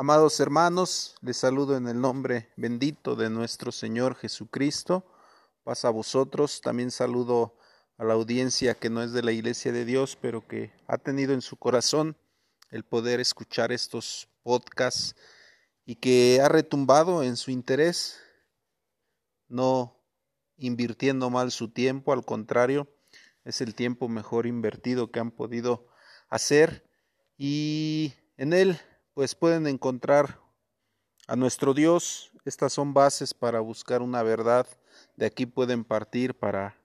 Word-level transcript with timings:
Amados 0.00 0.38
hermanos, 0.38 1.16
les 1.22 1.38
saludo 1.38 1.76
en 1.76 1.88
el 1.88 2.00
nombre 2.00 2.50
bendito 2.54 3.16
de 3.16 3.28
nuestro 3.30 3.72
Señor 3.72 4.14
Jesucristo. 4.14 5.04
Paz 5.64 5.84
a 5.84 5.90
vosotros. 5.90 6.60
También 6.60 6.92
saludo 6.92 7.56
a 7.96 8.04
la 8.04 8.14
audiencia 8.14 8.76
que 8.76 8.90
no 8.90 9.02
es 9.02 9.12
de 9.12 9.24
la 9.24 9.32
Iglesia 9.32 9.72
de 9.72 9.84
Dios, 9.84 10.16
pero 10.22 10.46
que 10.46 10.70
ha 10.86 10.98
tenido 10.98 11.34
en 11.34 11.42
su 11.42 11.56
corazón 11.56 12.16
el 12.70 12.84
poder 12.84 13.18
escuchar 13.18 13.72
estos 13.72 14.28
podcasts 14.44 15.16
y 15.84 15.96
que 15.96 16.40
ha 16.40 16.48
retumbado 16.48 17.24
en 17.24 17.36
su 17.36 17.50
interés, 17.50 18.20
no 19.48 19.96
invirtiendo 20.58 21.28
mal 21.28 21.50
su 21.50 21.70
tiempo, 21.70 22.12
al 22.12 22.24
contrario, 22.24 22.86
es 23.42 23.60
el 23.60 23.74
tiempo 23.74 24.08
mejor 24.08 24.46
invertido 24.46 25.10
que 25.10 25.18
han 25.18 25.32
podido 25.32 25.88
hacer 26.28 26.88
y 27.36 28.14
en 28.36 28.52
él 28.52 28.80
pues 29.18 29.34
pueden 29.34 29.66
encontrar 29.66 30.38
a 31.26 31.34
nuestro 31.34 31.74
Dios. 31.74 32.30
Estas 32.44 32.72
son 32.72 32.94
bases 32.94 33.34
para 33.34 33.58
buscar 33.58 34.00
una 34.00 34.22
verdad. 34.22 34.64
De 35.16 35.26
aquí 35.26 35.44
pueden 35.44 35.82
partir 35.82 36.34
para, 36.34 36.76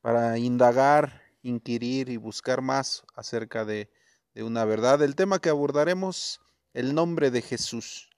para 0.00 0.38
indagar, 0.38 1.20
inquirir 1.42 2.08
y 2.08 2.16
buscar 2.16 2.62
más 2.62 3.04
acerca 3.14 3.66
de, 3.66 3.90
de 4.32 4.42
una 4.44 4.64
verdad. 4.64 5.02
El 5.02 5.14
tema 5.14 5.40
que 5.40 5.50
abordaremos, 5.50 6.40
el 6.72 6.94
nombre 6.94 7.30
de 7.30 7.42
Jesús, 7.42 8.08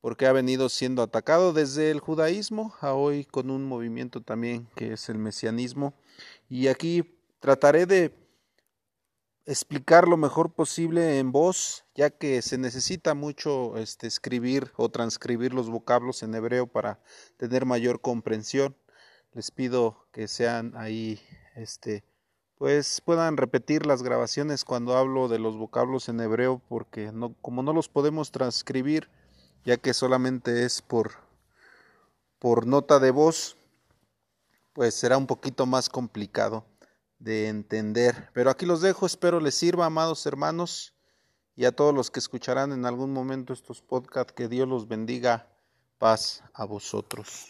porque 0.00 0.26
ha 0.26 0.32
venido 0.32 0.70
siendo 0.70 1.02
atacado 1.02 1.52
desde 1.52 1.90
el 1.90 2.00
judaísmo 2.00 2.74
a 2.80 2.94
hoy 2.94 3.26
con 3.26 3.50
un 3.50 3.66
movimiento 3.66 4.22
también 4.22 4.70
que 4.74 4.94
es 4.94 5.10
el 5.10 5.18
mesianismo. 5.18 5.92
Y 6.48 6.68
aquí 6.68 7.20
trataré 7.40 7.84
de 7.84 8.25
explicar 9.46 10.08
lo 10.08 10.16
mejor 10.16 10.52
posible 10.52 11.20
en 11.20 11.30
voz, 11.30 11.84
ya 11.94 12.10
que 12.10 12.42
se 12.42 12.58
necesita 12.58 13.14
mucho 13.14 13.76
este, 13.76 14.08
escribir 14.08 14.72
o 14.76 14.88
transcribir 14.88 15.54
los 15.54 15.70
vocablos 15.70 16.22
en 16.24 16.34
hebreo 16.34 16.66
para 16.66 17.00
tener 17.36 17.64
mayor 17.64 18.00
comprensión. 18.00 18.76
Les 19.32 19.52
pido 19.52 20.08
que 20.12 20.26
sean 20.26 20.72
ahí, 20.76 21.20
este, 21.54 22.04
pues 22.58 23.00
puedan 23.00 23.36
repetir 23.36 23.86
las 23.86 24.02
grabaciones 24.02 24.64
cuando 24.64 24.96
hablo 24.96 25.28
de 25.28 25.38
los 25.38 25.56
vocablos 25.56 26.08
en 26.08 26.20
hebreo, 26.20 26.60
porque 26.68 27.12
no, 27.12 27.34
como 27.40 27.62
no 27.62 27.72
los 27.72 27.88
podemos 27.88 28.32
transcribir, 28.32 29.08
ya 29.64 29.76
que 29.76 29.94
solamente 29.94 30.64
es 30.64 30.82
por, 30.82 31.12
por 32.40 32.66
nota 32.66 32.98
de 32.98 33.12
voz, 33.12 33.56
pues 34.72 34.94
será 34.94 35.16
un 35.16 35.26
poquito 35.26 35.66
más 35.66 35.88
complicado 35.88 36.64
de 37.18 37.48
entender. 37.48 38.30
Pero 38.32 38.50
aquí 38.50 38.66
los 38.66 38.80
dejo, 38.80 39.06
espero 39.06 39.40
les 39.40 39.54
sirva, 39.54 39.86
amados 39.86 40.26
hermanos, 40.26 40.94
y 41.54 41.64
a 41.64 41.72
todos 41.72 41.94
los 41.94 42.10
que 42.10 42.20
escucharán 42.20 42.72
en 42.72 42.84
algún 42.84 43.12
momento 43.12 43.52
estos 43.52 43.80
podcasts, 43.80 44.32
que 44.32 44.48
Dios 44.48 44.68
los 44.68 44.88
bendiga, 44.88 45.48
paz 45.98 46.42
a 46.52 46.64
vosotros. 46.64 47.48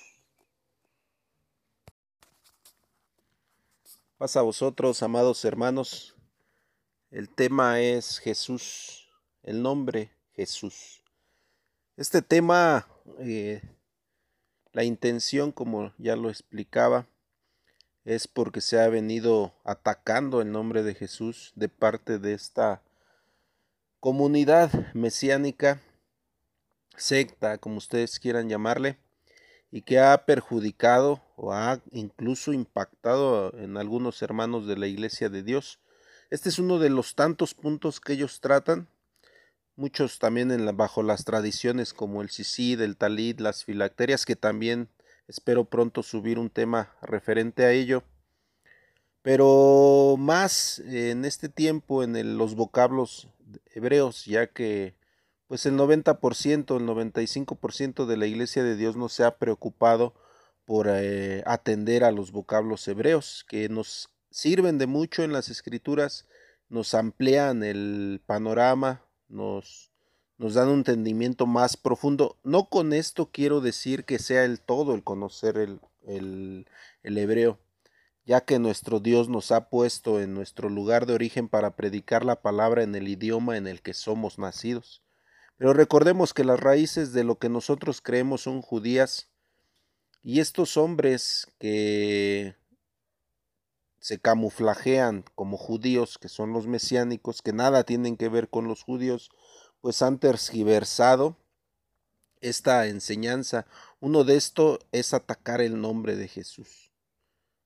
Paz 4.19 4.37
a 4.37 4.43
vosotros, 4.43 5.03
amados 5.03 5.45
hermanos. 5.45 6.15
El 7.11 7.29
tema 7.29 7.81
es 7.81 8.19
Jesús, 8.19 9.09
el 9.43 9.63
nombre 9.63 10.11
Jesús. 10.33 11.03
Este 11.97 12.23
tema, 12.23 12.87
eh, 13.19 13.63
la 14.73 14.85
intención, 14.85 15.51
como 15.51 15.93
ya 15.99 16.15
lo 16.17 16.29
explicaba, 16.31 17.07
es 18.07 18.29
porque 18.29 18.61
se 18.61 18.81
ha 18.81 18.89
venido 18.89 19.53
atacando 19.65 20.41
el 20.41 20.53
nombre 20.53 20.85
de 20.85 20.95
Jesús 20.95 21.53
de 21.57 21.69
parte 21.69 22.21
de 22.21 22.35
esta 22.35 22.81
comunidad 23.99 24.71
mesiánica, 24.95 25.83
secta, 26.97 27.59
como 27.59 27.79
ustedes 27.79 28.21
quieran 28.21 28.49
llamarle, 28.49 28.97
y 29.73 29.83
que 29.83 29.99
ha 29.99 30.25
perjudicado 30.25 31.21
o 31.35 31.53
ha 31.53 31.81
incluso 31.91 32.53
impactado 32.53 33.53
en 33.59 33.77
algunos 33.77 34.23
hermanos 34.23 34.69
de 34.69 34.77
la 34.77 34.87
Iglesia 34.87 35.29
de 35.29 35.43
Dios. 35.43 35.81
Este 36.31 36.49
es 36.49 36.61
uno 36.61 36.79
de 36.79 36.91
los 36.91 37.17
tantos 37.17 37.55
puntos 37.55 37.99
que 37.99 38.13
ellos 38.13 38.41
tratan, 38.41 38.89
muchos 39.75 40.21
también 40.21 40.77
bajo 40.77 41.03
las 41.03 41.25
tradiciones 41.25 41.93
como 41.93 42.23
el 42.23 42.31
sisid, 42.31 42.81
el 42.83 42.97
talid, 42.97 43.41
las 43.41 43.65
filacterias, 43.65 44.25
que 44.25 44.37
también 44.37 44.91
Espero 45.29 45.65
pronto 45.65 46.03
subir 46.03 46.39
un 46.39 46.51
tema 46.51 46.95
referente 47.03 47.65
a 47.65 47.73
ello. 47.73 48.03
Pero 49.23 50.17
más 50.19 50.79
en 50.79 51.25
este 51.25 51.49
tiempo 51.49 52.05
en 52.05 52.39
los 52.39 52.55
vocablos 52.55 53.29
hebreos, 53.75 54.25
ya 54.25 54.47
que 54.47 54.95
pues 55.49 55.67
el 55.67 55.77
90%, 55.77 56.77
el 56.77 56.87
95% 56.87 58.07
de 58.07 58.17
la 58.17 58.27
iglesia 58.27 58.63
de 58.63 58.77
Dios 58.77 58.97
no 58.97 59.09
se 59.09 59.25
ha 59.25 59.37
preocupado 59.39 60.15
por 60.65 60.89
eh, 60.89 61.43
atender 61.47 62.05
a 62.05 62.11
los 62.11 62.33
vocablos 62.33 62.87
hebreos, 62.89 63.45
que 63.49 63.69
nos 63.69 64.11
sirven 64.31 64.79
de 64.79 64.87
mucho 64.87 65.23
en 65.23 65.33
las 65.33 65.49
escrituras, 65.49 66.27
nos 66.69 66.95
amplían 66.95 67.63
el 67.63 68.21
panorama, 68.27 69.03
nos 69.29 69.86
nos 70.39 70.55
dan 70.55 70.69
un 70.69 70.79
entendimiento 70.79 71.47
más 71.47 71.77
profundo. 71.77 72.37
No 72.45 72.69
con 72.69 72.93
esto 72.93 73.31
quiero 73.33 73.61
decir 73.61 74.05
que 74.05 74.19
sea 74.19 74.45
el 74.45 74.61
todo 74.61 74.95
el 74.95 75.03
conocer 75.03 75.57
el, 75.57 75.81
el, 76.07 77.19
hebreo, 77.19 77.59
ya 78.25 78.43
que 78.43 78.59
nuestro 78.59 79.01
Dios 79.01 79.29
nos 79.29 79.51
ha 79.53 79.69
puesto 79.69 80.21
en 80.21 80.35
nuestro 80.35 80.69
lugar 80.69 81.07
de 81.07 81.15
origen 81.15 81.49
para 81.49 81.77
predicar 81.77 82.25
la 82.25 82.43
palabra 82.43 82.83
en 82.83 82.95
el 82.95 83.09
idioma 83.09 83.57
en 83.57 83.67
el 83.67 83.83
que 83.83 83.95
somos 83.95 84.39
nacidos. 84.39 85.03
Pero 85.57 85.73
recordemos 85.73 86.35
que 86.35 86.45
las 86.45 86.61
raíces 86.61 87.13
de 87.13 87.25
lo 87.25 87.39
que 87.39 87.49
nosotros 87.49 88.03
creemos 88.03 88.43
son 88.43 88.61
judías, 88.61 89.31
y 90.23 90.41
estos 90.41 90.77
hombres 90.77 91.47
que 91.61 92.57
se 94.01 94.19
camuflajean 94.19 95.25
como 95.37 95.57
judíos, 95.57 96.19
que 96.19 96.29
son 96.29 96.53
los 96.53 96.67
mesiánicos, 96.67 97.43
que 97.43 97.53
nada 97.53 97.85
tienen 97.85 98.17
que 98.17 98.29
ver 98.29 98.49
con 98.49 98.67
los 98.67 98.83
judíos, 98.83 99.31
pues 99.81 100.03
han 100.03 100.19
tergiversado 100.19 101.37
esta 102.41 102.87
enseñanza. 102.87 103.67
Uno 104.01 104.25
de 104.25 104.37
esto 104.37 104.79
es 104.93 105.15
atacar 105.15 105.61
el 105.61 105.81
nombre 105.81 106.17
de 106.17 106.29
Jesús. 106.29 106.93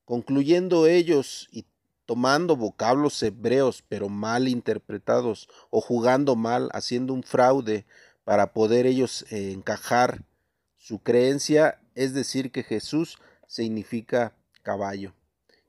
Concluyendo 0.04 0.86
ellos 0.86 1.48
y 1.52 1.66
tomando 2.06 2.56
vocablos 2.56 3.22
hebreos 3.22 3.84
pero 3.88 4.08
mal 4.08 4.48
interpretados 4.48 5.48
o 5.70 5.80
jugando 5.80 6.34
mal, 6.34 6.68
haciendo 6.72 7.14
un 7.14 7.22
fraude 7.22 7.86
para 8.24 8.52
poder 8.52 8.86
ellos 8.86 9.24
eh, 9.30 9.52
encajar 9.52 10.24
su 10.76 11.00
creencia, 11.00 11.80
es 11.94 12.14
decir, 12.14 12.50
que 12.50 12.62
Jesús 12.62 13.18
significa 13.46 14.34
caballo. 14.62 15.12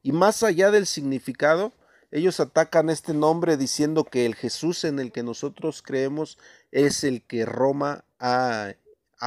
Y 0.01 0.11
más 0.11 0.41
allá 0.41 0.71
del 0.71 0.87
significado, 0.87 1.73
ellos 2.11 2.41
atacan 2.41 2.89
este 2.89 3.13
nombre 3.13 3.55
diciendo 3.55 4.03
que 4.03 4.25
el 4.25 4.35
Jesús 4.35 4.83
en 4.83 4.99
el 4.99 5.13
que 5.13 5.23
nosotros 5.23 5.81
creemos 5.81 6.37
es 6.71 7.05
el 7.05 7.21
que 7.23 7.45
Roma 7.45 8.03
ha, 8.19 8.73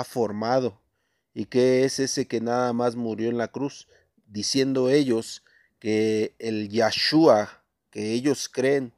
formado 0.05 0.81
y 1.33 1.47
que 1.47 1.85
es 1.85 1.99
ese 1.99 2.27
que 2.27 2.41
nada 2.41 2.73
más 2.73 2.95
murió 2.97 3.31
en 3.31 3.39
la 3.39 3.49
cruz, 3.49 3.89
diciendo 4.27 4.91
ellos 4.91 5.45
que 5.79 6.35
el 6.39 6.69
Yahshua 6.69 7.63
que 7.91 8.13
ellos 8.13 8.49
creen 8.49 8.93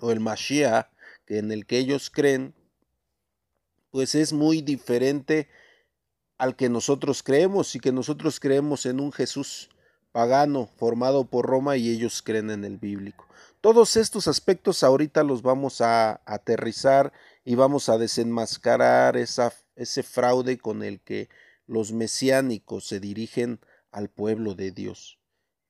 o 0.00 0.10
el 0.10 0.20
Mashiach 0.20 0.88
que 1.24 1.38
en 1.38 1.52
el 1.52 1.66
que 1.66 1.78
ellos 1.78 2.10
creen 2.10 2.54
pues 3.90 4.14
es 4.14 4.32
muy 4.32 4.60
diferente 4.60 5.48
al 6.36 6.56
que 6.56 6.68
nosotros 6.68 7.22
creemos 7.22 7.74
y 7.76 7.80
que 7.80 7.92
nosotros 7.92 8.40
creemos 8.40 8.86
en 8.86 9.00
un 9.00 9.12
Jesús 9.12 9.70
pagano 10.16 10.66
formado 10.78 11.26
por 11.26 11.44
Roma 11.44 11.76
y 11.76 11.90
ellos 11.90 12.22
creen 12.22 12.48
en 12.48 12.64
el 12.64 12.78
bíblico. 12.78 13.26
Todos 13.60 13.98
estos 13.98 14.28
aspectos 14.28 14.82
ahorita 14.82 15.22
los 15.22 15.42
vamos 15.42 15.82
a 15.82 16.22
aterrizar 16.24 17.12
y 17.44 17.54
vamos 17.54 17.90
a 17.90 17.98
desenmascarar 17.98 19.18
ese 19.18 20.02
fraude 20.02 20.56
con 20.56 20.82
el 20.82 21.00
que 21.00 21.28
los 21.66 21.92
mesiánicos 21.92 22.86
se 22.86 22.98
dirigen 22.98 23.60
al 23.90 24.08
pueblo 24.08 24.54
de 24.54 24.70
Dios. 24.70 25.18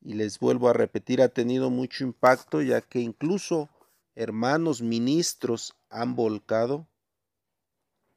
Y 0.01 0.15
les 0.15 0.39
vuelvo 0.39 0.69
a 0.69 0.75
repetir, 0.75 1.23
ha 1.23 1.29
tenido 1.29 1.69
mucho 1.69 2.05
impacto 2.05 2.63
ya 2.63 2.81
que 2.83 3.01
incluso 3.01 3.69
hermanos 4.15 4.81
ministros 4.81 5.75
han 5.91 6.15
volcado 6.15 6.87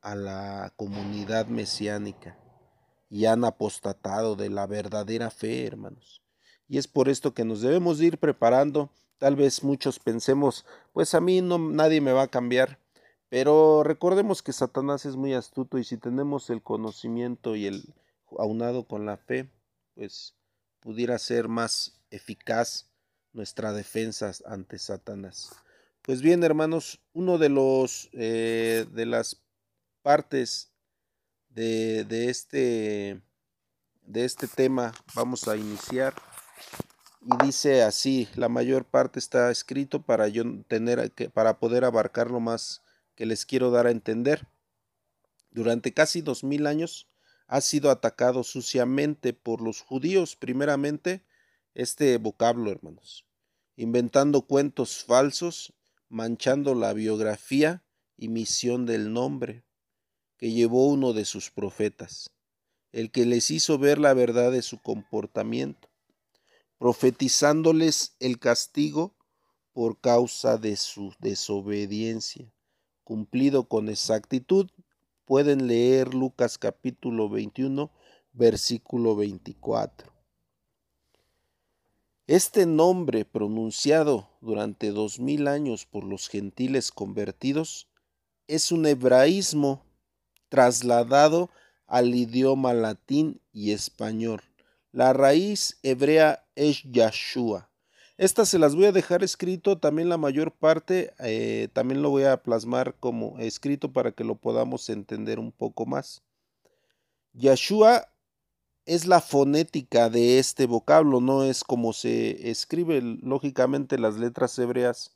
a 0.01 0.13
la 0.13 0.73
comunidad 0.75 1.47
mesiánica 1.47 2.37
y 3.09 3.25
han 3.25 3.43
apostatado 3.43 4.35
de 4.35 4.49
la 4.49 4.67
verdadera 4.67 5.31
fe, 5.31 5.65
hermanos. 5.65 6.21
Y 6.69 6.77
es 6.77 6.87
por 6.87 7.09
esto 7.09 7.33
que 7.33 7.43
nos 7.43 7.61
debemos 7.61 7.99
ir 7.99 8.17
preparando. 8.17 8.89
Tal 9.17 9.35
vez 9.35 9.63
muchos 9.63 9.99
pensemos, 9.99 10.65
pues 10.93 11.13
a 11.13 11.19
mí 11.19 11.41
no 11.41 11.57
nadie 11.57 11.99
me 11.99 12.13
va 12.13 12.21
a 12.23 12.27
cambiar, 12.29 12.79
pero 13.27 13.83
recordemos 13.83 14.41
que 14.41 14.53
Satanás 14.53 15.05
es 15.05 15.17
muy 15.17 15.33
astuto 15.33 15.77
y 15.77 15.83
si 15.83 15.97
tenemos 15.97 16.49
el 16.49 16.61
conocimiento 16.61 17.55
y 17.57 17.65
el 17.65 17.93
aunado 18.37 18.87
con 18.87 19.05
la 19.05 19.17
fe, 19.17 19.49
pues 19.95 20.35
pudiera 20.79 21.19
ser 21.19 21.49
más 21.49 21.99
eficaz 22.11 22.89
nuestra 23.33 23.73
defensa 23.73 24.31
ante 24.45 24.79
Satanás. 24.79 25.51
Pues 26.01 26.21
bien, 26.21 26.43
hermanos, 26.43 27.01
uno 27.13 27.37
de 27.37 27.49
los 27.49 28.09
eh, 28.13 28.85
de 28.91 29.05
las 29.05 29.43
partes 30.01 30.71
de, 31.49 32.05
de, 32.05 32.29
este, 32.29 33.21
de 34.03 34.25
este 34.25 34.47
tema 34.47 34.93
vamos 35.13 35.47
a 35.47 35.57
iniciar. 35.57 36.13
Y 37.21 37.45
dice 37.45 37.83
así, 37.83 38.27
la 38.35 38.49
mayor 38.49 38.85
parte 38.85 39.19
está 39.19 39.51
escrito 39.51 40.01
para 40.01 40.27
yo 40.27 40.43
tener 40.67 41.11
para 41.33 41.59
poder 41.59 41.83
abarcar 41.83 42.31
lo 42.31 42.39
más 42.39 42.81
que 43.15 43.25
les 43.25 43.45
quiero 43.45 43.71
dar 43.71 43.87
a 43.87 43.91
entender. 43.91 44.47
Durante 45.51 45.93
casi 45.93 46.21
dos 46.21 46.43
mil 46.43 46.67
años 46.67 47.09
ha 47.47 47.61
sido 47.61 47.89
atacado 47.89 48.43
suciamente 48.43 49.33
por 49.33 49.61
los 49.61 49.81
judíos, 49.81 50.35
primeramente, 50.35 51.23
este 51.73 52.17
vocablo, 52.17 52.71
hermanos, 52.71 53.25
inventando 53.75 54.43
cuentos 54.43 55.03
falsos, 55.03 55.73
manchando 56.07 56.75
la 56.75 56.93
biografía 56.93 57.83
y 58.15 58.29
misión 58.29 58.85
del 58.85 59.11
nombre 59.11 59.63
que 60.37 60.51
llevó 60.51 60.87
uno 60.87 61.13
de 61.13 61.25
sus 61.25 61.49
profetas, 61.49 62.31
el 62.91 63.11
que 63.11 63.25
les 63.25 63.51
hizo 63.51 63.77
ver 63.77 63.97
la 63.97 64.13
verdad 64.13 64.51
de 64.51 64.61
su 64.61 64.81
comportamiento, 64.81 65.88
profetizándoles 66.79 68.15
el 68.19 68.39
castigo 68.39 69.13
por 69.73 69.99
causa 69.99 70.57
de 70.57 70.77
su 70.77 71.13
desobediencia, 71.19 72.51
cumplido 73.03 73.67
con 73.67 73.89
exactitud. 73.89 74.71
Pueden 75.25 75.67
leer 75.67 76.13
Lucas 76.13 76.57
capítulo 76.57 77.29
21, 77.29 77.91
versículo 78.31 79.15
24. 79.15 80.11
Este 82.27 82.65
nombre 82.65 83.25
pronunciado 83.25 84.29
durante 84.39 84.91
dos 84.91 85.19
mil 85.19 85.47
años 85.47 85.85
por 85.85 86.03
los 86.03 86.29
gentiles 86.29 86.91
convertidos 86.91 87.89
es 88.47 88.71
un 88.71 88.85
hebraísmo 88.85 89.83
trasladado 90.47 91.49
al 91.87 92.15
idioma 92.15 92.73
latín 92.73 93.41
y 93.51 93.71
español. 93.71 94.48
La 94.91 95.13
raíz 95.13 95.77
hebrea 95.83 96.45
es 96.55 96.83
Yahshua. 96.83 97.69
Estas 98.17 98.49
se 98.49 98.59
las 98.59 98.75
voy 98.75 98.85
a 98.85 98.91
dejar 98.91 99.23
escrito, 99.23 99.77
también 99.77 100.09
la 100.09 100.17
mayor 100.17 100.51
parte, 100.51 101.13
eh, 101.19 101.69
también 101.71 102.01
lo 102.01 102.09
voy 102.09 102.23
a 102.23 102.43
plasmar 102.43 102.95
como 102.99 103.39
escrito 103.39 103.93
para 103.93 104.11
que 104.11 104.23
lo 104.23 104.35
podamos 104.35 104.89
entender 104.89 105.39
un 105.39 105.51
poco 105.51 105.85
más. 105.85 106.21
Yahshua 107.33 108.09
es 108.85 109.05
la 109.05 109.21
fonética 109.21 110.09
de 110.09 110.39
este 110.39 110.65
vocablo, 110.65 111.21
no 111.21 111.43
es 111.43 111.63
como 111.63 111.93
se 111.93 112.49
escribe. 112.49 113.01
Lógicamente 113.01 113.99
las 113.99 114.15
letras 114.15 114.57
hebreas 114.57 115.15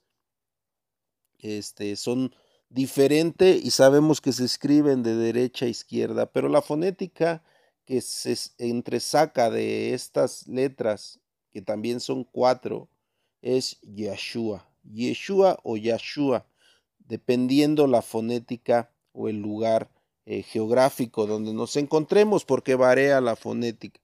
este, 1.40 1.96
son 1.96 2.34
diferentes 2.70 3.66
y 3.66 3.72
sabemos 3.72 4.22
que 4.22 4.32
se 4.32 4.46
escriben 4.46 5.04
de 5.04 5.16
derecha 5.16 5.66
a 5.66 5.70
izquierda, 5.70 6.32
pero 6.32 6.48
la 6.48 6.62
fonética 6.62 7.44
que 7.86 8.02
se 8.02 8.36
entresaca 8.58 9.50
de 9.50 9.94
estas 9.94 10.48
letras, 10.48 11.20
que 11.52 11.62
también 11.62 12.00
son 12.00 12.24
cuatro, 12.24 12.90
es 13.42 13.80
Yeshua, 13.82 14.68
Yeshua 14.84 15.60
o 15.64 15.78
Yashua, 15.78 16.46
dependiendo 17.00 17.88
la 17.88 18.02
fonética 18.02 18.92
o 19.12 19.28
el 19.28 19.42
lugar 19.42 19.92
eh, 20.26 20.44
geográfico 20.44 21.28
donde 21.28 21.54
nos 21.54 21.76
encontremos 21.76 22.46
porque 22.46 22.76
varía 22.76 23.20
la 23.20 23.36
fonética, 23.36 24.00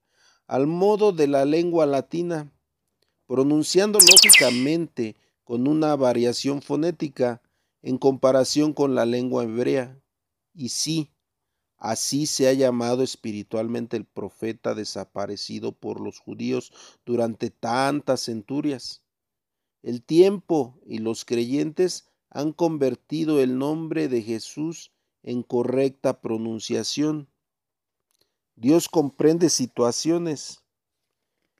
al 0.48 0.68
modo 0.68 1.14
de 1.14 1.28
la 1.28 1.46
lengua 1.46 1.86
latina, 1.86 2.52
pronunciando 3.26 4.00
lógicamente 4.00 5.16
con 5.44 5.68
una 5.68 5.96
variación 5.96 6.62
fonética 6.62 7.42
en 7.81 7.98
comparación 7.98 8.74
con 8.74 8.96
la 8.96 9.06
lengua 9.06 9.44
hebrea. 9.44 9.98
Y 10.54 10.70
sí, 10.70 11.12
así 11.80 12.26
se 12.26 12.48
ha 12.48 12.54
llamado 12.54 13.02
espiritualmente 13.04 13.98
el 13.98 14.06
profeta 14.06 14.76
desaparecido 14.76 15.72
por 15.72 16.02
los 16.02 16.20
judíos 16.20 16.72
durante 17.06 17.50
tantas 17.50 18.22
centurias. 18.26 19.02
El 19.81 20.04
tiempo 20.04 20.78
y 20.86 21.00
los 21.00 21.24
creyentes 21.24 22.10
han 22.30 22.52
convertido 22.52 23.40
el 23.40 23.58
nombre 23.58 24.10
de 24.10 24.22
Jesús 24.22 24.92
en 25.24 25.42
correcta 25.42 26.22
pronunciación. 26.22 27.28
Dios 28.56 28.90
comprende 28.90 29.50
situaciones. 29.50 30.64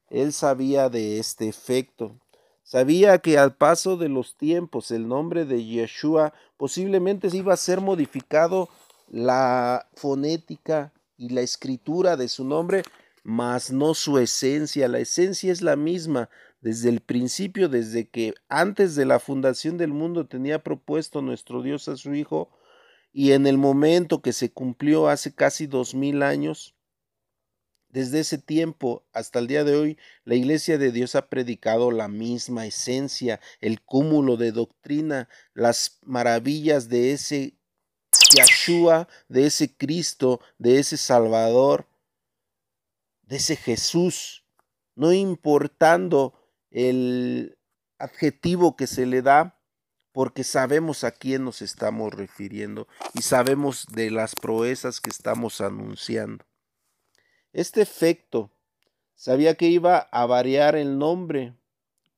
Él 0.10 0.34
sabía 0.34 0.90
de 0.90 1.20
este 1.20 1.48
efecto. 1.48 2.20
Sabía 2.64 3.20
que 3.20 3.38
al 3.38 3.56
paso 3.56 3.98
de 3.98 4.10
los 4.10 4.36
tiempos 4.36 4.92
el 4.92 5.08
nombre 5.08 5.46
de 5.46 5.64
Yeshua 5.64 6.34
posiblemente 6.58 7.30
iba 7.36 7.54
a 7.54 7.58
ser 7.58 7.82
modificado 7.82 8.70
la 9.10 9.90
fonética 9.96 10.94
y 11.18 11.30
la 11.30 11.42
escritura 11.42 12.16
de 12.16 12.30
su 12.30 12.46
nombre, 12.46 12.84
mas 13.24 13.72
no 13.72 13.94
su 13.94 14.18
esencia. 14.18 14.88
La 14.88 15.00
esencia 15.00 15.52
es 15.52 15.62
la 15.62 15.76
misma 15.76 16.30
desde 16.62 16.90
el 16.90 17.02
principio, 17.02 17.70
desde 17.70 18.08
que 18.08 18.34
antes 18.48 18.96
de 18.96 19.06
la 19.06 19.20
fundación 19.20 19.78
del 19.78 19.92
mundo 19.92 20.28
tenía 20.28 20.64
propuesto 20.64 21.22
nuestro 21.22 21.62
Dios 21.62 21.88
a 21.88 21.98
su 21.98 22.14
Hijo 22.14 22.50
y 23.12 23.32
en 23.32 23.48
el 23.48 23.58
momento 23.58 24.22
que 24.22 24.34
se 24.34 24.52
cumplió 24.52 25.10
hace 25.10 25.34
casi 25.34 25.68
dos 25.68 25.96
mil 25.96 26.22
años, 26.22 26.76
desde 27.90 28.20
ese 28.20 28.38
tiempo 28.38 29.04
hasta 29.14 29.40
el 29.40 29.48
día 29.48 29.64
de 29.64 29.76
hoy, 29.76 29.98
la 30.24 30.36
Iglesia 30.36 30.78
de 30.78 30.92
Dios 30.92 31.16
ha 31.16 31.28
predicado 31.28 31.90
la 31.90 32.08
misma 32.08 32.68
esencia, 32.68 33.40
el 33.62 33.82
cúmulo 33.82 34.38
de 34.38 34.52
doctrina, 34.52 35.28
las 35.56 36.00
maravillas 36.04 36.88
de 36.88 37.14
ese 37.14 37.59
Yahshua, 38.36 39.08
de 39.28 39.46
ese 39.46 39.76
Cristo, 39.76 40.42
de 40.58 40.80
ese 40.80 40.98
Salvador, 40.98 41.88
de 43.24 43.38
ese 43.38 43.56
Jesús, 43.56 44.44
no 44.96 45.14
importando 45.14 46.34
el 46.72 47.58
adjetivo 47.98 48.76
que 48.76 48.88
se 48.88 49.06
le 49.06 49.22
da, 49.22 49.60
porque 50.12 50.44
sabemos 50.44 51.04
a 51.04 51.12
quién 51.12 51.46
nos 51.46 51.62
estamos 51.62 52.14
refiriendo 52.14 52.88
y 53.14 53.22
sabemos 53.22 53.86
de 53.92 54.12
las 54.12 54.36
proezas 54.36 55.00
que 55.00 55.10
estamos 55.10 55.62
anunciando. 55.62 56.46
Este 57.54 57.82
efecto 57.82 58.52
sabía 59.16 59.56
que 59.56 59.68
iba 59.68 59.98
a 59.98 60.26
variar 60.26 60.76
el 60.76 60.98
nombre. 60.98 61.56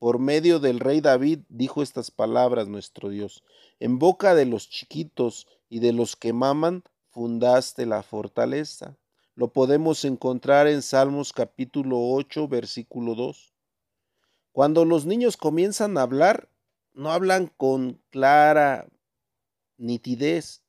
Por 0.02 0.18
medio 0.18 0.60
del 0.60 0.80
rey 0.80 1.00
David 1.00 1.42
dijo 1.48 1.84
estas 1.84 2.10
palabras 2.10 2.68
nuestro 2.68 3.10
Dios. 3.10 3.44
En 3.80 4.00
boca 4.00 4.34
de 4.34 4.48
los 4.48 4.68
chiquitos 4.68 5.48
y 5.70 5.78
de 5.78 5.94
los 5.94 6.16
que 6.16 6.34
maman 6.34 6.84
fundaste 7.12 7.86
la 7.86 8.02
fortaleza. 8.02 8.98
Lo 9.36 9.54
podemos 9.54 10.04
encontrar 10.04 10.66
en 10.66 10.82
Salmos 10.82 11.34
capítulo 11.34 12.00
8, 12.00 12.48
versículo 12.48 13.14
2. 13.14 13.54
Cuando 14.52 14.86
los 14.86 15.06
niños 15.06 15.38
comienzan 15.38 15.96
a 16.00 16.02
hablar, 16.02 16.50
no 16.94 17.12
hablan 17.12 17.52
con 17.56 18.02
clara 18.10 18.88
nitidez, 19.78 20.61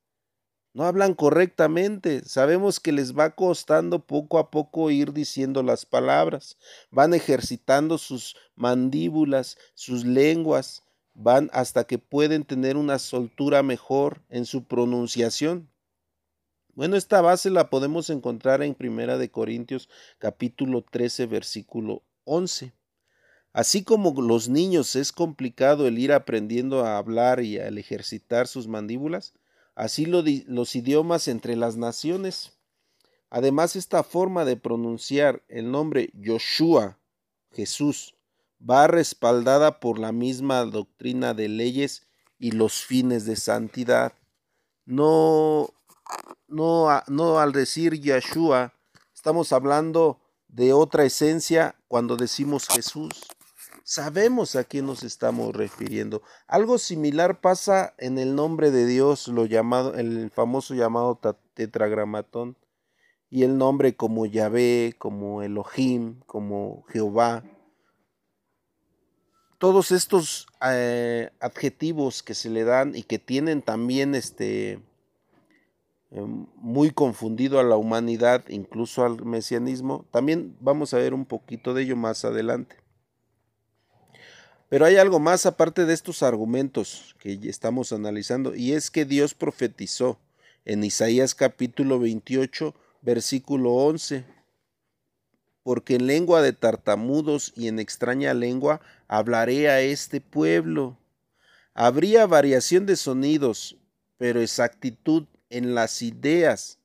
no 0.75 0.85
hablan 0.85 1.15
correctamente. 1.15 2.23
Sabemos 2.25 2.81
que 2.81 2.93
les 2.93 3.17
va 3.17 3.35
costando 3.35 4.07
poco 4.07 4.39
a 4.39 4.51
poco 4.51 4.91
ir 4.91 5.13
diciendo 5.13 5.63
las 5.63 5.85
palabras. 5.85 6.57
Van 6.91 7.15
ejercitando 7.15 7.99
sus 7.99 8.37
mandíbulas, 8.55 9.59
sus 9.75 10.05
lenguas, 10.05 10.83
van 11.15 11.51
hasta 11.53 11.85
que 11.85 11.99
pueden 11.99 12.45
tener 12.45 12.77
una 12.77 12.99
soltura 12.99 13.63
mejor 13.63 14.23
en 14.31 14.47
su 14.47 14.65
pronunciación. 14.65 15.69
Bueno, 16.75 16.97
esta 16.97 17.21
base 17.21 17.51
la 17.51 17.69
podemos 17.69 18.09
encontrar 18.09 18.63
en 18.63 18.75
Primera 18.75 19.19
de 19.19 19.31
Corintios 19.31 19.91
capítulo 20.19 20.83
13 20.83 21.27
versículo 21.27 22.03
11. 22.25 22.73
Así 23.53 23.85
como 23.85 24.19
los 24.23 24.49
niños 24.49 24.97
es 24.97 25.13
complicado 25.13 25.87
el 25.87 25.99
ir 25.99 26.15
aprendiendo 26.15 26.87
a 26.87 26.97
hablar 26.97 27.43
y 27.43 27.59
al 27.59 27.77
ejercitar 27.77 28.49
sus 28.49 28.67
mandíbulas, 28.67 29.35
así 29.75 30.07
los 30.07 30.77
idiomas 30.77 31.29
entre 31.29 31.57
las 31.57 31.77
naciones. 31.77 32.53
Además, 33.31 33.77
esta 33.77 34.03
forma 34.03 34.45
de 34.45 34.57
pronunciar 34.57 35.43
el 35.49 35.71
nombre 35.71 36.11
Yoshua, 36.15 36.99
Jesús, 37.51 38.15
va 38.61 38.87
respaldada 38.87 39.81
por 39.81 39.99
la 39.99 40.13
misma 40.13 40.65
doctrina 40.65 41.35
de 41.35 41.49
leyes 41.49 42.07
y 42.39 42.53
los 42.53 42.85
fines 42.85 43.25
de 43.25 43.37
santidad. 43.37 44.13
No, 44.85 45.71
no, 46.49 46.89
no 47.09 47.39
al 47.39 47.53
decir 47.53 48.01
Yeshua, 48.01 48.75
estamos 49.15 49.53
hablando 49.53 50.21
de 50.49 50.73
otra 50.73 51.05
esencia 51.05 51.77
cuando 51.89 52.17
decimos 52.17 52.69
Jesús 52.69 53.11
sabemos 53.93 54.57
a 54.57 54.65
quién 54.65 54.87
nos 54.87 55.03
estamos 55.03 55.55
refiriendo. 55.55 56.23
Algo 56.47 56.79
similar 56.79 57.43
pasa 57.43 57.93
en 57.99 58.19
el 58.19 58.35
nombre 58.35 58.71
de 58.71 58.87
Dios, 58.87 59.29
lo 59.29 59.45
llamado, 59.45 59.97
el 59.97 60.31
famoso 60.31 60.75
llamado 60.75 61.21
tetragramatón, 61.53 62.57
y 63.29 63.43
el 63.43 63.59
nombre 63.59 63.95
como 63.95 64.25
Yahvé, 64.25 64.95
como 64.97 65.43
Elohim, 65.43 66.21
como 66.21 66.85
Jehová. 66.89 67.45
Todos 69.59 69.93
estos 69.93 70.47
eh, 70.67 71.29
adjetivos 71.39 72.23
que 72.23 72.33
se 72.33 72.49
le 72.49 72.65
dan 72.65 72.97
y 72.97 73.03
que 73.03 73.19
tienen 73.19 73.61
también 73.61 74.15
este 74.15 74.81
muy 76.11 76.91
confundido 76.93 77.61
a 77.61 77.63
la 77.63 77.77
humanidad, 77.77 78.45
incluso 78.49 79.05
al 79.05 79.23
mesianismo. 79.23 80.07
También 80.11 80.57
vamos 80.61 80.95
a 80.95 80.99
ver 80.99 81.13
un 81.13 81.27
poquito 81.27 81.75
de 81.75 81.83
ello 81.83 81.97
más 81.97 82.25
adelante. 82.25 82.82
Pero 84.73 84.87
hay 84.87 84.97
algo 84.97 85.21
más 85.21 85.45
aparte 85.45 85.85
de 85.85 85.93
estos 85.93 86.23
argumentos 86.23 87.15
que 87.19 87.39
estamos 87.43 87.93
analizando, 87.93 88.55
y 88.55 88.73
es 88.73 88.91
que 88.91 89.05
Dios 89.05 89.35
profetizó 89.35 90.19
en 90.65 90.83
Isaías 90.83 91.35
capítulo 91.35 91.99
28, 92.01 92.75
versículo 93.03 93.75
11, 93.75 94.25
porque 95.63 95.97
en 95.97 96.07
lengua 96.07 96.41
de 96.41 96.55
tartamudos 96.55 97.53
y 97.55 97.69
en 97.69 97.81
extraña 97.81 98.33
lengua 98.33 98.81
hablaré 99.09 99.69
a 99.69 99.83
este 99.83 100.23
pueblo. 100.23 100.97
Habría 101.75 102.25
variación 102.25 102.87
de 102.87 102.97
sonidos, 102.97 103.77
pero 104.17 104.41
exactitud 104.41 105.27
en 105.51 105.75
las 105.75 106.01
ideas 106.01 106.79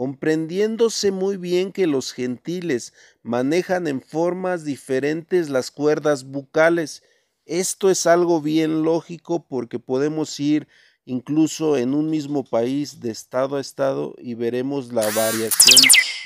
comprendiéndose 0.00 1.10
muy 1.10 1.36
bien 1.36 1.72
que 1.72 1.86
los 1.86 2.12
gentiles 2.12 2.94
manejan 3.22 3.86
en 3.86 4.00
formas 4.00 4.64
diferentes 4.64 5.50
las 5.50 5.70
cuerdas 5.70 6.24
bucales. 6.24 7.02
Esto 7.44 7.90
es 7.90 8.06
algo 8.06 8.40
bien 8.40 8.82
lógico 8.82 9.44
porque 9.46 9.78
podemos 9.78 10.40
ir 10.40 10.68
incluso 11.04 11.76
en 11.76 11.92
un 11.92 12.08
mismo 12.08 12.44
país 12.44 13.00
de 13.00 13.10
estado 13.10 13.56
a 13.56 13.60
estado 13.60 14.14
y 14.16 14.32
veremos 14.32 14.90
la 14.90 15.04
variación 15.10 15.82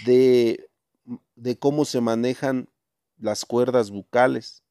de, 0.07 0.71
de 1.35 1.59
cómo 1.59 1.85
se 1.85 2.01
manejan 2.01 2.69
las 3.19 3.45
cuerdas 3.45 3.91
bucales. 3.91 4.63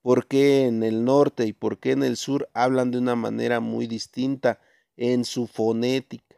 ¿Por 0.00 0.28
qué 0.28 0.66
en 0.66 0.84
el 0.84 1.04
norte 1.04 1.44
y 1.44 1.52
por 1.52 1.80
qué 1.80 1.90
en 1.90 2.04
el 2.04 2.16
sur 2.16 2.48
hablan 2.54 2.92
de 2.92 2.98
una 2.98 3.16
manera 3.16 3.58
muy 3.58 3.88
distinta 3.88 4.60
en 4.96 5.24
su 5.24 5.48
fonética? 5.48 6.33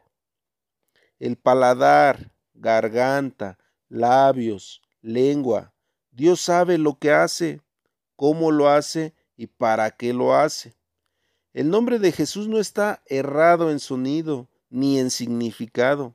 El 1.19 1.37
paladar, 1.37 2.31
garganta, 2.55 3.59
labios, 3.89 4.83
lengua. 5.03 5.73
Dios 6.11 6.41
sabe 6.41 6.79
lo 6.79 6.99
que 6.99 7.11
hace, 7.11 7.61
cómo 8.17 8.51
lo 8.51 8.69
hace 8.69 9.15
y 9.37 9.47
para 9.47 9.91
qué 9.91 10.13
lo 10.13 10.35
hace. 10.35 10.75
El 11.53 11.71
nombre 11.71 11.99
de 11.99 12.13
Jesús 12.13 12.49
no 12.49 12.59
está 12.59 13.03
errado 13.07 13.71
en 13.71 13.81
sonido 13.81 14.49
ni 14.69 14.99
en 14.99 15.11
significado, 15.11 16.15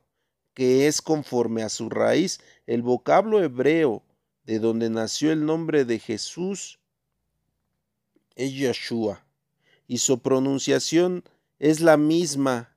que 0.54 0.86
es 0.86 1.02
conforme 1.02 1.62
a 1.62 1.68
su 1.68 1.88
raíz. 1.88 2.40
El 2.66 2.82
vocablo 2.82 3.42
hebreo 3.42 4.02
de 4.44 4.58
donde 4.58 4.90
nació 4.90 5.32
el 5.32 5.44
nombre 5.44 5.84
de 5.84 5.98
Jesús 5.98 6.78
es 8.34 8.54
Yeshua, 8.54 9.24
y 9.86 9.98
su 9.98 10.20
pronunciación 10.20 11.24
es 11.58 11.80
la 11.80 11.96
misma 11.96 12.71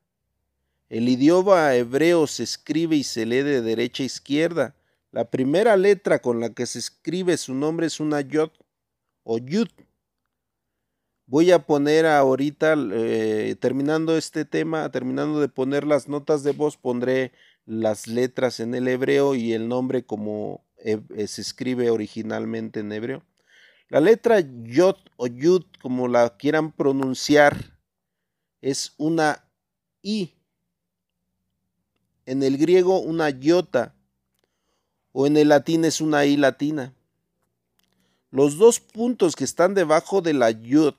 el 0.95 1.09
idioma 1.09 1.75
hebreo 1.75 2.25
se 2.25 2.43
escribe 2.43 2.95
y 2.95 3.03
se 3.03 3.25
lee 3.25 3.41
de 3.41 3.61
derecha 3.61 4.03
a 4.03 4.05
izquierda. 4.05 4.75
La 5.11 5.29
primera 5.29 5.75
letra 5.75 6.19
con 6.19 6.39
la 6.39 6.53
que 6.53 6.65
se 6.65 6.79
escribe 6.79 7.35
su 7.35 7.53
nombre 7.53 7.87
es 7.87 7.99
una 7.99 8.21
yod 8.21 8.51
o 9.23 9.37
yud. 9.37 9.67
Voy 11.25 11.51
a 11.51 11.65
poner 11.65 12.05
ahorita, 12.05 12.75
eh, 12.93 13.57
terminando 13.59 14.15
este 14.15 14.45
tema, 14.45 14.89
terminando 14.89 15.41
de 15.41 15.49
poner 15.49 15.85
las 15.85 16.07
notas 16.07 16.43
de 16.43 16.53
voz, 16.53 16.77
pondré 16.77 17.33
las 17.65 18.07
letras 18.07 18.61
en 18.61 18.73
el 18.73 18.87
hebreo 18.87 19.35
y 19.35 19.51
el 19.51 19.67
nombre 19.67 20.05
como 20.05 20.65
eh, 20.77 21.01
se 21.27 21.41
escribe 21.41 21.89
originalmente 21.89 22.79
en 22.79 22.93
hebreo. 22.93 23.25
La 23.89 23.99
letra 23.99 24.39
yod 24.39 24.95
o 25.17 25.27
yud, 25.27 25.65
como 25.81 26.07
la 26.07 26.37
quieran 26.37 26.71
pronunciar, 26.71 27.77
es 28.61 28.93
una 28.97 29.43
i 30.01 30.35
en 32.25 32.43
el 32.43 32.57
griego 32.57 32.99
una 32.99 33.29
iota 33.29 33.93
o 35.11 35.27
en 35.27 35.37
el 35.37 35.49
latín 35.49 35.85
es 35.85 36.01
una 36.01 36.25
i 36.25 36.35
latina. 36.37 36.93
Los 38.31 38.57
dos 38.57 38.79
puntos 38.79 39.35
que 39.35 39.43
están 39.45 39.73
debajo 39.73 40.21
de 40.21 40.33
la 40.33 40.51
yod 40.51 40.95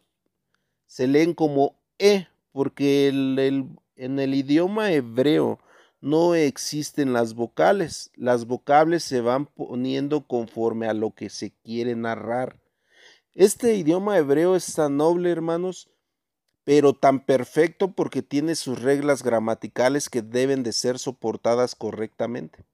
se 0.86 1.06
leen 1.06 1.34
como 1.34 1.76
e 1.98 2.26
porque 2.52 3.08
en 3.08 4.18
el 4.18 4.34
idioma 4.34 4.92
hebreo 4.92 5.58
no 6.00 6.34
existen 6.34 7.12
las 7.12 7.34
vocales. 7.34 8.10
Las 8.14 8.46
vocales 8.46 9.04
se 9.04 9.20
van 9.20 9.46
poniendo 9.46 10.26
conforme 10.26 10.86
a 10.86 10.94
lo 10.94 11.10
que 11.10 11.28
se 11.28 11.50
quiere 11.50 11.94
narrar. 11.96 12.58
Este 13.34 13.74
idioma 13.74 14.16
hebreo 14.16 14.56
es 14.56 14.74
tan 14.74 14.96
noble, 14.96 15.30
hermanos, 15.30 15.90
pero 16.66 16.94
tan 16.94 17.20
perfecto 17.20 17.92
porque 17.92 18.22
tiene 18.22 18.56
sus 18.56 18.82
reglas 18.82 19.22
gramaticales 19.22 20.10
que 20.10 20.20
deben 20.20 20.64
de 20.64 20.72
ser 20.72 20.98
soportadas 20.98 21.76
correctamente. 21.76 22.66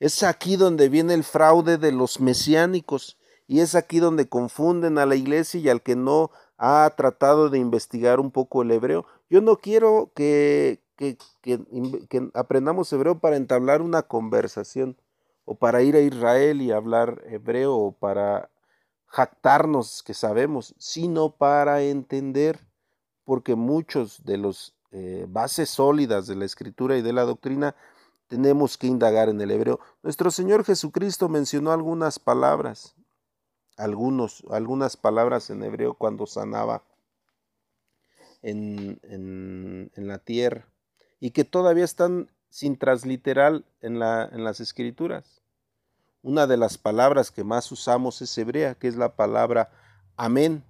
Es 0.00 0.22
aquí 0.22 0.56
donde 0.56 0.88
viene 0.88 1.12
el 1.12 1.22
fraude 1.22 1.76
de 1.76 1.92
los 1.92 2.20
mesiánicos 2.20 3.18
y 3.46 3.60
es 3.60 3.74
aquí 3.74 3.98
donde 3.98 4.30
confunden 4.30 4.96
a 4.96 5.04
la 5.04 5.14
iglesia 5.14 5.60
y 5.60 5.68
al 5.68 5.82
que 5.82 5.94
no 5.94 6.30
ha 6.56 6.90
tratado 6.96 7.50
de 7.50 7.58
investigar 7.58 8.18
un 8.18 8.30
poco 8.30 8.62
el 8.62 8.70
hebreo. 8.70 9.04
Yo 9.28 9.42
no 9.42 9.58
quiero 9.58 10.10
que, 10.16 10.82
que, 10.96 11.18
que 11.42 12.30
aprendamos 12.32 12.90
hebreo 12.94 13.18
para 13.18 13.36
entablar 13.36 13.82
una 13.82 14.04
conversación 14.04 14.96
o 15.44 15.54
para 15.54 15.82
ir 15.82 15.96
a 15.96 16.00
Israel 16.00 16.62
y 16.62 16.72
hablar 16.72 17.22
hebreo 17.26 17.76
o 17.76 17.92
para 17.92 18.48
jactarnos 19.04 20.02
que 20.02 20.14
sabemos, 20.14 20.74
sino 20.78 21.36
para 21.36 21.82
entender 21.82 22.71
porque 23.24 23.54
muchos 23.54 24.24
de 24.24 24.36
los 24.36 24.74
eh, 24.90 25.26
bases 25.28 25.70
sólidas 25.70 26.26
de 26.26 26.36
la 26.36 26.44
escritura 26.44 26.96
y 26.96 27.02
de 27.02 27.12
la 27.12 27.22
doctrina 27.22 27.74
tenemos 28.28 28.78
que 28.78 28.86
indagar 28.86 29.28
en 29.28 29.40
el 29.40 29.50
hebreo. 29.50 29.80
Nuestro 30.02 30.30
Señor 30.30 30.64
Jesucristo 30.64 31.28
mencionó 31.28 31.72
algunas 31.72 32.18
palabras, 32.18 32.94
algunos, 33.76 34.42
algunas 34.50 34.96
palabras 34.96 35.50
en 35.50 35.62
hebreo 35.62 35.94
cuando 35.94 36.26
sanaba 36.26 36.82
en, 38.42 39.90
la 39.96 40.18
tierra 40.18 40.66
y 41.20 41.30
que 41.30 41.44
todavía 41.44 41.84
están 41.84 42.30
sin 42.50 42.76
transliteral 42.76 43.64
en, 43.80 44.02
en 44.02 44.44
las 44.44 44.60
escrituras. 44.60 45.42
Una 46.22 46.46
de 46.46 46.56
las 46.56 46.78
palabras 46.78 47.30
que 47.30 47.44
más 47.44 47.70
usamos 47.72 48.22
es 48.22 48.36
hebrea, 48.38 48.74
que 48.74 48.88
es 48.88 48.96
la 48.96 49.14
palabra 49.16 49.70
amén. 50.16 50.64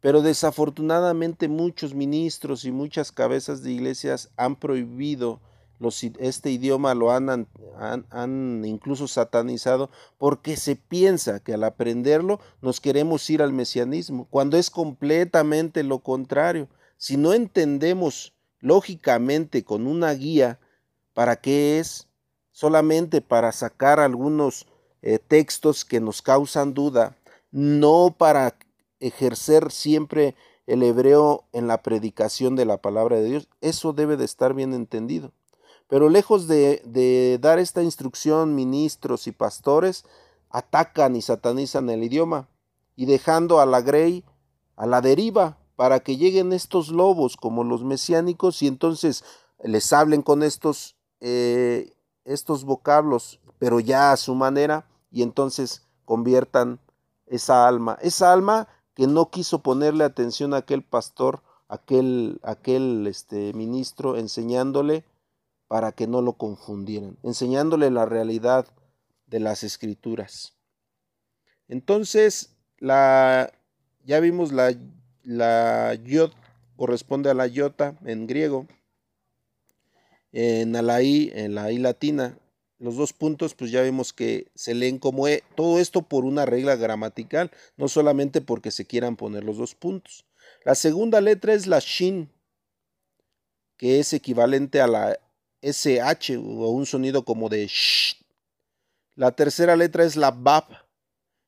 Pero 0.00 0.22
desafortunadamente 0.22 1.48
muchos 1.48 1.94
ministros 1.94 2.64
y 2.64 2.70
muchas 2.70 3.10
cabezas 3.10 3.62
de 3.62 3.72
iglesias 3.72 4.30
han 4.36 4.56
prohibido 4.56 5.40
este 6.18 6.50
idioma, 6.50 6.94
lo 6.94 7.12
han, 7.12 7.46
han, 7.78 8.64
incluso 8.64 9.06
satanizado 9.06 9.90
porque 10.18 10.56
se 10.56 10.76
piensa 10.76 11.40
que 11.40 11.54
al 11.54 11.64
aprenderlo 11.64 12.40
nos 12.60 12.80
queremos 12.80 13.28
ir 13.30 13.42
al 13.42 13.52
mesianismo, 13.52 14.26
cuando 14.30 14.56
es 14.56 14.70
completamente 14.70 15.84
lo 15.84 16.00
contrario. 16.00 16.68
Si 16.96 17.16
no 17.16 17.32
entendemos 17.32 18.34
lógicamente 18.58 19.62
con 19.64 19.86
una 19.86 20.12
guía 20.12 20.58
para 21.14 21.36
qué 21.36 21.78
es, 21.78 22.08
solamente 22.50 23.20
para 23.20 23.52
sacar 23.52 24.00
algunos 24.00 24.66
eh, 25.02 25.20
textos 25.20 25.84
que 25.84 26.00
nos 26.00 26.22
causan 26.22 26.74
duda, 26.74 27.16
no 27.52 28.14
para 28.18 28.56
ejercer 29.00 29.70
siempre 29.70 30.34
el 30.66 30.82
hebreo 30.82 31.44
en 31.52 31.66
la 31.66 31.82
predicación 31.82 32.56
de 32.56 32.66
la 32.66 32.76
palabra 32.76 33.16
de 33.16 33.24
Dios. 33.24 33.48
Eso 33.60 33.92
debe 33.92 34.16
de 34.16 34.24
estar 34.24 34.54
bien 34.54 34.74
entendido. 34.74 35.32
Pero 35.88 36.10
lejos 36.10 36.46
de, 36.46 37.38
dar 37.40 37.58
esta 37.58 37.82
instrucción, 37.82 38.54
ministros 38.54 39.26
y 39.26 39.32
pastores 39.32 40.04
atacan 40.50 41.16
y 41.16 41.22
satanizan 41.22 41.88
el 41.88 42.04
idioma 42.04 42.48
y 42.94 43.06
dejando 43.06 43.60
a 43.60 43.66
la 43.66 43.80
grey 43.80 44.24
a 44.76 44.86
la 44.86 45.00
deriva 45.00 45.58
para 45.76 46.00
que 46.00 46.16
lleguen 46.16 46.52
estos 46.52 46.90
lobos 46.90 47.36
como 47.36 47.64
los 47.64 47.82
mesiánicos 47.82 48.62
y 48.62 48.66
entonces 48.66 49.24
les 49.62 49.92
hablen 49.92 50.22
con 50.22 50.42
estos, 50.42 50.96
eh, 51.20 51.94
estos 52.24 52.64
vocablos, 52.64 53.40
pero 53.58 53.80
ya 53.80 54.12
a 54.12 54.16
su 54.16 54.34
manera 54.34 54.86
y 55.10 55.22
entonces 55.22 55.86
conviertan 56.04 56.78
esa 57.26 57.66
alma. 57.66 57.98
Esa 58.00 58.32
alma 58.32 58.68
que 58.98 59.06
no 59.06 59.30
quiso 59.30 59.62
ponerle 59.62 60.02
atención 60.02 60.52
a 60.52 60.56
aquel 60.56 60.82
pastor, 60.82 61.44
aquel, 61.68 62.40
aquel 62.42 63.06
este, 63.06 63.52
ministro, 63.52 64.16
enseñándole 64.16 65.04
para 65.68 65.92
que 65.92 66.08
no 66.08 66.20
lo 66.20 66.32
confundieran, 66.32 67.16
enseñándole 67.22 67.92
la 67.92 68.06
realidad 68.06 68.66
de 69.28 69.38
las 69.38 69.62
escrituras. 69.62 70.56
Entonces, 71.68 72.56
la, 72.78 73.52
ya 74.04 74.18
vimos 74.18 74.50
la, 74.50 74.74
la 75.22 75.96
corresponde 76.74 77.30
a 77.30 77.34
la 77.34 77.46
iota 77.46 77.96
en 78.04 78.26
griego, 78.26 78.66
en 80.32 80.72
la 80.72 81.02
i, 81.02 81.30
en 81.34 81.54
la 81.54 81.70
i 81.70 81.78
latina, 81.78 82.36
los 82.78 82.96
dos 82.96 83.12
puntos, 83.12 83.54
pues 83.54 83.70
ya 83.70 83.82
vemos 83.82 84.12
que 84.12 84.50
se 84.54 84.74
leen 84.74 84.98
como 84.98 85.26
E. 85.26 85.42
Todo 85.56 85.80
esto 85.80 86.02
por 86.02 86.24
una 86.24 86.46
regla 86.46 86.76
gramatical, 86.76 87.50
no 87.76 87.88
solamente 87.88 88.40
porque 88.40 88.70
se 88.70 88.86
quieran 88.86 89.16
poner 89.16 89.44
los 89.44 89.56
dos 89.56 89.74
puntos. 89.74 90.24
La 90.64 90.74
segunda 90.74 91.20
letra 91.20 91.54
es 91.54 91.66
la 91.66 91.80
Shin, 91.80 92.30
que 93.76 94.00
es 94.00 94.12
equivalente 94.12 94.80
a 94.80 94.86
la 94.86 95.18
SH 95.62 96.36
o 96.36 96.70
un 96.70 96.86
sonido 96.86 97.24
como 97.24 97.48
de 97.48 97.66
sh. 97.66 98.16
La 99.14 99.32
tercera 99.32 99.74
letra 99.76 100.04
es 100.04 100.16
la 100.16 100.30
BAP, 100.30 100.70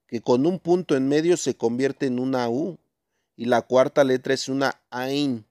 que 0.08 0.20
con 0.20 0.46
un 0.46 0.58
punto 0.58 0.96
en 0.96 1.08
medio 1.08 1.36
se 1.36 1.56
convierte 1.56 2.06
en 2.06 2.18
una 2.18 2.48
U. 2.48 2.78
Y 3.36 3.46
la 3.46 3.62
cuarta 3.62 4.04
letra 4.04 4.34
es 4.34 4.48
una 4.48 4.82
AIN. 4.90 5.46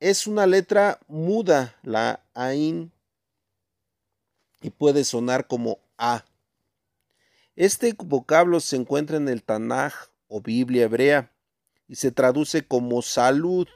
Es 0.00 0.26
una 0.26 0.46
letra 0.46 1.00
muda, 1.06 1.78
la 1.82 2.26
AIN, 2.34 2.92
y 4.64 4.70
puede 4.70 5.04
sonar 5.04 5.46
como 5.46 5.78
A. 5.98 6.24
Este 7.54 7.94
vocablo 7.98 8.60
se 8.60 8.76
encuentra 8.76 9.18
en 9.18 9.28
el 9.28 9.42
Tanaj 9.42 9.92
o 10.26 10.40
Biblia 10.40 10.84
hebrea 10.84 11.30
y 11.86 11.96
se 11.96 12.10
traduce 12.10 12.66
como 12.66 13.02
salud. 13.02 13.68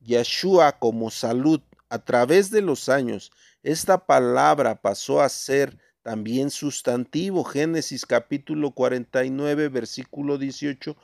Yeshua 0.00 0.80
como 0.80 1.12
salud. 1.12 1.60
A 1.88 2.04
través 2.04 2.50
de 2.50 2.60
los 2.60 2.88
años, 2.88 3.30
esta 3.62 4.04
palabra 4.04 4.82
pasó 4.82 5.20
a 5.20 5.28
ser 5.28 5.78
también 6.02 6.50
sustantivo. 6.50 7.44
Génesis 7.44 8.06
capítulo 8.06 8.72
49, 8.72 9.68
versículo 9.68 10.38
18 10.38 10.96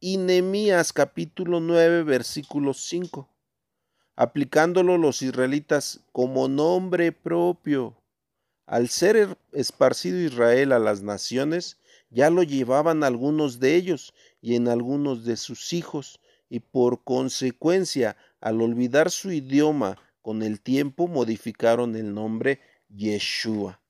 y 0.00 0.16
Nehemías 0.16 0.92
capítulo 0.92 1.60
9, 1.60 2.02
versículo 2.02 2.74
5, 2.74 3.28
aplicándolo 4.18 4.98
los 4.98 5.22
israelitas 5.22 6.00
como 6.10 6.48
nombre 6.48 7.12
propio. 7.12 7.96
Al 8.66 8.88
ser 8.88 9.38
esparcido 9.52 10.18
Israel 10.18 10.72
a 10.72 10.80
las 10.80 11.02
naciones, 11.02 11.78
ya 12.10 12.28
lo 12.28 12.42
llevaban 12.42 13.04
algunos 13.04 13.60
de 13.60 13.76
ellos 13.76 14.12
y 14.40 14.56
en 14.56 14.66
algunos 14.66 15.24
de 15.24 15.36
sus 15.36 15.72
hijos, 15.72 16.18
y 16.50 16.58
por 16.58 17.04
consecuencia, 17.04 18.16
al 18.40 18.60
olvidar 18.60 19.12
su 19.12 19.30
idioma, 19.30 19.96
con 20.20 20.42
el 20.42 20.60
tiempo 20.60 21.06
modificaron 21.06 21.94
el 21.94 22.12
nombre 22.12 22.58
Yeshua. 22.88 23.80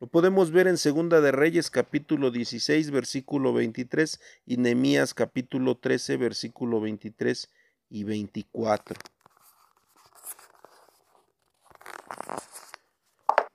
Lo 0.00 0.08
podemos 0.08 0.50
ver 0.50 0.66
en 0.66 0.78
Segunda 0.78 1.20
de 1.20 1.30
Reyes 1.30 1.70
capítulo 1.70 2.32
16 2.32 2.90
versículo 2.90 3.52
23 3.52 4.20
y 4.46 4.56
Nehemías 4.56 5.14
capítulo 5.14 5.76
13 5.76 6.16
versículo 6.16 6.80
23 6.80 7.48
y 7.88 8.02
24. 8.02 9.15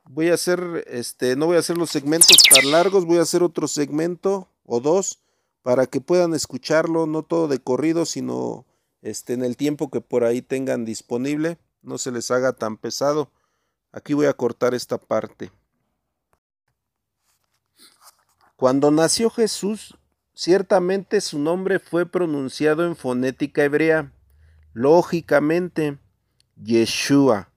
Voy 0.05 0.29
a 0.29 0.34
hacer 0.34 0.84
este 0.88 1.36
no 1.36 1.46
voy 1.46 1.55
a 1.55 1.60
hacer 1.60 1.77
los 1.77 1.89
segmentos 1.89 2.38
tan 2.43 2.72
largos, 2.72 3.05
voy 3.05 3.17
a 3.17 3.22
hacer 3.22 3.43
otro 3.43 3.67
segmento 3.67 4.50
o 4.65 4.79
dos 4.79 5.22
para 5.62 5.86
que 5.86 6.01
puedan 6.01 6.34
escucharlo 6.34 7.05
no 7.05 7.24
todo 7.24 7.48
de 7.48 7.60
corrido, 7.60 8.05
sino 8.05 8.65
este 9.01 9.34
en 9.34 9.43
el 9.43 9.58
tiempo 9.58 9.89
que 9.89 10.01
por 10.01 10.24
ahí 10.24 10.41
tengan 10.41 10.86
disponible, 10.86 11.58
no 11.81 11.98
se 11.98 12.12
les 12.12 12.29
haga 12.31 12.53
tan 12.53 12.77
pesado. 12.77 13.31
Aquí 13.91 14.13
voy 14.13 14.25
a 14.25 14.34
cortar 14.34 14.74
esta 14.74 14.98
parte. 14.98 15.51
Cuando 18.55 18.91
nació 18.91 19.29
Jesús, 19.29 19.98
ciertamente 20.34 21.20
su 21.22 21.39
nombre 21.39 21.79
fue 21.79 22.05
pronunciado 22.05 22.86
en 22.86 22.96
fonética 22.96 23.63
hebrea, 23.63 24.13
lógicamente, 24.74 25.98
Yeshua. 26.55 27.50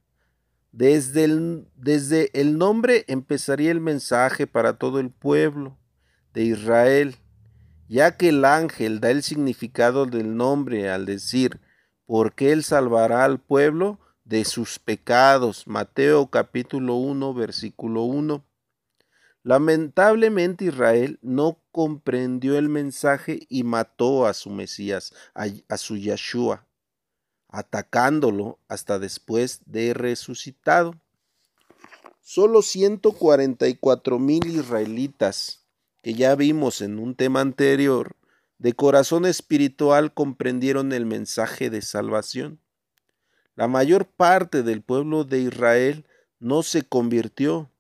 Desde 0.77 1.23
el, 1.23 1.69
desde 1.77 2.31
el 2.33 2.59
nombre 2.59 3.05
empezaría 3.07 3.71
el 3.71 3.81
mensaje 3.81 4.49
para 4.49 4.77
todo 4.77 4.99
el 4.99 5.09
pueblo 5.09 5.79
de 6.33 6.43
Israel, 6.43 7.15
ya 7.89 8.17
que 8.17 8.31
el 8.31 8.45
ángel 8.45 8.99
da 8.99 9.13
el 9.13 9.23
significado 9.23 10.05
del 10.05 10.37
nombre 10.37 10.91
al 10.91 11.07
decir, 11.07 11.61
porque 12.07 12.51
él 12.51 12.65
salvará 12.65 13.25
al 13.25 13.39
pueblo 13.39 14.01
de 14.25 14.45
sus 14.45 14.81
pecados. 14.81 15.69
Mateo 15.69 16.29
capítulo 16.29 16.97
1, 16.97 17.35
versículo 17.35 18.03
1. 18.03 18.45
Lamentablemente 19.45 20.65
Israel 20.65 21.21
no 21.23 21.63
comprendió 21.71 22.59
el 22.59 22.69
mensaje 22.69 23.47
y 23.49 23.63
mató 23.63 24.27
a 24.27 24.35
su 24.35 24.51
Mesías, 24.51 25.15
a, 25.35 25.77
su 25.77 25.97
Yeshua, 25.97 26.67
atacándolo 27.55 28.59
hasta 28.69 28.99
después 28.99 29.61
de 29.67 29.95
resucitado. 29.95 30.95
Solo 32.21 32.63
144 32.63 34.19
mil 34.19 34.47
israelitas, 34.47 35.65
que 36.03 36.15
ya 36.15 36.35
vimos 36.35 36.81
en 36.81 36.99
un 36.99 37.15
tema 37.15 37.41
anterior, 37.41 38.17
de 38.59 38.73
corazón 38.73 39.25
espiritual 39.25 40.13
comprendieron 40.13 40.93
el 40.93 41.07
mensaje 41.07 41.71
de 41.71 41.83
salvación. 41.83 42.59
La 43.55 43.69
mayor 43.69 44.07
parte 44.07 44.63
del 44.63 44.83
pueblo 44.83 45.25
de 45.25 45.41
Israel 45.41 46.07
no 46.41 46.63
se 46.63 46.83
convirtió, 46.83 47.71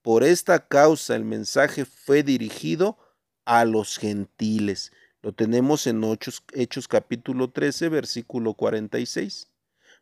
por 0.00 0.22
esta 0.22 0.68
causa 0.68 1.16
el 1.16 1.24
mensaje 1.24 1.84
fue 1.84 2.22
dirigido 2.22 2.96
a 3.44 3.64
los 3.64 3.98
gentiles. 3.98 4.92
Lo 5.26 5.32
tenemos 5.32 5.88
en 5.88 6.04
Hechos, 6.52 6.86
capítulo 6.86 7.50
13, 7.50 7.88
versículo 7.88 8.54
46. 8.54 9.48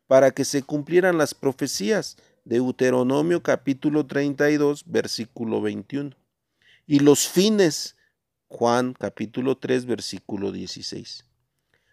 Para 0.07 0.33
que 0.33 0.45
se 0.45 0.63
cumplieran 0.63 1.17
las 1.17 1.33
profecías. 1.33 2.19
de 2.45 2.57
Deuteronomio 2.57 3.43
capítulo 3.43 4.05
32, 4.05 4.85
versículo 4.85 5.63
21. 5.63 6.11
Y 6.87 6.99
los 6.99 7.27
fines. 7.27 7.97
Juan 8.49 8.93
capítulo 8.93 9.57
3, 9.57 9.87
versículo 9.87 10.53
16. 10.53 11.25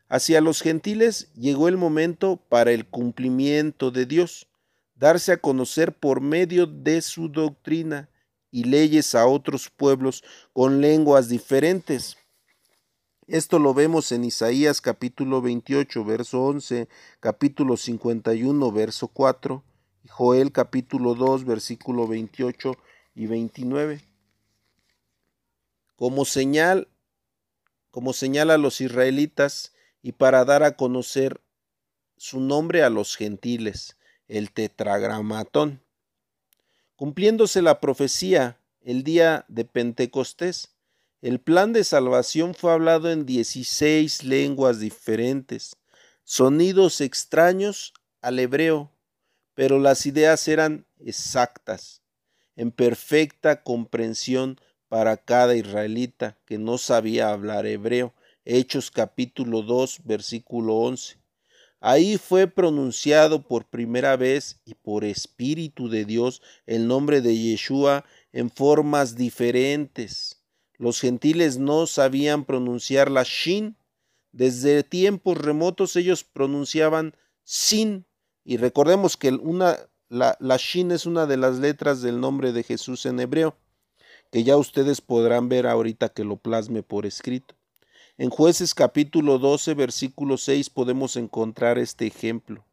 Hacia 0.09 0.41
los 0.41 0.61
gentiles 0.61 1.31
llegó 1.33 1.69
el 1.69 1.77
momento 1.77 2.35
para 2.35 2.73
el 2.73 2.85
cumplimiento 2.85 3.91
de 3.91 4.05
Dios 4.05 4.49
darse 4.95 5.31
a 5.31 5.37
conocer 5.37 5.93
por 5.93 6.19
medio 6.19 6.65
de 6.67 7.01
su 7.01 7.29
doctrina 7.29 8.09
y 8.51 8.65
leyes 8.65 9.15
a 9.15 9.25
otros 9.25 9.69
pueblos 9.69 10.21
con 10.51 10.81
lenguas 10.81 11.29
diferentes. 11.29 12.17
Esto 13.31 13.59
lo 13.59 13.73
vemos 13.73 14.11
en 14.11 14.25
Isaías 14.25 14.81
capítulo 14.81 15.41
28, 15.41 16.03
verso 16.03 16.43
11, 16.43 16.89
capítulo 17.21 17.77
51, 17.77 18.71
verso 18.73 19.07
4, 19.07 19.63
y 20.03 20.09
Joel 20.09 20.51
capítulo 20.51 21.15
2, 21.15 21.45
versículo 21.45 22.09
28 22.09 22.73
y 23.15 23.27
29. 23.27 24.01
Como 25.95 26.25
señal, 26.25 26.89
como 27.89 28.11
señal 28.11 28.51
a 28.51 28.57
los 28.57 28.81
israelitas 28.81 29.71
y 30.01 30.11
para 30.11 30.43
dar 30.43 30.63
a 30.63 30.75
conocer 30.75 31.39
su 32.17 32.41
nombre 32.41 32.83
a 32.83 32.89
los 32.89 33.15
gentiles 33.15 33.95
el 34.27 34.51
tetragramatón. 34.51 35.81
Cumpliéndose 36.97 37.61
la 37.61 37.79
profecía 37.79 38.59
el 38.81 39.05
día 39.05 39.45
de 39.47 39.63
Pentecostés, 39.63 40.70
el 41.21 41.39
plan 41.39 41.71
de 41.71 41.83
salvación 41.83 42.55
fue 42.55 42.71
hablado 42.71 43.11
en 43.11 43.27
16 43.27 44.23
lenguas 44.23 44.79
diferentes, 44.79 45.75
sonidos 46.23 46.99
extraños 46.99 47.93
al 48.21 48.39
hebreo, 48.39 48.91
pero 49.53 49.77
las 49.77 50.07
ideas 50.07 50.47
eran 50.47 50.87
exactas, 50.99 52.01
en 52.55 52.71
perfecta 52.71 53.61
comprensión 53.61 54.59
para 54.89 55.15
cada 55.15 55.55
israelita 55.55 56.39
que 56.45 56.57
no 56.57 56.79
sabía 56.79 57.29
hablar 57.29 57.67
hebreo. 57.67 58.13
Hechos 58.43 58.89
capítulo 58.89 59.61
2, 59.61 60.01
versículo 60.03 60.75
11. 60.77 61.17
Ahí 61.79 62.17
fue 62.17 62.47
pronunciado 62.47 63.47
por 63.47 63.69
primera 63.69 64.15
vez 64.15 64.59
y 64.65 64.73
por 64.73 65.05
Espíritu 65.05 65.87
de 65.87 66.05
Dios 66.05 66.41
el 66.65 66.87
nombre 66.87 67.21
de 67.21 67.37
Yeshua 67.37 68.05
en 68.33 68.49
formas 68.49 69.15
diferentes. 69.15 70.40
Los 70.81 70.99
gentiles 70.99 71.59
no 71.59 71.85
sabían 71.85 72.43
pronunciar 72.43 73.11
la 73.11 73.21
Shin. 73.21 73.77
Desde 74.31 74.81
tiempos 74.81 75.37
remotos 75.37 75.95
ellos 75.95 76.23
pronunciaban 76.23 77.15
Sin. 77.43 78.07
Y 78.43 78.57
recordemos 78.57 79.15
que 79.15 79.29
una, 79.29 79.77
la, 80.09 80.35
la 80.39 80.57
Shin 80.57 80.89
es 80.89 81.05
una 81.05 81.27
de 81.27 81.37
las 81.37 81.59
letras 81.59 82.01
del 82.01 82.19
nombre 82.19 82.51
de 82.51 82.63
Jesús 82.63 83.05
en 83.05 83.19
hebreo, 83.19 83.55
que 84.31 84.43
ya 84.43 84.57
ustedes 84.57 85.01
podrán 85.01 85.49
ver 85.49 85.67
ahorita 85.67 86.09
que 86.09 86.23
lo 86.23 86.37
plasme 86.37 86.81
por 86.81 87.05
escrito. 87.05 87.53
En 88.17 88.31
jueces 88.31 88.73
capítulo 88.73 89.37
12, 89.37 89.75
versículo 89.75 90.35
6 90.37 90.71
podemos 90.71 91.15
encontrar 91.15 91.77
este 91.77 92.07
ejemplo. 92.07 92.65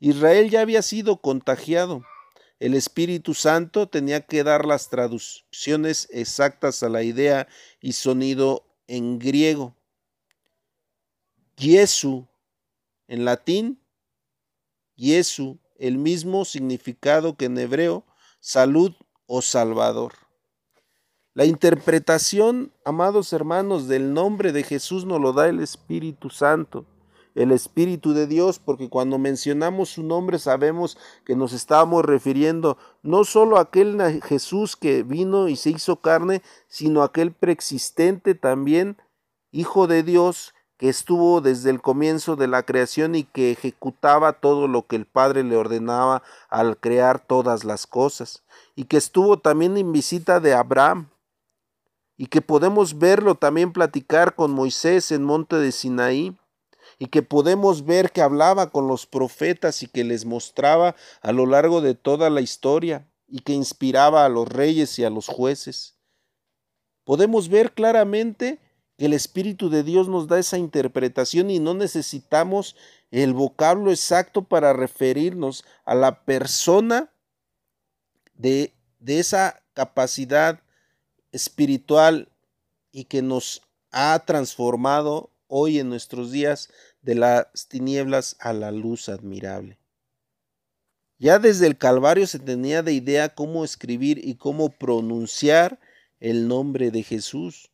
Israel 0.00 0.50
ya 0.50 0.62
había 0.62 0.82
sido 0.82 1.18
contagiado. 1.18 2.02
El 2.60 2.74
Espíritu 2.74 3.32
Santo 3.32 3.88
tenía 3.88 4.20
que 4.20 4.44
dar 4.44 4.66
las 4.66 4.90
traducciones 4.90 6.06
exactas 6.10 6.82
a 6.82 6.90
la 6.90 7.02
idea 7.02 7.48
y 7.80 7.92
sonido 7.92 8.66
en 8.86 9.18
griego. 9.18 9.74
Jesu, 11.56 12.28
en 13.08 13.24
latín, 13.24 13.80
Jesu, 14.94 15.58
el 15.78 15.96
mismo 15.96 16.44
significado 16.44 17.34
que 17.34 17.46
en 17.46 17.56
hebreo, 17.56 18.04
salud 18.40 18.92
o 19.24 19.40
salvador. 19.40 20.12
La 21.32 21.46
interpretación, 21.46 22.74
amados 22.84 23.32
hermanos, 23.32 23.88
del 23.88 24.12
nombre 24.12 24.52
de 24.52 24.64
Jesús 24.64 25.06
nos 25.06 25.18
lo 25.18 25.32
da 25.32 25.48
el 25.48 25.60
Espíritu 25.60 26.28
Santo. 26.28 26.84
El 27.34 27.52
Espíritu 27.52 28.12
de 28.12 28.26
Dios, 28.26 28.58
porque 28.58 28.88
cuando 28.88 29.18
mencionamos 29.18 29.90
su 29.90 30.02
nombre 30.02 30.38
sabemos 30.38 30.98
que 31.24 31.36
nos 31.36 31.52
estamos 31.52 32.04
refiriendo 32.04 32.76
no 33.02 33.24
solo 33.24 33.56
a 33.56 33.62
aquel 33.62 34.20
Jesús 34.22 34.76
que 34.76 35.02
vino 35.02 35.48
y 35.48 35.56
se 35.56 35.70
hizo 35.70 35.96
carne, 35.96 36.42
sino 36.68 37.02
a 37.02 37.06
aquel 37.06 37.32
preexistente 37.32 38.34
también, 38.34 38.96
Hijo 39.52 39.88
de 39.88 40.04
Dios, 40.04 40.54
que 40.80 40.88
estuvo 40.88 41.42
desde 41.42 41.68
el 41.68 41.82
comienzo 41.82 42.36
de 42.36 42.48
la 42.48 42.62
creación 42.62 43.14
y 43.14 43.24
que 43.24 43.50
ejecutaba 43.50 44.32
todo 44.32 44.66
lo 44.66 44.86
que 44.86 44.96
el 44.96 45.04
Padre 45.04 45.44
le 45.44 45.56
ordenaba 45.56 46.22
al 46.48 46.78
crear 46.78 47.20
todas 47.20 47.64
las 47.64 47.86
cosas, 47.86 48.44
y 48.74 48.84
que 48.84 48.96
estuvo 48.96 49.38
también 49.38 49.76
en 49.76 49.92
visita 49.92 50.40
de 50.40 50.54
Abraham, 50.54 51.10
y 52.16 52.26
que 52.26 52.40
podemos 52.40 52.98
verlo 52.98 53.34
también 53.34 53.72
platicar 53.72 54.34
con 54.34 54.52
Moisés 54.52 55.12
en 55.12 55.22
monte 55.22 55.56
de 55.56 55.70
Sinaí, 55.70 56.38
y 57.00 57.06
que 57.06 57.22
podemos 57.22 57.86
ver 57.86 58.12
que 58.12 58.20
hablaba 58.20 58.70
con 58.70 58.86
los 58.86 59.06
profetas 59.06 59.82
y 59.82 59.86
que 59.86 60.04
les 60.04 60.26
mostraba 60.26 60.94
a 61.22 61.32
lo 61.32 61.46
largo 61.46 61.80
de 61.80 61.94
toda 61.94 62.28
la 62.28 62.42
historia 62.42 63.08
y 63.26 63.40
que 63.40 63.54
inspiraba 63.54 64.26
a 64.26 64.28
los 64.28 64.46
reyes 64.46 64.98
y 64.98 65.04
a 65.04 65.10
los 65.10 65.26
jueces. 65.26 65.96
Podemos 67.04 67.48
ver 67.48 67.72
claramente 67.72 68.60
que 68.98 69.06
el 69.06 69.14
Espíritu 69.14 69.70
de 69.70 69.82
Dios 69.82 70.08
nos 70.08 70.28
da 70.28 70.38
esa 70.38 70.58
interpretación 70.58 71.50
y 71.50 71.58
no 71.58 71.72
necesitamos 71.72 72.76
el 73.10 73.32
vocablo 73.32 73.90
exacto 73.90 74.44
para 74.44 74.74
referirnos 74.74 75.64
a 75.86 75.94
la 75.94 76.22
persona 76.26 77.10
de, 78.34 78.74
de 78.98 79.20
esa 79.20 79.62
capacidad 79.72 80.60
espiritual 81.32 82.28
y 82.92 83.04
que 83.04 83.22
nos 83.22 83.62
ha 83.90 84.18
transformado 84.26 85.30
hoy 85.50 85.80
en 85.80 85.88
nuestros 85.88 86.30
días 86.30 86.70
de 87.02 87.14
las 87.14 87.68
tinieblas 87.68 88.36
a 88.40 88.52
la 88.52 88.70
luz 88.70 89.08
admirable. 89.08 89.78
Ya 91.18 91.38
desde 91.38 91.66
el 91.66 91.76
Calvario 91.76 92.26
se 92.26 92.38
tenía 92.38 92.82
de 92.82 92.94
idea 92.94 93.34
cómo 93.34 93.64
escribir 93.64 94.20
y 94.24 94.36
cómo 94.36 94.70
pronunciar 94.70 95.78
el 96.18 96.48
nombre 96.48 96.90
de 96.90 97.02
Jesús. 97.02 97.70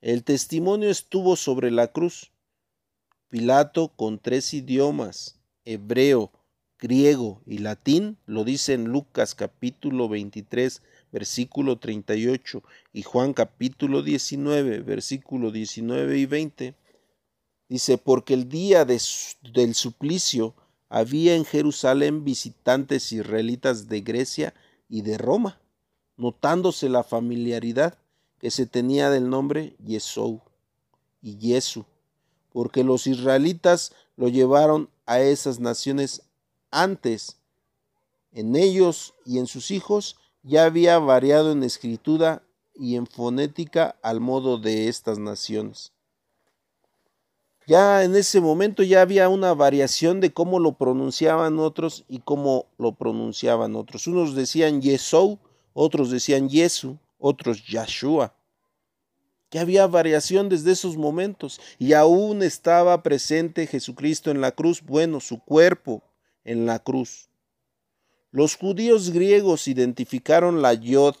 El 0.00 0.22
testimonio 0.22 0.90
estuvo 0.90 1.36
sobre 1.36 1.70
la 1.70 1.88
cruz. 1.88 2.32
Pilato 3.28 3.88
con 3.88 4.18
tres 4.18 4.54
idiomas, 4.54 5.40
hebreo, 5.64 6.30
griego 6.78 7.40
y 7.46 7.58
latín, 7.58 8.18
lo 8.26 8.44
dice 8.44 8.74
en 8.74 8.84
Lucas 8.84 9.34
capítulo 9.34 10.08
23, 10.08 10.82
versículo 11.12 11.78
38 11.78 12.62
y 12.92 13.02
Juan 13.02 13.32
capítulo 13.32 14.02
19, 14.02 14.80
versículo 14.80 15.50
19 15.50 16.18
y 16.18 16.26
20. 16.26 16.74
Dice, 17.72 17.96
porque 17.96 18.34
el 18.34 18.50
día 18.50 18.84
del 18.84 19.74
suplicio 19.74 20.52
había 20.90 21.36
en 21.36 21.46
Jerusalén 21.46 22.22
visitantes 22.22 23.12
israelitas 23.12 23.88
de 23.88 24.02
Grecia 24.02 24.52
y 24.90 25.00
de 25.00 25.16
Roma, 25.16 25.58
notándose 26.18 26.90
la 26.90 27.02
familiaridad 27.02 27.96
que 28.38 28.50
se 28.50 28.66
tenía 28.66 29.08
del 29.08 29.30
nombre 29.30 29.74
Yesou 29.82 30.42
y 31.22 31.38
Yesu, 31.38 31.86
porque 32.52 32.84
los 32.84 33.06
israelitas 33.06 33.94
lo 34.18 34.28
llevaron 34.28 34.90
a 35.06 35.20
esas 35.20 35.58
naciones 35.58 36.20
antes. 36.70 37.38
En 38.32 38.54
ellos 38.54 39.14
y 39.24 39.38
en 39.38 39.46
sus 39.46 39.70
hijos 39.70 40.18
ya 40.42 40.66
había 40.66 40.98
variado 40.98 41.52
en 41.52 41.62
escritura 41.62 42.42
y 42.74 42.96
en 42.96 43.06
fonética 43.06 43.96
al 44.02 44.20
modo 44.20 44.58
de 44.58 44.88
estas 44.88 45.18
naciones. 45.18 45.92
Ya 47.72 48.04
en 48.04 48.16
ese 48.16 48.42
momento 48.42 48.82
ya 48.82 49.00
había 49.00 49.30
una 49.30 49.54
variación 49.54 50.20
de 50.20 50.30
cómo 50.30 50.58
lo 50.58 50.74
pronunciaban 50.74 51.58
otros 51.58 52.04
y 52.06 52.18
cómo 52.18 52.66
lo 52.76 52.92
pronunciaban 52.92 53.76
otros. 53.76 54.06
Unos 54.06 54.34
decían 54.34 54.82
Yesou, 54.82 55.38
otros 55.72 56.10
decían 56.10 56.50
Yesu, 56.50 56.98
otros 57.18 57.66
Yahshua. 57.66 58.34
Ya 59.50 59.62
había 59.62 59.86
variación 59.86 60.50
desde 60.50 60.72
esos 60.72 60.98
momentos 60.98 61.62
y 61.78 61.94
aún 61.94 62.42
estaba 62.42 63.02
presente 63.02 63.66
Jesucristo 63.66 64.30
en 64.30 64.42
la 64.42 64.52
cruz, 64.52 64.82
bueno, 64.82 65.18
su 65.18 65.38
cuerpo 65.38 66.02
en 66.44 66.66
la 66.66 66.78
cruz. 66.78 67.30
Los 68.32 68.54
judíos 68.54 69.12
griegos 69.12 69.66
identificaron 69.66 70.60
la 70.60 70.74
yod, 70.74 71.14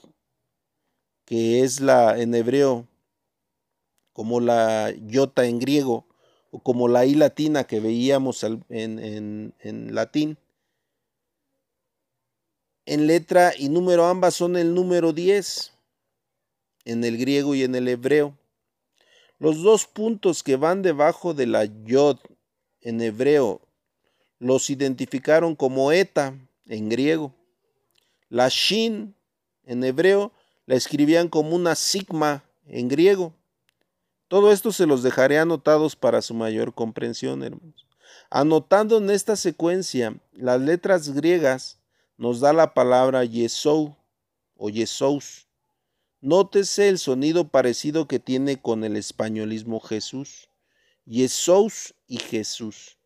que 1.24 1.62
es 1.62 1.80
la 1.80 2.20
en 2.20 2.34
hebreo, 2.34 2.86
como 4.12 4.38
la 4.38 4.92
yota 5.06 5.46
en 5.46 5.58
griego, 5.58 6.11
o 6.52 6.60
como 6.62 6.86
la 6.86 7.04
I 7.04 7.14
latina 7.14 7.64
que 7.64 7.80
veíamos 7.80 8.44
en, 8.44 8.62
en 9.58 9.94
latín. 9.94 10.38
En 12.86 13.08
letra 13.08 13.52
y 13.58 13.68
número 13.68 14.06
ambas 14.06 14.34
son 14.34 14.56
el 14.56 14.74
número 14.74 15.12
10 15.12 15.72
en 16.84 17.04
el 17.04 17.16
griego 17.16 17.54
y 17.54 17.64
en 17.64 17.74
el 17.74 17.88
hebreo. 17.88 18.36
Los 19.38 19.62
dos 19.62 19.86
puntos 19.86 20.42
que 20.42 20.56
van 20.56 20.82
debajo 20.82 21.34
de 21.34 21.46
la 21.46 21.64
yod 21.64 22.18
en 22.80 23.00
hebreo 23.00 23.60
los 24.38 24.70
identificaron 24.70 25.56
como 25.56 25.90
eta 25.90 26.36
en 26.66 26.88
griego. 26.88 27.34
La 28.28 28.48
shin 28.48 29.14
en 29.64 29.84
hebreo 29.84 30.32
la 30.66 30.74
escribían 30.74 31.28
como 31.28 31.56
una 31.56 31.74
sigma 31.74 32.44
en 32.66 32.88
griego. 32.88 33.32
Todo 34.32 34.50
esto 34.50 34.72
se 34.72 34.86
los 34.86 35.02
dejaré 35.02 35.38
anotados 35.38 35.94
para 35.94 36.22
su 36.22 36.32
mayor 36.32 36.72
comprensión, 36.72 37.42
hermanos. 37.42 37.86
Anotando 38.30 38.96
en 38.96 39.10
esta 39.10 39.36
secuencia 39.36 40.16
las 40.32 40.58
letras 40.58 41.10
griegas, 41.10 41.78
nos 42.16 42.40
da 42.40 42.54
la 42.54 42.72
palabra 42.72 43.26
Yesou 43.26 43.94
o 44.56 44.70
Yesous. 44.70 45.46
Nótese 46.22 46.88
el 46.88 46.98
sonido 46.98 47.48
parecido 47.48 48.08
que 48.08 48.18
tiene 48.20 48.58
con 48.58 48.84
el 48.84 48.96
españolismo 48.96 49.80
Jesús. 49.80 50.48
Yesous 51.04 51.94
y 52.06 52.16
Jesús. 52.16 52.96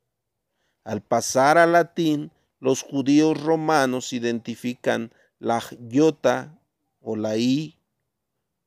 Al 0.85 1.03
pasar 1.03 1.59
al 1.59 1.73
latín, 1.73 2.31
los 2.61 2.83
judíos 2.83 3.43
romanos 3.43 4.13
identifican 4.13 5.13
la 5.41 5.61
iota 5.91 6.57
o 7.01 7.17
la 7.17 7.37
i 7.37 7.77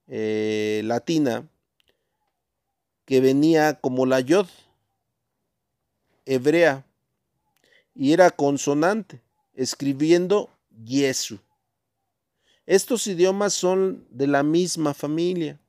eh, 0.07 0.81
latina 0.83 1.49
que 3.09 3.21
venía 3.21 3.73
como 3.73 4.05
la 4.05 4.19
yod 4.19 4.45
hebrea 6.27 6.85
y 7.95 8.13
era 8.13 8.29
consonante, 8.29 9.19
escribiendo 9.55 10.51
Yesu. 10.85 11.39
Estos 12.67 13.07
idiomas 13.07 13.53
son 13.53 14.05
de 14.11 14.27
la 14.27 14.43
misma 14.43 14.93
familia, 14.93 15.59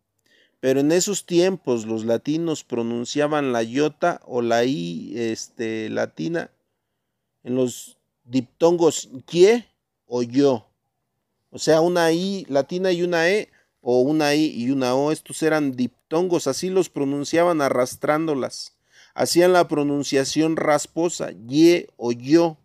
pero 0.61 0.81
en 0.81 0.92
esos 0.92 1.24
tiempos 1.24 1.87
los 1.87 2.05
latinos 2.05 2.62
pronunciaban 2.62 3.55
la 3.55 3.62
iota 3.62 4.20
o 4.26 4.42
la 4.42 4.66
i 4.66 5.14
este, 5.16 5.88
latina 5.88 6.50
en 7.42 7.55
los 7.55 7.96
diptongos 8.24 9.09
ye 9.26 9.66
o 10.05 10.22
yo. 10.22 10.66
O 11.48 11.59
sea, 11.59 11.81
una 11.81 12.12
i 12.12 12.44
latina 12.50 12.92
y 12.92 13.03
una 13.03 13.31
e 13.31 13.48
o 13.81 14.01
una 14.01 14.35
i 14.35 14.47
y 14.47 14.71
una 14.71 14.95
o. 14.95 15.12
Estos 15.12 15.43
eran 15.43 15.73
diptongos, 15.73 16.47
así 16.47 16.71
los 16.71 16.88
pronunciaban 16.88 17.61
arrastrándolas. 17.61 18.77
Hacían 19.14 19.53
la 19.53 19.66
pronunciación 19.69 20.57
rasposa, 20.57 21.31
ye 21.47 21.88
o 21.97 22.12
yo, 22.12 22.59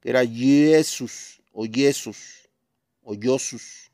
que 0.00 0.10
era 0.10 0.26
Jesús 0.26 1.42
o 1.52 1.64
Jesús 1.64 2.48
o 3.02 3.14
Yosus. 3.14 3.90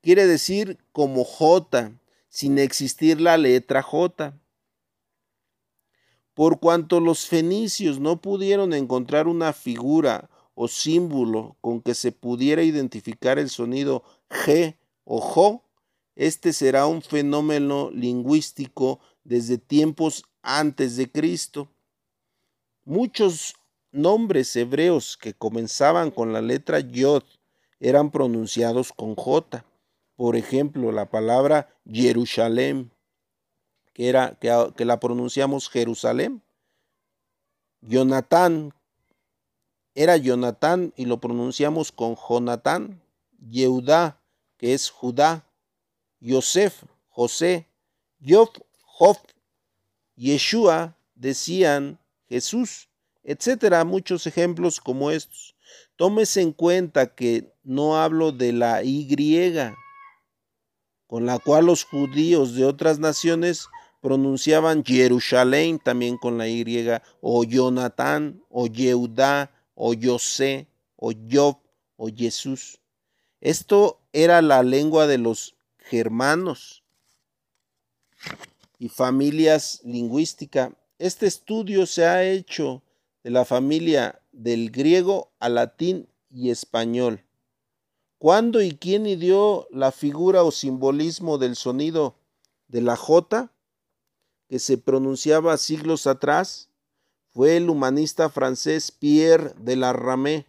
Quiere 0.00 0.26
decir 0.26 0.78
como 0.92 1.24
J, 1.24 1.92
sin 2.28 2.58
existir 2.58 3.20
la 3.20 3.36
letra 3.36 3.82
J. 3.82 4.36
Por 6.34 6.58
cuanto 6.58 6.98
los 6.98 7.26
fenicios 7.26 8.00
no 8.00 8.20
pudieron 8.20 8.72
encontrar 8.72 9.28
una 9.28 9.52
figura 9.52 10.28
o 10.54 10.66
símbolo 10.66 11.56
con 11.60 11.80
que 11.82 11.94
se 11.94 12.10
pudiera 12.10 12.62
identificar 12.62 13.38
el 13.38 13.48
sonido 13.48 14.02
G 14.28 14.76
o 15.04 15.20
JO, 15.20 15.62
este 16.14 16.52
será 16.52 16.86
un 16.86 17.02
fenómeno 17.02 17.90
lingüístico 17.90 19.00
desde 19.24 19.58
tiempos 19.58 20.24
antes 20.42 20.96
de 20.96 21.10
Cristo. 21.10 21.68
Muchos 22.84 23.54
nombres 23.92 24.54
hebreos 24.56 25.16
que 25.16 25.34
comenzaban 25.34 26.10
con 26.10 26.32
la 26.32 26.42
letra 26.42 26.80
Yod 26.80 27.22
eran 27.80 28.10
pronunciados 28.10 28.92
con 28.92 29.14
J. 29.14 29.64
Por 30.16 30.36
ejemplo, 30.36 30.92
la 30.92 31.10
palabra 31.10 31.68
Jerusalén, 31.90 32.92
que, 33.92 34.08
era, 34.08 34.38
que, 34.38 34.72
que 34.76 34.84
la 34.84 35.00
pronunciamos 35.00 35.68
Jerusalén. 35.68 36.42
Jonatán, 37.80 38.74
era 39.94 40.16
Jonatán 40.16 40.92
y 40.96 41.06
lo 41.06 41.20
pronunciamos 41.20 41.92
con 41.92 42.16
Jonatán. 42.16 43.02
Yehudá, 43.48 44.20
que 44.56 44.74
es 44.74 44.90
Judá. 44.90 45.51
Yosef, 46.22 46.84
José. 47.08 47.66
Yof, 48.20 48.50
Jof. 48.84 49.18
Yeshua 50.14 50.96
decían 51.16 51.98
Jesús, 52.28 52.88
etcétera, 53.24 53.84
muchos 53.84 54.26
ejemplos 54.26 54.80
como 54.80 55.10
estos. 55.10 55.56
Tómese 55.96 56.42
en 56.42 56.52
cuenta 56.52 57.14
que 57.14 57.52
no 57.64 57.96
hablo 58.00 58.30
de 58.30 58.52
la 58.52 58.84
Y, 58.84 59.08
con 61.06 61.26
la 61.26 61.38
cual 61.40 61.66
los 61.66 61.84
judíos 61.84 62.54
de 62.54 62.64
otras 62.66 62.98
naciones 63.00 63.66
pronunciaban 64.00 64.84
Jerusalén 64.84 65.78
también 65.78 66.18
con 66.18 66.38
la 66.38 66.46
Y, 66.48 66.88
o 67.20 67.44
Jonatán, 67.44 68.42
o 68.48 68.66
Yehudá, 68.68 69.50
o 69.74 69.94
José, 70.00 70.68
o 70.96 71.12
Job, 71.30 71.58
o 71.96 72.08
Jesús. 72.14 72.78
Esto 73.40 74.00
era 74.12 74.40
la 74.40 74.62
lengua 74.62 75.06
de 75.06 75.18
los 75.18 75.56
germanos 75.92 76.82
y 78.78 78.88
familias 78.88 79.82
lingüísticas. 79.84 80.72
Este 80.98 81.26
estudio 81.26 81.84
se 81.84 82.06
ha 82.06 82.24
hecho 82.24 82.82
de 83.22 83.28
la 83.28 83.44
familia 83.44 84.22
del 84.32 84.70
griego 84.70 85.30
al 85.38 85.56
latín 85.56 86.08
y 86.30 86.48
español. 86.48 87.22
¿Cuándo 88.16 88.62
y 88.62 88.70
quién 88.70 89.04
dio 89.20 89.68
la 89.70 89.92
figura 89.92 90.42
o 90.44 90.50
simbolismo 90.50 91.36
del 91.36 91.56
sonido 91.56 92.14
de 92.68 92.80
la 92.80 92.96
J 92.96 93.52
que 94.48 94.58
se 94.58 94.78
pronunciaba 94.78 95.58
siglos 95.58 96.06
atrás? 96.06 96.70
Fue 97.34 97.58
el 97.58 97.68
humanista 97.68 98.30
francés 98.30 98.92
Pierre 98.92 99.52
de 99.58 99.76
la 99.76 99.92
Ramée, 99.92 100.46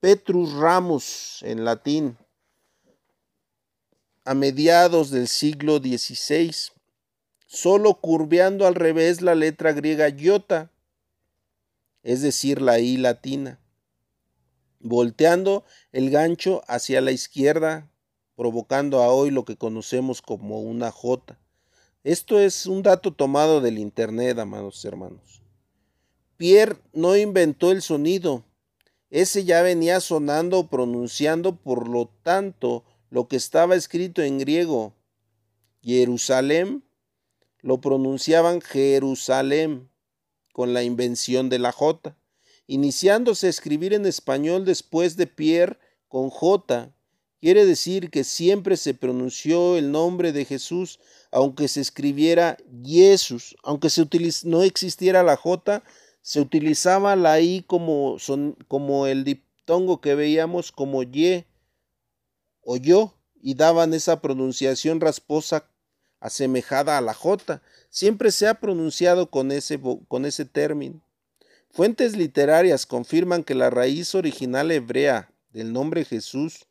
Petrus 0.00 0.54
Ramus 0.54 1.42
en 1.42 1.66
latín, 1.66 2.16
a 4.24 4.34
mediados 4.34 5.10
del 5.10 5.28
siglo 5.28 5.78
XVI, 5.78 6.54
solo 7.46 7.94
curveando 7.94 8.66
al 8.66 8.74
revés 8.74 9.20
la 9.20 9.34
letra 9.34 9.72
griega 9.72 10.08
iota, 10.08 10.70
es 12.02 12.22
decir, 12.22 12.60
la 12.62 12.78
I 12.78 12.96
latina, 12.96 13.60
volteando 14.80 15.64
el 15.92 16.10
gancho 16.10 16.62
hacia 16.68 17.00
la 17.00 17.12
izquierda, 17.12 17.90
provocando 18.34 19.02
a 19.02 19.08
hoy 19.08 19.30
lo 19.30 19.44
que 19.44 19.56
conocemos 19.56 20.22
como 20.22 20.60
una 20.60 20.90
J. 20.90 21.38
Esto 22.02 22.40
es 22.40 22.66
un 22.66 22.82
dato 22.82 23.12
tomado 23.12 23.60
del 23.60 23.78
Internet, 23.78 24.38
amados 24.38 24.84
hermanos. 24.84 25.42
Pierre 26.36 26.76
no 26.92 27.16
inventó 27.16 27.70
el 27.70 27.80
sonido, 27.80 28.44
ese 29.10 29.44
ya 29.44 29.62
venía 29.62 30.00
sonando, 30.00 30.66
pronunciando, 30.66 31.54
por 31.56 31.88
lo 31.88 32.10
tanto, 32.22 32.84
lo 33.14 33.28
que 33.28 33.36
estaba 33.36 33.76
escrito 33.76 34.22
en 34.22 34.40
griego, 34.40 34.92
Jerusalén, 35.84 36.82
lo 37.60 37.80
pronunciaban 37.80 38.60
Jerusalén 38.60 39.88
con 40.52 40.74
la 40.74 40.82
invención 40.82 41.48
de 41.48 41.60
la 41.60 41.70
J, 41.70 42.16
iniciándose 42.66 43.46
a 43.46 43.50
escribir 43.50 43.94
en 43.94 44.04
español 44.04 44.64
después 44.64 45.16
de 45.16 45.28
Pierre 45.28 45.78
con 46.08 46.28
J. 46.28 46.92
Quiere 47.40 47.64
decir 47.64 48.10
que 48.10 48.24
siempre 48.24 48.76
se 48.76 48.94
pronunció 48.94 49.76
el 49.76 49.92
nombre 49.92 50.32
de 50.32 50.44
Jesús, 50.44 50.98
aunque 51.30 51.68
se 51.68 51.82
escribiera 51.82 52.56
Jesús, 52.84 53.54
aunque 53.62 53.90
se 53.90 54.04
no 54.42 54.64
existiera 54.64 55.22
la 55.22 55.36
J, 55.36 55.84
se 56.20 56.40
utilizaba 56.40 57.14
la 57.14 57.40
I 57.40 57.62
como, 57.64 58.18
son, 58.18 58.56
como 58.66 59.06
el 59.06 59.22
diptongo 59.22 60.00
que 60.00 60.16
veíamos 60.16 60.72
como 60.72 61.04
Y 61.04 61.44
o 62.64 62.76
yo, 62.76 63.14
y 63.40 63.54
daban 63.54 63.92
esa 63.92 64.20
pronunciación 64.22 65.00
rasposa 65.00 65.68
asemejada 66.18 66.96
a 66.96 67.02
la 67.02 67.12
J. 67.12 67.60
Siempre 67.90 68.30
se 68.32 68.48
ha 68.48 68.54
pronunciado 68.54 69.30
con 69.30 69.52
ese, 69.52 69.78
con 70.08 70.24
ese 70.24 70.46
término. 70.46 71.06
Fuentes 71.70 72.16
literarias 72.16 72.86
confirman 72.86 73.44
que 73.44 73.54
la 73.54 73.68
raíz 73.68 74.14
original 74.14 74.70
hebrea 74.70 75.30
del 75.52 75.74
nombre 75.74 76.06
Jesús, 76.06 76.64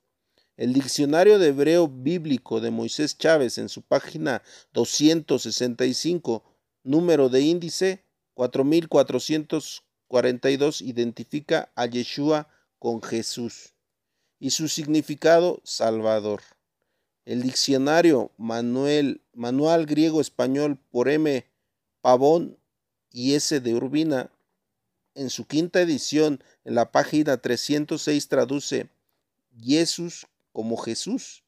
el 0.57 0.73
diccionario 0.73 1.37
de 1.37 1.49
hebreo 1.49 1.87
bíblico 1.87 2.59
de 2.59 2.71
Moisés 2.71 3.15
Chávez 3.17 3.59
en 3.59 3.69
su 3.69 3.83
página 3.83 4.41
265, 4.73 6.43
número 6.83 7.29
de 7.29 7.41
índice 7.41 8.03
4442, 8.33 10.81
identifica 10.81 11.71
a 11.75 11.85
Yeshua 11.85 12.47
con 12.79 13.03
Jesús 13.03 13.72
y 14.43 14.49
su 14.49 14.67
significado 14.67 15.61
Salvador. 15.63 16.41
El 17.23 17.43
diccionario 17.43 18.29
Manuel, 18.35 19.21
Manual 19.33 19.85
Griego 19.85 20.19
Español 20.19 20.77
por 20.91 21.07
M. 21.07 21.45
Pavón 22.01 22.57
y 23.09 23.35
S. 23.35 23.61
de 23.61 23.73
Urbina, 23.73 24.31
en 25.15 25.29
su 25.29 25.45
quinta 25.45 25.79
edición, 25.79 26.43
en 26.65 26.75
la 26.75 26.91
página 26.91 27.37
306, 27.37 28.27
traduce 28.27 28.89
Jesús 29.57 30.27
como 30.51 30.75
Jesús. 30.75 31.45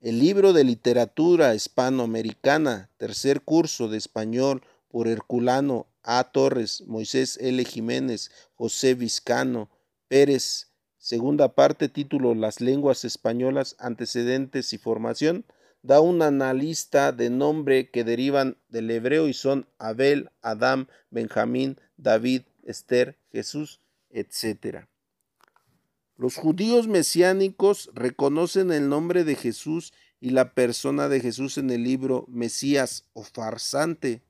El 0.00 0.18
libro 0.18 0.52
de 0.52 0.64
literatura 0.64 1.54
hispanoamericana, 1.54 2.90
tercer 2.96 3.42
curso 3.42 3.86
de 3.86 3.98
español 3.98 4.64
por 4.88 5.06
Herculano 5.06 5.86
A. 6.02 6.24
Torres, 6.32 6.82
Moisés 6.88 7.38
L. 7.40 7.64
Jiménez, 7.64 8.32
José 8.56 8.94
Vizcano, 8.94 9.70
Pérez, 10.08 10.65
segunda 11.06 11.54
parte, 11.54 11.88
título 11.88 12.34
Las 12.34 12.60
lenguas 12.60 13.04
españolas, 13.04 13.76
antecedentes 13.78 14.72
y 14.72 14.78
formación, 14.78 15.44
da 15.82 16.00
un 16.00 16.20
analista 16.20 17.12
de 17.12 17.30
nombre 17.30 17.92
que 17.92 18.02
derivan 18.02 18.56
del 18.70 18.90
hebreo 18.90 19.28
y 19.28 19.32
son 19.32 19.68
Abel, 19.78 20.30
Adán, 20.42 20.88
Benjamín, 21.10 21.78
David, 21.96 22.42
Esther, 22.64 23.20
Jesús, 23.30 23.80
etc. 24.10 24.86
Los 26.16 26.34
judíos 26.34 26.88
mesiánicos 26.88 27.88
reconocen 27.94 28.72
el 28.72 28.88
nombre 28.88 29.22
de 29.22 29.36
Jesús 29.36 29.92
y 30.18 30.30
la 30.30 30.54
persona 30.54 31.08
de 31.08 31.20
Jesús 31.20 31.56
en 31.56 31.70
el 31.70 31.84
libro 31.84 32.24
Mesías 32.26 33.04
o 33.12 33.22
farsante. 33.22 34.22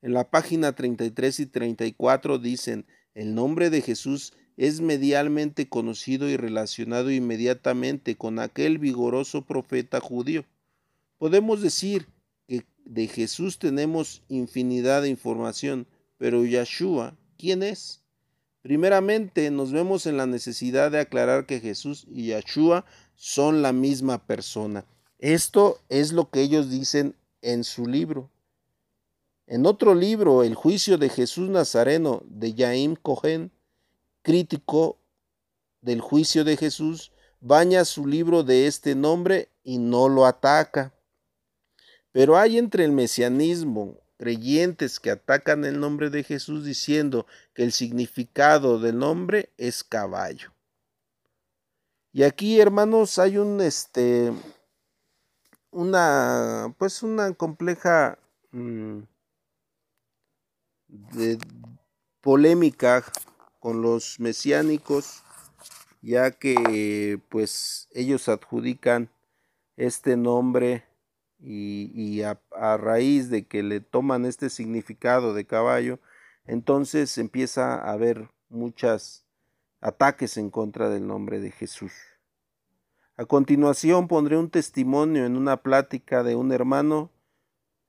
En 0.00 0.14
la 0.14 0.30
página 0.30 0.72
33 0.72 1.40
y 1.40 1.46
34 1.46 2.38
dicen, 2.38 2.86
el 3.12 3.34
nombre 3.34 3.68
de 3.68 3.82
Jesús 3.82 4.32
es 4.56 4.80
medialmente 4.80 5.68
conocido 5.68 6.28
y 6.28 6.36
relacionado 6.36 7.10
inmediatamente 7.10 8.16
con 8.16 8.38
aquel 8.38 8.78
vigoroso 8.78 9.42
profeta 9.42 10.00
judío. 10.00 10.44
Podemos 11.18 11.60
decir 11.60 12.06
que 12.48 12.64
de 12.84 13.06
Jesús 13.06 13.58
tenemos 13.58 14.22
infinidad 14.28 15.02
de 15.02 15.08
información, 15.08 15.86
pero 16.18 16.44
Yahshua, 16.44 17.16
¿quién 17.36 17.62
es? 17.62 18.02
Primeramente 18.62 19.50
nos 19.50 19.72
vemos 19.72 20.06
en 20.06 20.16
la 20.16 20.26
necesidad 20.26 20.90
de 20.90 21.00
aclarar 21.00 21.46
que 21.46 21.60
Jesús 21.60 22.06
y 22.10 22.28
Yahshua 22.28 22.84
son 23.14 23.62
la 23.62 23.72
misma 23.72 24.26
persona. 24.26 24.84
Esto 25.18 25.80
es 25.88 26.12
lo 26.12 26.30
que 26.30 26.40
ellos 26.40 26.70
dicen 26.70 27.14
en 27.42 27.64
su 27.64 27.86
libro. 27.86 28.30
En 29.46 29.64
otro 29.66 29.94
libro, 29.94 30.42
El 30.42 30.54
juicio 30.54 30.98
de 30.98 31.08
Jesús 31.08 31.48
Nazareno, 31.48 32.22
de 32.26 32.54
Yaim 32.54 32.96
Cohen, 32.96 33.52
crítico 34.26 34.98
del 35.82 36.00
juicio 36.00 36.42
de 36.42 36.56
Jesús, 36.56 37.12
baña 37.38 37.84
su 37.84 38.08
libro 38.08 38.42
de 38.42 38.66
este 38.66 38.96
nombre 38.96 39.52
y 39.62 39.78
no 39.78 40.08
lo 40.08 40.26
ataca. 40.26 40.92
Pero 42.10 42.36
hay 42.36 42.58
entre 42.58 42.84
el 42.84 42.90
mesianismo 42.90 44.00
creyentes 44.16 44.98
que 44.98 45.12
atacan 45.12 45.64
el 45.64 45.78
nombre 45.78 46.10
de 46.10 46.24
Jesús 46.24 46.64
diciendo 46.64 47.24
que 47.54 47.62
el 47.62 47.70
significado 47.70 48.80
del 48.80 48.98
nombre 48.98 49.52
es 49.58 49.84
caballo. 49.84 50.52
Y 52.12 52.24
aquí, 52.24 52.58
hermanos, 52.58 53.20
hay 53.20 53.38
un 53.38 53.60
este 53.60 54.32
una 55.70 56.74
pues 56.78 57.04
una 57.04 57.32
compleja 57.32 58.18
mm, 58.50 59.02
polémica 62.20 63.04
con 63.66 63.82
los 63.82 64.20
mesiánicos, 64.20 65.24
ya 66.00 66.30
que 66.30 67.20
pues 67.30 67.88
ellos 67.90 68.28
adjudican 68.28 69.10
este 69.76 70.16
nombre 70.16 70.84
y, 71.40 72.22
a, 72.22 72.38
raíz 72.76 73.28
de 73.28 73.44
que 73.48 73.64
le 73.64 73.80
toman 73.80 74.24
este 74.24 74.50
significado 74.50 75.34
de 75.34 75.46
caballo, 75.46 75.98
entonces 76.44 77.18
empieza 77.18 77.74
a 77.74 77.90
haber 77.90 78.28
muchos 78.50 79.26
ataques 79.80 80.36
en 80.36 80.50
contra 80.50 80.88
del 80.88 81.08
nombre 81.08 81.40
de 81.40 81.50
Jesús. 81.50 81.92
A 83.16 83.24
continuación 83.24 84.06
pondré 84.06 84.36
un 84.36 84.48
testimonio 84.48 85.26
en 85.26 85.36
una 85.36 85.56
plática 85.56 86.22
de 86.22 86.36
un 86.36 86.52
hermano, 86.52 87.10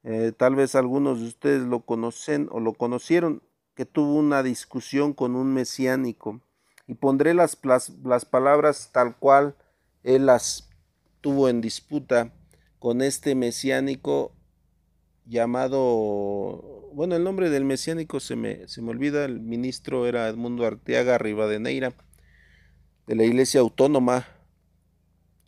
eh, 0.01 0.31
tal 0.35 0.55
vez 0.55 0.73
algunos 0.73 1.19
de 1.19 1.27
ustedes 1.27 1.61
lo 1.61 1.81
conocen 1.81 2.49
o 2.51 2.59
lo 2.59 2.73
conocieron, 2.73 3.43
que 3.77 3.85
tuvo 3.85 4.15
una 4.15 4.41
discusión 4.41 5.13
con 5.13 5.35
un 5.35 5.53
mesiánico 5.53 6.41
y 6.87 6.95
pondré 6.95 7.35
las, 7.35 7.59
las, 8.03 8.25
palabras 8.25 8.89
tal 8.91 9.15
cual 9.15 9.55
él 10.03 10.25
las 10.25 10.67
tuvo 11.21 11.47
en 11.47 11.61
disputa 11.61 12.33
con 12.79 13.03
este 13.03 13.35
mesiánico 13.35 14.33
llamado 15.27 16.89
bueno, 16.91 17.15
el 17.17 17.23
nombre 17.23 17.51
del 17.51 17.65
mesiánico 17.65 18.19
se 18.19 18.35
me, 18.35 18.67
se 18.67 18.81
me 18.81 18.89
olvida, 18.89 19.25
el 19.25 19.41
ministro 19.41 20.07
era 20.07 20.27
Edmundo 20.27 20.65
Arteaga 20.65 21.19
Rivadeneira, 21.19 21.93
de 23.05 23.15
la 23.15 23.25
Iglesia 23.25 23.59
Autónoma, 23.59 24.25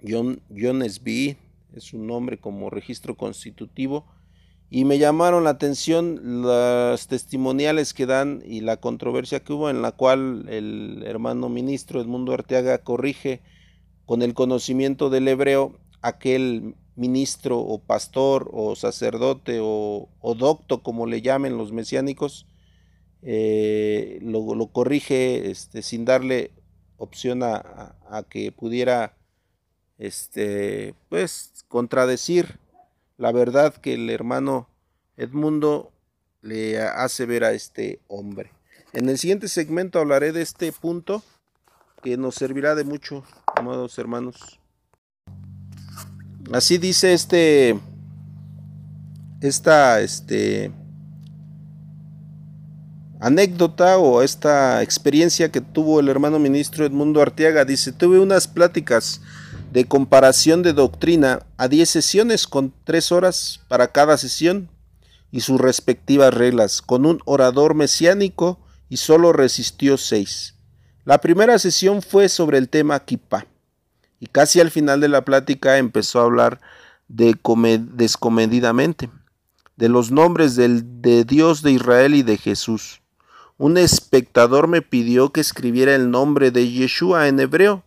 John, 0.08 0.44
John 0.56 0.84
S.B., 0.84 1.36
es 1.74 1.84
su 1.84 1.98
nombre 1.98 2.38
como 2.38 2.70
registro 2.70 3.18
constitutivo, 3.18 4.06
y 4.72 4.86
me 4.86 5.00
llamaron 5.00 5.46
la 5.46 5.52
atención 5.52 6.44
las 6.44 7.08
testimoniales 7.08 7.94
que 7.94 8.06
dan 8.06 8.44
y 8.46 8.62
la 8.62 8.78
controversia 8.78 9.40
que 9.40 9.54
hubo 9.54 9.70
en 9.70 9.82
la 9.82 9.92
cual 9.92 10.46
el 10.48 11.04
hermano 11.08 11.50
ministro 11.50 12.00
Edmundo 12.00 12.34
Arteaga 12.34 12.78
corrige 12.80 13.42
con 14.06 14.22
el 14.22 14.36
conocimiento 14.36 15.10
del 15.10 15.28
hebreo 15.28 15.80
aquel 16.02 16.76
ministro 16.96 17.60
o 17.60 17.80
pastor 17.80 18.50
o 18.54 18.76
sacerdote 18.76 19.60
o, 19.62 20.08
docto, 20.38 20.84
como 20.84 21.08
le 21.08 21.22
llamen 21.22 21.58
los 21.58 21.72
mesiánicos, 21.72 22.46
eh, 23.22 24.20
lo, 24.22 24.68
corrige 24.68 25.50
este, 25.50 25.82
sin 25.82 26.06
darle 26.06 26.52
opción 26.98 27.42
a, 27.42 27.96
que 28.30 28.52
pudiera 28.52 29.18
este, 29.98 30.94
pues, 31.10 31.66
contradecir 31.68 32.60
la 33.20 33.34
verdad 33.34 33.76
que 33.76 33.96
el 33.96 34.10
hermano 34.10 34.70
Edmundo 35.18 35.92
le 36.42 36.80
hace 36.82 37.26
ver 37.26 37.44
a 37.44 37.52
este 37.52 38.00
hombre. 38.08 38.52
En 38.94 39.10
el 39.10 39.18
siguiente 39.18 39.50
segmento 39.50 40.00
hablaré 40.00 40.32
de 40.32 40.42
este 40.42 40.72
punto 40.72 41.22
que 42.02 42.16
nos 42.16 42.36
servirá 42.36 42.76
de 42.76 42.86
mucho, 42.86 43.26
amados 43.58 44.00
hermanos. 44.00 44.60
Así 46.54 46.78
dice 46.78 47.14
este, 47.14 47.78
esta, 49.42 50.00
este, 50.00 50.72
anécdota 53.20 53.98
o 53.98 54.22
esta 54.22 54.82
experiencia 54.82 55.52
que 55.52 55.60
tuvo 55.60 56.00
el 56.00 56.08
hermano 56.08 56.40
ministro 56.40 56.86
Edmundo 56.86 57.22
Arteaga. 57.22 57.66
Dice, 57.66 57.92
tuve 57.92 58.18
unas 58.18 58.48
pláticas 58.48 59.22
de 59.72 59.86
comparación 59.86 60.64
de 60.64 60.74
doctrina 60.74 61.46
a 61.58 61.68
10 61.68 61.90
sesiones 61.90 62.48
con 62.48 62.74
3 62.86 63.12
horas 63.12 63.60
para 63.68 63.92
cada 63.92 64.18
sesión 64.18 64.70
y 65.32 65.42
sus 65.42 65.62
respectivas 65.62 66.34
reglas, 66.34 66.82
con 66.82 67.06
un 67.06 67.22
orador 67.26 67.76
mesiánico 67.76 68.60
y 68.90 68.98
solo 68.98 69.32
resistió 69.32 69.98
6. 69.98 70.56
La 71.06 71.22
primera 71.22 71.60
sesión 71.60 72.02
fue 72.02 72.30
sobre 72.30 72.58
el 72.58 72.70
tema 72.70 73.00
Kippah 73.00 73.46
y 74.20 74.28
casi 74.28 74.60
al 74.60 74.72
final 74.72 75.02
de 75.02 75.10
la 75.10 75.24
plática 75.24 75.78
empezó 75.78 76.20
a 76.20 76.24
hablar 76.24 76.60
de 77.08 77.36
descomedidamente 77.94 79.10
de 79.78 79.90
los 79.90 80.12
nombres 80.12 80.56
del, 80.56 81.02
de 81.02 81.24
Dios 81.24 81.62
de 81.62 81.72
Israel 81.72 82.14
y 82.14 82.24
de 82.24 82.38
Jesús. 82.38 83.02
Un 83.58 83.78
espectador 83.78 84.68
me 84.68 84.82
pidió 84.82 85.32
que 85.32 85.42
escribiera 85.42 85.96
el 85.96 86.12
nombre 86.12 86.52
de 86.52 86.70
Yeshua 86.70 87.28
en 87.28 87.40
hebreo 87.40 87.84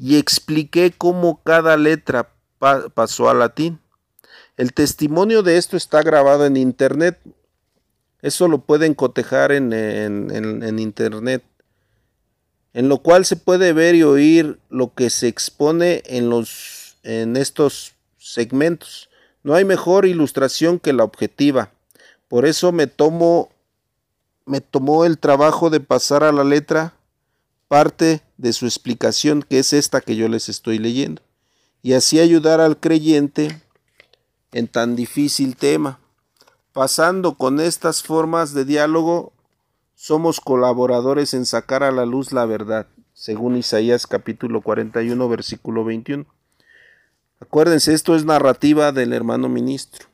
y 0.00 0.16
expliqué 0.16 0.92
cómo 0.96 1.42
cada 1.44 1.76
letra 1.76 2.32
pasó 2.58 3.30
a 3.30 3.34
latín. 3.34 3.78
El 4.56 4.72
testimonio 4.72 5.42
de 5.42 5.58
esto 5.58 5.76
está 5.76 6.02
grabado 6.02 6.46
en 6.46 6.56
internet. 6.56 7.20
Eso 8.22 8.48
lo 8.48 8.58
pueden 8.58 8.94
cotejar 8.94 9.52
en, 9.52 9.72
en 9.72 10.78
internet 10.78 11.44
en 12.72 12.88
lo 12.88 12.98
cual 12.98 13.24
se 13.24 13.36
puede 13.36 13.72
ver 13.72 13.94
y 13.94 14.02
oír 14.02 14.58
lo 14.68 14.94
que 14.94 15.10
se 15.10 15.28
expone 15.28 16.02
en, 16.06 16.30
los, 16.30 16.96
en 17.02 17.36
estos 17.36 17.94
segmentos. 18.18 19.08
No 19.42 19.54
hay 19.54 19.64
mejor 19.64 20.06
ilustración 20.06 20.78
que 20.78 20.92
la 20.92 21.04
objetiva. 21.04 21.72
Por 22.28 22.46
eso 22.46 22.72
me 22.72 22.86
tomo 22.86 23.50
me 24.46 24.60
tomó 24.60 25.04
el 25.04 25.18
trabajo 25.18 25.70
de 25.70 25.78
pasar 25.78 26.24
a 26.24 26.32
la 26.32 26.42
letra 26.42 26.94
parte 27.68 28.20
de 28.40 28.54
su 28.54 28.64
explicación, 28.64 29.42
que 29.42 29.58
es 29.58 29.72
esta 29.74 30.00
que 30.00 30.16
yo 30.16 30.26
les 30.28 30.48
estoy 30.48 30.78
leyendo, 30.78 31.22
y 31.82 31.92
así 31.92 32.18
ayudar 32.20 32.60
al 32.60 32.78
creyente 32.80 33.60
en 34.52 34.66
tan 34.66 34.96
difícil 34.96 35.56
tema. 35.56 36.00
Pasando 36.72 37.34
con 37.34 37.60
estas 37.60 38.02
formas 38.02 38.54
de 38.54 38.64
diálogo, 38.64 39.32
somos 39.94 40.40
colaboradores 40.40 41.34
en 41.34 41.44
sacar 41.44 41.82
a 41.82 41.92
la 41.92 42.06
luz 42.06 42.32
la 42.32 42.46
verdad, 42.46 42.86
según 43.12 43.56
Isaías 43.56 44.06
capítulo 44.06 44.62
41, 44.62 45.28
versículo 45.28 45.84
21. 45.84 46.24
Acuérdense, 47.40 47.92
esto 47.92 48.16
es 48.16 48.24
narrativa 48.24 48.92
del 48.92 49.12
hermano 49.12 49.50
ministro. 49.50 50.06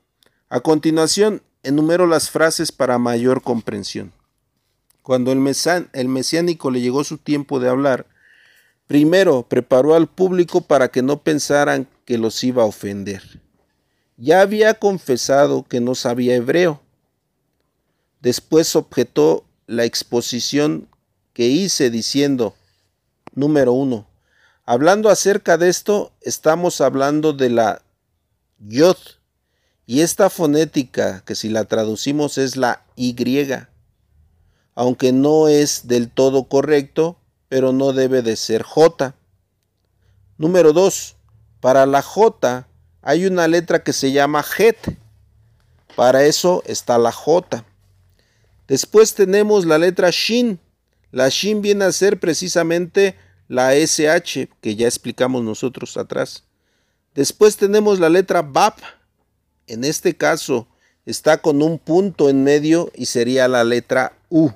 A 0.48 0.60
continuación, 0.60 1.42
enumero 1.62 2.08
las 2.08 2.30
frases 2.30 2.72
para 2.72 2.98
mayor 2.98 3.42
comprensión. 3.42 4.12
Cuando 5.02 5.30
el, 5.30 5.38
el 5.92 6.08
mesiánico 6.08 6.70
le 6.72 6.80
llegó 6.80 7.04
su 7.04 7.18
tiempo 7.18 7.60
de 7.60 7.68
hablar, 7.68 8.06
primero 8.86 9.42
preparó 9.48 9.94
al 9.94 10.06
público 10.06 10.60
para 10.60 10.88
que 10.88 11.02
no 11.02 11.22
pensaran 11.22 11.88
que 12.04 12.18
los 12.18 12.42
iba 12.44 12.62
a 12.62 12.66
ofender. 12.66 13.40
Ya 14.16 14.40
había 14.40 14.74
confesado 14.74 15.64
que 15.64 15.80
no 15.80 15.94
sabía 15.94 16.36
hebreo. 16.36 16.80
Después 18.20 18.74
objetó 18.76 19.44
la 19.66 19.84
exposición 19.84 20.88
que 21.32 21.46
hice 21.48 21.90
diciendo, 21.90 22.54
número 23.34 23.72
uno, 23.72 24.06
hablando 24.64 25.10
acerca 25.10 25.58
de 25.58 25.68
esto, 25.68 26.12
estamos 26.22 26.80
hablando 26.80 27.32
de 27.32 27.50
la 27.50 27.82
yod, 28.58 28.96
y 29.84 30.00
esta 30.00 30.30
fonética, 30.30 31.22
que 31.24 31.36
si 31.36 31.48
la 31.48 31.64
traducimos 31.64 32.38
es 32.38 32.56
la 32.56 32.82
Y, 32.96 33.14
aunque 34.74 35.12
no 35.12 35.46
es 35.46 35.86
del 35.86 36.10
todo 36.10 36.44
correcto, 36.48 37.18
pero 37.48 37.72
no 37.72 37.92
debe 37.92 38.22
de 38.22 38.36
ser 38.36 38.62
J. 38.62 39.14
Número 40.38 40.72
2. 40.72 41.16
Para 41.60 41.86
la 41.86 42.02
J 42.02 42.66
hay 43.02 43.26
una 43.26 43.48
letra 43.48 43.82
que 43.82 43.92
se 43.92 44.12
llama 44.12 44.44
Het. 44.58 44.76
Para 45.94 46.24
eso 46.24 46.62
está 46.66 46.98
la 46.98 47.12
J. 47.12 47.64
Después 48.66 49.14
tenemos 49.14 49.64
la 49.64 49.78
letra 49.78 50.10
Shin. 50.10 50.58
La 51.12 51.28
Shin 51.28 51.62
viene 51.62 51.84
a 51.84 51.92
ser 51.92 52.18
precisamente 52.18 53.16
la 53.48 53.74
SH 53.74 54.48
que 54.60 54.76
ya 54.76 54.86
explicamos 54.86 55.42
nosotros 55.42 55.96
atrás. 55.96 56.44
Después 57.14 57.56
tenemos 57.56 58.00
la 58.00 58.08
letra 58.08 58.42
BAP. 58.42 58.78
En 59.66 59.84
este 59.84 60.16
caso 60.16 60.68
está 61.06 61.38
con 61.38 61.62
un 61.62 61.78
punto 61.78 62.28
en 62.28 62.44
medio 62.44 62.90
y 62.94 63.06
sería 63.06 63.48
la 63.48 63.64
letra 63.64 64.12
U. 64.28 64.50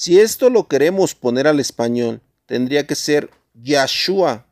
Si 0.00 0.18
esto 0.18 0.48
lo 0.48 0.66
queremos 0.66 1.14
poner 1.14 1.46
al 1.46 1.60
español, 1.60 2.22
tendría 2.46 2.86
que 2.86 2.94
ser 2.94 3.28
Yahshua. 3.52 4.46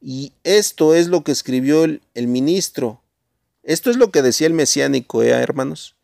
Y 0.00 0.34
esto 0.44 0.94
es 0.94 1.08
lo 1.08 1.24
que 1.24 1.32
escribió 1.32 1.82
el, 1.82 2.00
ministro. 2.14 3.02
Esto 3.64 3.90
es 3.90 3.96
lo 3.96 4.12
que 4.12 4.22
decía 4.22 4.46
el 4.46 4.52
mesiánico, 4.52 5.24
¿eh, 5.24 5.30
hermanos? 5.30 5.96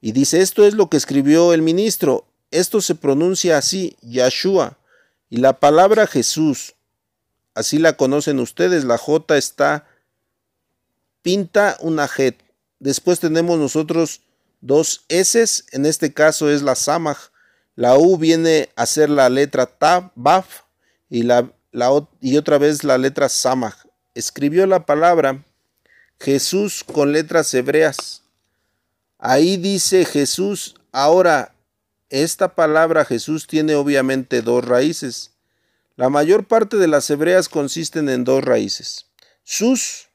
Y 0.00 0.10
dice, 0.10 0.40
esto 0.40 0.66
es 0.66 0.74
lo 0.74 0.90
que 0.90 0.96
escribió 0.96 1.52
el 1.52 1.62
ministro. 1.62 2.26
Esto 2.50 2.80
se 2.80 2.96
pronuncia 2.96 3.56
así, 3.56 3.96
Yahshua. 4.02 4.78
Y 5.30 5.36
la 5.36 5.60
palabra 5.60 6.08
Jesús, 6.08 6.74
así 7.54 7.78
la 7.78 7.96
conocen 7.96 8.40
ustedes, 8.40 8.82
la 8.82 8.98
J 8.98 9.36
está 9.36 9.86
pinta 11.22 11.76
una 11.78 12.08
J. 12.08 12.34
Después 12.80 13.20
tenemos 13.20 13.60
nosotros 13.60 14.22
dos 14.60 15.04
S, 15.08 15.62
en 15.70 15.86
este 15.86 16.12
caso 16.12 16.50
es 16.50 16.62
la 16.62 16.74
Samaj. 16.74 17.30
La 17.76 17.98
U 17.98 18.16
viene 18.16 18.70
a 18.74 18.86
ser 18.86 19.10
la 19.10 19.28
letra 19.28 19.66
Ta, 19.66 20.10
Baf, 20.14 20.62
y, 21.10 21.22
la, 21.22 21.52
la, 21.72 21.90
y 22.20 22.38
otra 22.38 22.56
vez 22.56 22.84
la 22.84 22.96
letra 22.96 23.28
Samaj. 23.28 23.74
Escribió 24.14 24.66
la 24.66 24.86
palabra 24.86 25.44
Jesús 26.18 26.82
con 26.82 27.12
letras 27.12 27.52
hebreas. 27.52 28.22
Ahí 29.18 29.58
dice 29.58 30.06
Jesús, 30.06 30.76
ahora, 30.90 31.54
esta 32.08 32.54
palabra 32.54 33.04
Jesús 33.04 33.46
tiene 33.46 33.74
obviamente 33.74 34.40
dos 34.40 34.64
raíces. 34.64 35.32
La 35.96 36.08
mayor 36.08 36.46
parte 36.46 36.78
de 36.78 36.88
las 36.88 37.10
hebreas 37.10 37.48
consisten 37.48 38.08
en 38.08 38.24
dos 38.24 38.42
raíces. 38.42 39.06
Sus, 39.44 40.08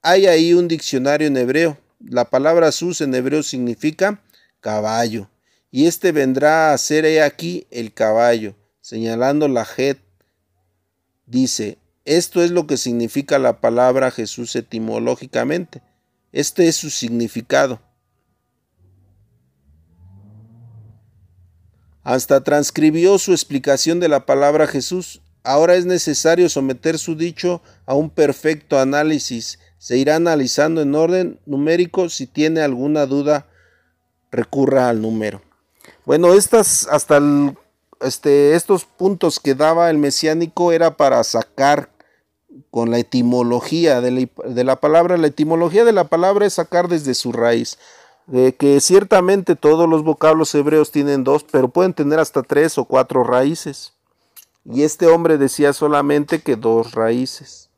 hay 0.00 0.26
ahí 0.26 0.54
un 0.54 0.66
diccionario 0.66 1.26
en 1.26 1.36
hebreo. 1.36 1.78
La 2.00 2.24
palabra 2.24 2.72
sus 2.72 3.00
en 3.02 3.14
hebreo 3.14 3.42
significa 3.42 4.22
caballo. 4.60 5.28
Y 5.70 5.86
este 5.86 6.12
vendrá 6.12 6.72
a 6.72 6.78
ser 6.78 7.04
he 7.04 7.22
aquí 7.22 7.66
el 7.70 7.92
caballo, 7.92 8.54
señalando 8.80 9.48
la 9.48 9.64
jet. 9.64 9.98
Dice, 11.26 11.78
esto 12.04 12.42
es 12.42 12.50
lo 12.50 12.66
que 12.66 12.78
significa 12.78 13.38
la 13.38 13.60
palabra 13.60 14.10
Jesús 14.10 14.56
etimológicamente. 14.56 15.82
Este 16.32 16.68
es 16.68 16.76
su 16.76 16.88
significado. 16.88 17.82
Hasta 22.02 22.42
transcribió 22.42 23.18
su 23.18 23.32
explicación 23.32 24.00
de 24.00 24.08
la 24.08 24.24
palabra 24.24 24.66
Jesús. 24.66 25.20
Ahora 25.42 25.74
es 25.74 25.84
necesario 25.84 26.48
someter 26.48 26.98
su 26.98 27.14
dicho 27.14 27.60
a 27.84 27.94
un 27.94 28.08
perfecto 28.08 28.78
análisis. 28.78 29.58
Se 29.76 29.98
irá 29.98 30.16
analizando 30.16 30.80
en 30.80 30.94
orden 30.94 31.40
numérico 31.44 32.08
si 32.08 32.26
tiene 32.26 32.62
alguna 32.62 33.04
duda 33.04 33.46
recurra 34.30 34.88
al 34.88 35.02
número. 35.02 35.42
Bueno, 36.08 36.32
estas 36.32 36.88
hasta 36.90 37.20
este, 38.00 38.54
estos 38.54 38.86
puntos 38.86 39.38
que 39.38 39.54
daba 39.54 39.90
el 39.90 39.98
mesiánico 39.98 40.72
era 40.72 40.96
para 40.96 41.22
sacar 41.22 41.90
con 42.70 42.90
la 42.90 42.98
etimología 42.98 44.00
de 44.00 44.10
la, 44.12 44.28
de 44.48 44.64
la, 44.64 44.76
palabra. 44.76 45.18
La 45.18 45.26
etimología 45.26 45.84
de 45.84 45.92
la 45.92 46.04
palabra 46.04 46.46
es 46.46 46.54
sacar 46.54 46.88
desde 46.88 47.12
su 47.12 47.30
raíz. 47.32 47.78
Que 48.32 48.78
ciertamente 48.80 49.54
todos 49.54 49.86
los 49.86 50.02
vocablos 50.02 50.54
hebreos 50.54 50.92
tienen 50.92 51.24
dos, 51.24 51.44
pero 51.44 51.68
pueden 51.68 51.92
tener 51.92 52.20
hasta 52.20 52.42
tres 52.42 52.78
o 52.78 52.86
cuatro 52.86 53.22
raíces. 53.22 53.92
Y 54.64 54.84
este 54.84 55.08
hombre 55.08 55.36
decía 55.36 55.74
solamente 55.74 56.40
que 56.40 56.56
dos 56.56 56.92
raíces. 56.92 57.68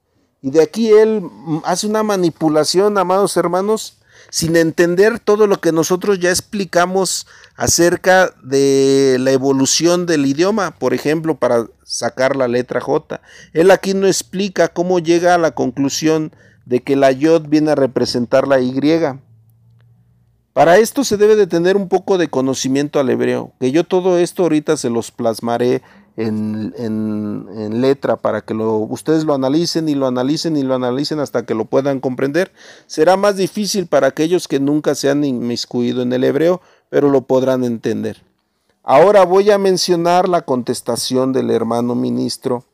Y 0.41 0.53
de 0.53 0.63
aquí 0.63 0.93
él 0.93 1.29
hace 1.65 1.89
una 1.89 2.05
manipulación, 2.05 2.97
amados 2.97 3.37
hermanos, 3.37 4.00
sin 4.31 4.57
entender 4.57 5.19
todo 5.19 5.47
lo 5.47 5.61
que 5.61 5.73
nosotros 5.73 6.19
ya 6.21 6.31
explicamos 6.31 7.27
acerca 7.57 8.33
de 8.43 9.17
la 9.21 9.33
evolución 9.33 10.07
del 10.07 10.25
idioma, 10.25 10.71
por 10.79 10.95
ejemplo, 10.95 11.37
para 11.37 11.67
sacar 11.85 12.37
la 12.37 12.49
letra 12.49 12.81
J. 12.81 13.21
Él 13.53 13.71
aquí 13.71 13.93
no 13.93 14.07
explica 14.07 14.69
cómo 14.69 15.01
llega 15.01 15.35
a 15.35 15.39
la 15.39 15.51
conclusión 15.51 16.33
de 16.65 16.81
que 16.81 16.95
la 16.97 17.11
yod 17.11 17.49
viene 17.49 17.73
a 17.73 17.75
representar 17.75 18.47
la 18.47 18.61
Y. 18.61 18.73
Para 20.53 20.79
esto 20.79 21.05
se 21.05 21.17
debe 21.17 21.37
de 21.37 21.47
tener 21.47 21.77
un 21.77 21.89
poco 21.89 22.19
de 22.19 22.29
conocimiento 22.29 23.01
al 23.01 23.11
hebreo, 23.11 23.53
que 23.61 23.73
yo 23.73 23.85
todo 23.85 24.19
esto 24.19 24.45
ahorita 24.45 24.77
se 24.77 24.91
los 24.91 25.11
plasmaré 25.11 25.83
en, 26.27 27.81
letra 27.81 28.17
para 28.17 28.43
que 28.43 28.55
lo, 28.55 28.79
ustedes 28.79 29.25
lo 29.25 29.35
analicen 29.35 29.89
y 29.89 29.95
lo 29.95 30.07
analicen 30.07 30.57
y 30.57 30.63
lo 30.63 30.75
analicen 30.75 31.21
hasta 31.21 31.47
que 31.47 31.55
lo 31.55 31.65
puedan 31.65 32.01
comprender. 32.01 32.53
Será 32.87 33.17
más 33.17 33.37
difícil 33.37 33.87
para 33.87 34.09
aquellos 34.09 34.49
que 34.49 34.61
nunca 34.61 34.95
se 34.95 35.11
han 35.11 35.25
inmiscuido 35.25 36.03
en 36.03 36.13
el 36.13 36.25
hebreo, 36.25 36.61
pero 36.89 37.11
lo 37.11 37.23
podrán 37.23 37.65
entender. 37.65 38.23
Ahora 38.83 39.25
voy 39.25 39.51
a 39.51 39.59
mencionar 39.59 40.29
la 40.29 40.43
contestación 40.43 41.33
del 41.33 41.51
hermano 41.51 41.95
ministro 41.95 42.65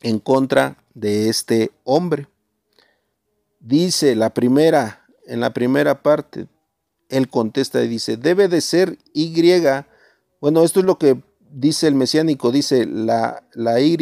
en 0.00 0.18
contra 0.18 0.76
de 0.94 1.28
este 1.28 1.70
hombre. 1.84 2.28
Dice 3.58 4.14
la 4.16 4.30
primera, 4.30 5.06
en 5.26 5.40
la 5.40 5.52
primera 5.52 6.02
parte, 6.02 6.46
él 7.08 7.28
contesta 7.28 7.82
y 7.82 7.88
dice, 7.88 8.16
debe 8.16 8.48
de 8.48 8.60
ser 8.60 8.98
Y. 9.12 9.62
Bueno, 10.40 10.62
esto 10.62 10.80
es 10.80 10.86
lo 10.86 10.96
que 10.96 11.20
dice 11.52 11.88
el 11.88 11.94
mesiánico, 11.94 12.52
dice 12.52 12.86
la, 12.86 13.42
la 13.52 13.80
Y, 13.80 13.96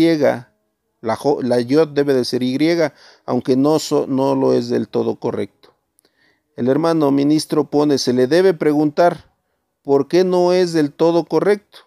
la, 1.00 1.18
la 1.42 1.60
yod 1.60 1.88
debe 1.88 2.14
de 2.14 2.24
ser 2.24 2.42
Y, 2.42 2.58
aunque 3.24 3.56
no, 3.56 3.78
no 4.06 4.34
lo 4.34 4.52
es 4.52 4.68
del 4.68 4.88
todo 4.88 5.16
correcto. 5.16 5.74
El 6.56 6.68
hermano 6.68 7.10
ministro 7.10 7.64
pone, 7.70 7.98
se 7.98 8.12
le 8.12 8.26
debe 8.26 8.52
preguntar, 8.52 9.32
¿por 9.82 10.08
qué 10.08 10.24
no 10.24 10.52
es 10.52 10.72
del 10.72 10.92
todo 10.92 11.24
correcto? 11.24 11.78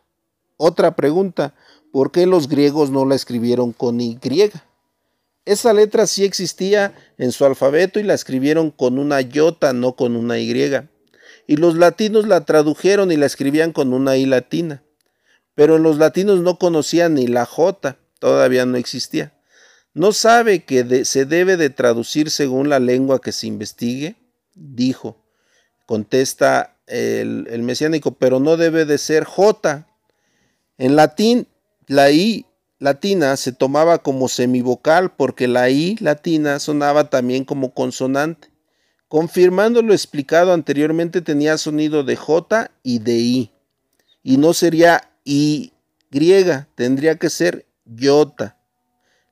Otra 0.57 0.95
pregunta, 0.95 1.53
¿por 1.91 2.11
qué 2.11 2.25
los 2.25 2.47
griegos 2.47 2.89
no 2.89 3.05
la 3.05 3.15
escribieron 3.15 3.73
con 3.73 3.99
Y? 3.99 4.17
Esa 5.43 5.73
letra 5.73 6.07
sí 6.07 6.23
existía 6.23 6.93
en 7.17 7.31
su 7.31 7.45
alfabeto 7.45 7.99
y 7.99 8.03
la 8.03 8.13
escribieron 8.13 8.71
con 8.71 8.97
una 8.99 9.21
yota, 9.21 9.73
no 9.73 9.95
con 9.95 10.15
una 10.15 10.39
Y. 10.39 10.53
Y 11.47 11.57
los 11.57 11.75
latinos 11.75 12.27
la 12.27 12.45
tradujeron 12.45 13.11
y 13.11 13.17
la 13.17 13.25
escribían 13.25 13.73
con 13.73 13.93
una 13.93 14.15
I 14.15 14.25
latina 14.25 14.83
pero 15.55 15.77
los 15.77 15.97
latinos 15.97 16.39
no 16.41 16.57
conocían 16.57 17.15
ni 17.15 17.27
la 17.27 17.45
J, 17.45 17.97
todavía 18.19 18.65
no 18.65 18.77
existía. 18.77 19.33
¿No 19.93 20.13
sabe 20.13 20.63
que 20.63 21.05
se 21.05 21.25
debe 21.25 21.57
de 21.57 21.69
traducir 21.69 22.29
según 22.29 22.69
la 22.69 22.79
lengua 22.79 23.19
que 23.19 23.31
se 23.31 23.47
investigue? 23.47 24.15
Dijo. 24.53 25.17
Contesta 25.85 26.77
el, 26.87 27.47
el 27.49 27.63
mesiánico, 27.63 28.11
pero 28.11 28.39
no 28.39 28.55
debe 28.55 28.85
de 28.85 28.97
ser 28.97 29.25
J. 29.25 29.87
En 30.77 30.95
latín, 30.95 31.47
la 31.87 32.11
I 32.11 32.45
latina 32.79 33.35
se 33.37 33.51
tomaba 33.51 33.99
como 33.99 34.29
semivocal 34.29 35.13
porque 35.13 35.47
la 35.47 35.69
I 35.69 35.97
latina 35.99 36.59
sonaba 36.59 37.09
también 37.09 37.43
como 37.43 37.73
consonante. 37.73 38.49
Confirmando 39.09 39.81
lo 39.81 39.93
explicado 39.93 40.53
anteriormente, 40.53 41.21
tenía 41.21 41.57
sonido 41.57 42.05
de 42.05 42.15
J 42.15 42.71
y 42.81 42.99
de 42.99 43.17
I, 43.17 43.51
y 44.23 44.37
no 44.37 44.53
sería 44.53 45.10
y 45.23 45.73
griega, 46.09 46.67
tendría 46.75 47.15
que 47.15 47.29
ser 47.29 47.65
yota. 47.85 48.57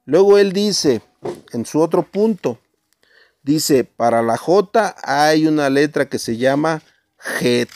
Luego 0.05 0.37
él 0.37 0.53
dice, 0.53 1.01
en 1.51 1.65
su 1.65 1.79
otro 1.81 2.03
punto, 2.03 2.59
dice, 3.43 3.83
para 3.83 4.21
la 4.21 4.37
J 4.37 4.95
hay 5.03 5.47
una 5.47 5.69
letra 5.69 6.09
que 6.09 6.19
se 6.19 6.37
llama 6.37 6.81
Het. 7.41 7.69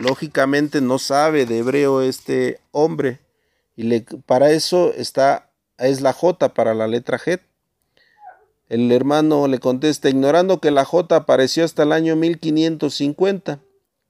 Lógicamente 0.00 0.80
no 0.80 0.98
sabe 0.98 1.46
de 1.46 1.58
hebreo 1.58 2.02
este 2.02 2.60
hombre 2.72 3.20
y 3.76 3.84
le, 3.84 4.00
para 4.26 4.50
eso 4.50 4.92
está 4.94 5.50
es 5.78 6.00
la 6.00 6.12
J 6.12 6.52
para 6.54 6.74
la 6.74 6.86
letra 6.86 7.20
Het. 7.24 7.42
El 8.68 8.90
hermano 8.90 9.48
le 9.48 9.58
contesta, 9.58 10.08
ignorando 10.08 10.60
que 10.60 10.70
la 10.70 10.84
J 10.84 11.14
apareció 11.14 11.64
hasta 11.64 11.82
el 11.82 11.92
año 11.92 12.16
1550 12.16 13.60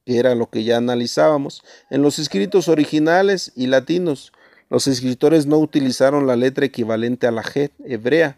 era 0.05 0.35
lo 0.35 0.49
que 0.49 0.63
ya 0.63 0.77
analizábamos. 0.77 1.63
En 1.89 2.01
los 2.01 2.19
escritos 2.19 2.67
originales 2.67 3.51
y 3.55 3.67
latinos, 3.67 4.33
los 4.69 4.87
escritores 4.87 5.45
no 5.45 5.59
utilizaron 5.59 6.27
la 6.27 6.35
letra 6.35 6.65
equivalente 6.65 7.27
a 7.27 7.31
la 7.31 7.43
G 7.43 7.71
hebrea 7.85 8.37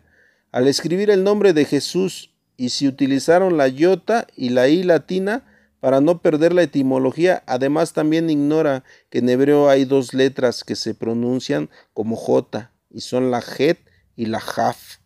al 0.56 0.70
escribir 0.70 1.10
el 1.10 1.26
nombre 1.26 1.52
de 1.52 1.66
Jesús 1.66 2.32
y 2.56 2.70
si 2.70 2.88
utilizaron 2.88 3.58
la 3.58 3.68
iota 3.68 4.26
y 4.38 4.52
la 4.52 4.70
i 4.70 4.84
latina 4.84 5.44
para 5.82 6.00
no 6.00 6.22
perder 6.22 6.54
la 6.54 6.64
etimología, 6.64 7.44
además 7.46 7.92
también 7.92 8.30
ignora 8.30 8.86
que 9.10 9.18
en 9.18 9.28
hebreo 9.28 9.68
hay 9.68 9.84
dos 9.84 10.14
letras 10.14 10.64
que 10.64 10.78
se 10.78 10.96
pronuncian 10.96 11.70
como 11.94 12.16
J 12.16 12.72
y 12.90 13.02
son 13.02 13.32
la 13.32 13.44
Het 13.58 13.80
y 14.16 14.28
la 14.28 14.40
Jaf. 14.40 15.00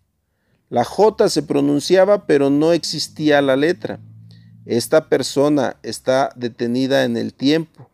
La 0.69 0.83
J 0.83 1.27
se 1.29 1.41
pronunciaba 1.41 2.27
pero 2.27 2.51
no 2.51 2.71
existía 2.71 3.41
la 3.41 3.55
letra. 3.55 3.99
Esta 4.69 5.09
persona 5.09 5.77
está 5.81 6.29
detenida 6.35 7.03
en 7.03 7.17
el 7.17 7.33
tiempo 7.33 7.89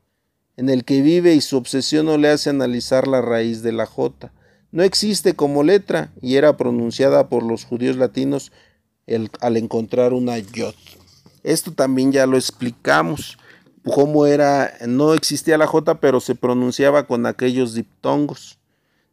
en 0.58 0.70
el 0.70 0.84
que 0.84 1.02
vive 1.02 1.34
y 1.34 1.40
su 1.40 1.56
obsesión 1.56 2.06
no 2.06 2.18
le 2.18 2.28
hace 2.28 2.50
analizar 2.50 3.08
la 3.08 3.22
raíz 3.22 3.62
de 3.62 3.72
la 3.72 3.86
J. 3.86 4.34
No 4.74 4.84
existe 4.84 5.36
como 5.36 5.64
letra 5.64 6.12
y 6.22 6.36
era 6.36 6.58
pronunciada 6.58 7.30
por 7.30 7.44
los 7.44 7.64
judíos 7.64 7.96
latinos 7.96 8.52
al 9.40 9.56
encontrar 9.56 10.12
una 10.12 10.38
yod. 10.38 10.76
Esto 11.44 11.72
también 11.72 12.12
ya 12.12 12.26
lo 12.26 12.36
explicamos, 12.36 13.38
cómo 13.86 14.26
era, 14.26 14.74
no 14.86 15.14
existía 15.14 15.58
la 15.58 15.68
J, 15.68 16.02
pero 16.02 16.20
se 16.20 16.36
pronunciaba 16.36 17.08
con 17.08 17.26
aquellos 17.26 17.74
diptongos. 17.74 18.60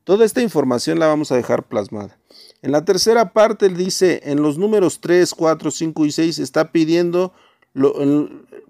Toda 0.03 0.25
esta 0.25 0.43
información 0.43 0.99
la 0.99 1.07
vamos 1.07 1.31
a 1.31 1.37
dejar 1.37 1.63
plasmada. 1.63 2.19
En 2.61 2.73
la 2.73 2.85
tercera 2.85 3.33
parte 3.33 3.67
él 3.67 3.77
dice, 3.77 4.21
en 4.25 4.43
los 4.43 4.59
números 4.59 5.01
3, 5.01 5.33
4, 5.33 5.71
5 5.71 6.07
y 6.07 6.11
6 6.11 6.39
está 6.41 6.73
pidiendo 6.73 7.33
lo, 7.75 7.95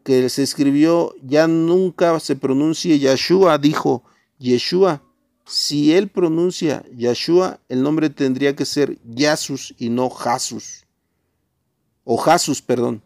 que 0.04 0.28
se 0.28 0.42
escribió 0.42 1.14
ya 1.22 1.46
nunca 1.46 2.18
se 2.20 2.36
pronuncie 2.36 2.98
Yeshua, 2.98 3.58
dijo 3.58 4.02
Yeshua. 4.38 5.02
Si 5.44 5.92
él 5.92 6.08
pronuncia 6.08 6.84
Yeshua, 6.96 7.60
el 7.68 7.82
nombre 7.82 8.10
tendría 8.10 8.54
que 8.54 8.64
ser 8.64 8.98
Yasus 9.04 9.74
y 9.76 9.88
no 9.90 10.08
Jasus. 10.08 10.86
O 12.04 12.16
Jasus, 12.16 12.62
perdón. 12.62 13.02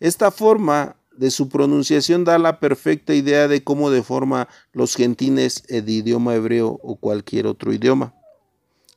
Esta 0.00 0.30
forma 0.30 0.96
de 1.16 1.30
su 1.30 1.48
pronunciación 1.48 2.24
da 2.24 2.38
la 2.38 2.60
perfecta 2.60 3.12
idea 3.12 3.48
de 3.48 3.64
cómo 3.64 3.90
deforma 3.90 4.48
los 4.72 4.94
gentiles 4.94 5.64
el 5.68 5.88
idioma 5.88 6.34
hebreo 6.34 6.78
o 6.82 6.96
cualquier 6.96 7.46
otro 7.46 7.72
idioma. 7.72 8.14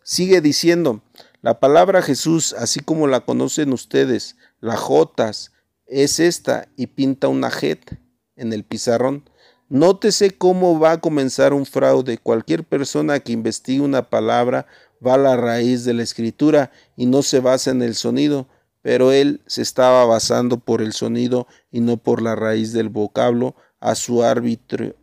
Sigue 0.03 0.39
diciendo, 0.41 1.01
la 1.41 1.59
palabra 1.59 2.01
Jesús, 2.01 2.53
así 2.53 2.79
como 2.79 3.07
la 3.07 3.21
conocen 3.21 3.73
ustedes, 3.73 4.35
la 4.59 4.77
Jotas, 4.77 5.51
es 5.91 6.19
esta 6.19 6.69
y 6.77 6.87
pinta 6.87 7.27
una 7.27 7.49
jet 7.51 7.99
en 8.35 8.53
el 8.53 8.63
pizarrón. 8.63 9.29
Nótese 9.67 10.31
cómo 10.31 10.79
va 10.79 10.93
a 10.93 11.01
comenzar 11.01 11.53
un 11.53 11.65
fraude. 11.65 12.17
Cualquier 12.17 12.63
persona 12.63 13.19
que 13.19 13.33
investigue 13.33 13.81
una 13.81 14.09
palabra 14.09 14.65
va 15.05 15.15
a 15.15 15.17
la 15.17 15.37
raíz 15.37 15.83
de 15.83 15.93
la 15.93 16.03
escritura 16.03 16.71
y 16.95 17.05
no 17.05 17.21
se 17.21 17.39
basa 17.39 17.71
en 17.71 17.81
el 17.81 17.95
sonido, 17.95 18.47
pero 18.81 19.11
él 19.11 19.41
se 19.47 19.61
estaba 19.61 20.05
basando 20.05 20.57
por 20.57 20.81
el 20.81 20.93
sonido 20.93 21.47
y 21.71 21.81
no 21.81 21.97
por 21.97 22.21
la 22.21 22.35
raíz 22.35 22.73
del 22.73 22.89
vocablo. 22.89 23.55
A 23.79 23.95
su 23.95 24.23
árbitro 24.23 24.95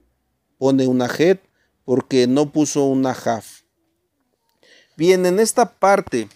pone 0.56 0.86
una 0.86 1.08
jet 1.08 1.42
porque 1.84 2.26
no 2.26 2.52
puso 2.52 2.84
una 2.84 3.12
jaf. 3.12 3.62
Bien, 4.96 5.26
en 5.26 5.38
esta 5.38 5.78
parte 5.78 6.28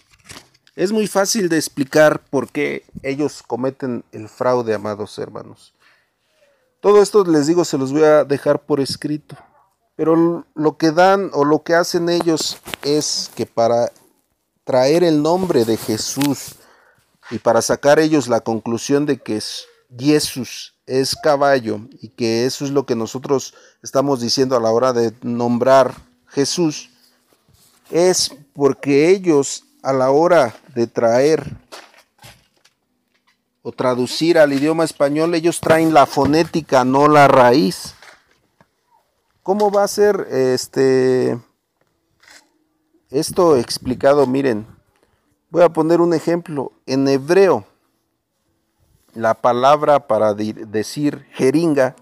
es 0.75 0.91
muy 0.91 1.07
fácil 1.07 1.49
de 1.49 1.57
explicar 1.57 2.21
por 2.29 2.49
qué 2.49 2.83
ellos 3.01 3.43
cometen 3.45 4.03
el 4.11 4.27
fraude, 4.29 4.73
amados 4.73 5.17
hermanos. 5.17 5.73
Todo 6.79 7.01
esto 7.01 7.23
les 7.23 7.47
digo, 7.47 7.63
se 7.63 7.77
los 7.77 7.91
voy 7.91 8.03
a 8.03 8.23
dejar 8.25 8.61
por 8.61 8.79
escrito. 8.79 9.37
Pero 9.95 10.45
lo 10.55 10.77
que 10.77 10.91
dan 10.91 11.29
o 11.33 11.45
lo 11.45 11.63
que 11.63 11.75
hacen 11.75 12.09
ellos 12.09 12.57
es 12.81 13.31
que 13.35 13.45
para 13.45 13.91
traer 14.63 15.03
el 15.03 15.21
nombre 15.21 15.65
de 15.65 15.77
Jesús 15.77 16.55
y 17.29 17.39
para 17.39 17.61
sacar 17.61 17.99
ellos 17.99 18.27
la 18.27 18.41
conclusión 18.41 19.05
de 19.05 19.19
que 19.19 19.37
es 19.37 19.65
Jesús 19.97 20.73
es 20.85 21.15
caballo 21.15 21.81
y 22.01 22.09
que 22.09 22.45
eso 22.45 22.65
es 22.65 22.71
lo 22.71 22.85
que 22.85 22.95
nosotros 22.95 23.53
estamos 23.81 24.19
diciendo 24.21 24.55
a 24.55 24.59
la 24.59 24.71
hora 24.71 24.93
de 24.93 25.13
nombrar 25.21 25.93
Jesús, 26.27 26.89
es 27.89 28.35
porque 28.53 29.09
ellos 29.09 29.65
a 29.83 29.91
la 29.91 30.11
hora 30.11 30.55
de 30.73 30.87
traer 30.87 31.43
o 33.61 33.71
traducir 33.71 34.39
al 34.39 34.53
idioma 34.53 34.85
español, 34.85 35.35
ellos 35.35 35.59
traen 35.59 35.93
la 35.93 36.05
fonética, 36.05 36.83
no 36.85 37.07
la 37.07 37.27
raíz. 37.27 37.93
¿Cómo 39.43 39.71
va 39.71 39.83
a 39.83 39.87
ser 39.89 40.25
este 40.31 41.37
esto 43.11 43.57
explicado? 43.57 44.25
Miren, 44.25 44.65
voy 45.49 45.63
a 45.63 45.69
poner 45.69 45.99
un 45.99 46.13
ejemplo. 46.13 46.71
En 46.85 47.07
hebreo, 47.07 47.65
la 49.13 49.33
palabra 49.33 50.07
para 50.07 50.33
decir 50.33 51.27
jeringa 51.33 51.95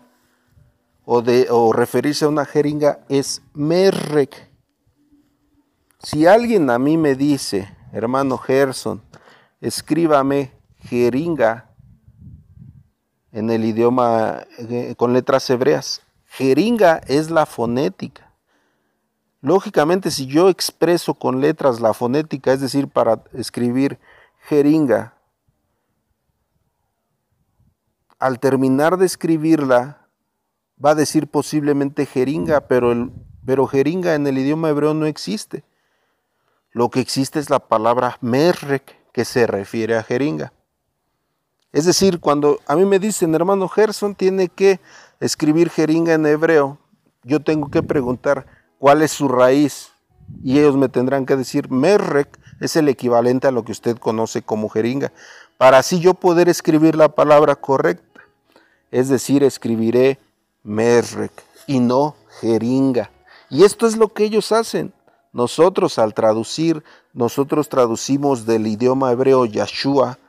o, 1.03 1.23
o 1.49 1.73
referirse 1.73 2.25
a 2.25 2.29
una 2.29 2.45
jeringa 2.45 2.99
es 3.09 3.41
merrek. 3.53 4.51
Si 6.04 6.26
alguien 6.26 6.70
a 6.72 6.80
mí 6.80 6.97
me 6.97 7.14
dice, 7.14 7.70
hermano 7.93 8.39
Gerson, 8.39 9.04
escríbame 9.60 10.52
jeringa 10.80 11.70
en 13.32 13.52
el 13.52 13.64
idioma 13.64 14.47
eh, 14.58 14.95
con 14.97 15.14
letras 15.14 15.47
hebreas. 15.52 16.02
Jeringa 16.26 17.02
es 17.08 17.30
la 17.30 17.45
fonética. 17.45 18.32
Lógicamente, 19.41 20.10
si 20.10 20.26
yo 20.26 20.49
expreso 20.49 21.14
con 21.14 21.39
letras 21.39 21.80
la 21.80 21.93
fonética, 21.93 22.52
es 22.52 22.62
decir, 22.62 22.88
para 22.88 23.24
escribir 23.34 23.99
jeringa, 24.39 25.14
al 28.18 28.39
terminar 28.39 28.97
de 28.97 29.06
escribirla, 29.06 30.08
va 30.84 30.91
a 30.91 30.95
decir 30.95 31.28
posiblemente 31.28 32.08
jeringa, 32.08 32.62
pero, 32.62 33.12
pero 33.45 33.68
jeringa 33.68 34.16
en 34.16 34.26
el 34.26 34.39
idioma 34.39 34.70
hebreo 34.70 34.95
no 34.95 35.06
existe. 35.06 35.64
Lo 36.72 36.89
que 36.89 36.99
existe 36.99 37.39
es 37.39 37.49
la 37.49 37.59
palabra 37.59 38.17
merrek, 38.22 38.97
que 39.11 39.26
se 39.26 39.45
refiere 39.45 39.97
a 39.97 40.03
jeringa. 40.03 40.53
Es 41.74 41.86
decir, 41.86 42.19
cuando 42.19 42.59
a 42.67 42.76
mí 42.76 42.86
me 42.86 42.99
dicen, 42.99 43.34
hermano 43.36 43.67
Gerson, 43.67 44.15
tiene 44.15 44.49
que 44.49 44.80
escribir 45.19 45.69
jeringa 45.69 46.13
en 46.13 46.26
hebreo, 46.26 46.78
yo 47.24 47.41
tengo 47.41 47.69
que 47.69 47.84
preguntar 47.84 48.45
cuál 48.80 49.01
es 49.01 49.11
su 49.11 49.28
raíz. 49.28 49.89
Y 50.43 50.59
ellos 50.59 50.78
me 50.78 50.89
tendrán 50.89 51.26
que 51.26 51.36
decir, 51.36 51.69
merrek 51.69 52.39
es 52.59 52.76
el 52.76 52.88
equivalente 52.88 53.47
a 53.47 53.51
lo 53.51 53.63
que 53.63 53.72
usted 53.72 53.97
conoce 53.97 54.41
como 54.41 54.69
jeringa, 54.69 55.11
para 55.57 55.78
así 55.78 55.99
yo 55.99 56.13
poder 56.13 56.47
escribir 56.47 56.95
la 56.95 57.09
palabra 57.09 57.55
correcta. 57.55 58.22
Es 58.91 59.09
decir, 59.09 59.43
escribiré 59.43 60.19
merrek 60.63 61.32
y 61.67 61.80
no 61.80 62.15
jeringa. 62.39 63.11
Y 63.49 63.63
esto 63.63 63.88
es 63.88 63.97
lo 63.97 64.09
que 64.09 64.24
ellos 64.24 64.51
hacen. 64.51 64.93
Nosotros 65.34 65.97
al 65.97 66.13
traducir, 66.13 66.84
nosotros 67.13 67.69
traducimos 67.69 68.45
del 68.45 68.67
idioma 68.67 69.11
hebreo 69.11 69.45
Yahshua 69.45 70.19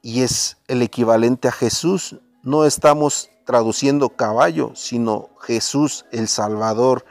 y 0.00 0.22
es 0.22 0.58
el 0.68 0.82
equivalente 0.82 1.48
a 1.48 1.52
Jesús. 1.52 2.16
No 2.42 2.64
estamos 2.64 3.30
traduciendo 3.44 4.10
caballo, 4.10 4.72
sino 4.74 5.30
Jesús 5.40 6.04
el 6.12 6.28
Salvador. 6.28 7.04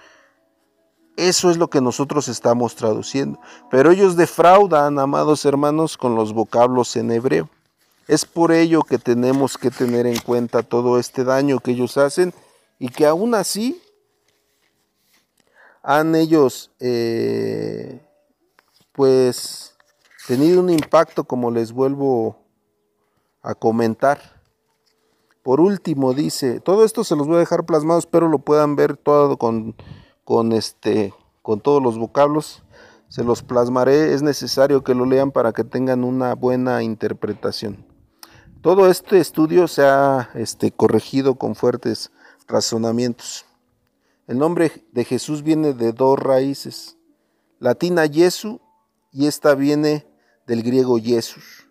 Eso 1.17 1.49
es 1.49 1.57
lo 1.57 1.69
que 1.69 1.81
nosotros 1.81 2.29
estamos 2.29 2.75
traduciendo. 2.75 3.39
Pero 3.69 3.91
ellos 3.91 4.15
defraudan, 4.15 4.97
amados 4.99 5.45
hermanos, 5.45 5.97
con 5.97 6.15
los 6.15 6.33
vocablos 6.33 6.95
en 6.95 7.11
hebreo. 7.11 7.49
Es 8.07 8.25
por 8.25 8.51
ello 8.51 8.83
que 8.83 8.99
tenemos 8.99 9.57
que 9.57 9.71
tener 9.71 10.05
en 10.05 10.19
cuenta 10.19 10.63
todo 10.63 10.99
este 10.99 11.23
daño 11.23 11.59
que 11.59 11.71
ellos 11.71 11.97
hacen 11.97 12.33
y 12.79 12.89
que 12.89 13.05
aún 13.05 13.33
así 13.33 13.81
han 15.85 16.15
ellos 16.15 16.71
eh, 16.79 18.01
pues 18.91 19.75
tenido 20.27 20.59
un 20.59 20.71
impacto 20.71 21.25
como 21.25 21.51
les 21.51 21.71
vuelvo 21.71 22.39
a 23.43 23.53
comentar. 23.53 24.19
Por 25.43 25.61
último 25.61 26.13
dice, 26.13 26.59
todo 26.59 26.83
esto 26.83 27.03
se 27.03 27.15
los 27.15 27.27
voy 27.27 27.35
a 27.35 27.39
dejar 27.39 27.67
plasmados, 27.67 28.05
espero 28.05 28.27
lo 28.27 28.39
puedan 28.39 28.75
ver 28.75 28.97
todo 28.97 29.37
con, 29.37 29.75
con, 30.23 30.53
este, 30.53 31.13
con 31.43 31.61
todos 31.61 31.83
los 31.83 31.99
vocablos. 31.99 32.63
Se 33.07 33.23
los 33.23 33.43
plasmaré, 33.43 34.15
es 34.15 34.23
necesario 34.23 34.83
que 34.83 34.95
lo 34.95 35.05
lean 35.05 35.31
para 35.31 35.53
que 35.53 35.63
tengan 35.63 36.03
una 36.03 36.33
buena 36.33 36.81
interpretación. 36.81 37.85
Todo 38.61 38.89
este 38.89 39.19
estudio 39.19 39.67
se 39.67 39.85
ha 39.85 40.31
este, 40.33 40.71
corregido 40.71 41.35
con 41.35 41.53
fuertes 41.53 42.11
razonamientos. 42.47 43.45
El 44.27 44.39
nombre 44.39 44.71
de 44.91 45.05
Jesús 45.05 45.43
viene 45.43 45.73
de 45.73 45.91
dos 45.91 46.17
raíces, 46.17 46.97
latina 47.59 48.07
Jesu 48.07 48.59
y 49.11 49.27
esta 49.27 49.53
viene 49.53 50.07
del 50.47 50.63
griego 50.63 50.97
Jesús, 50.97 51.69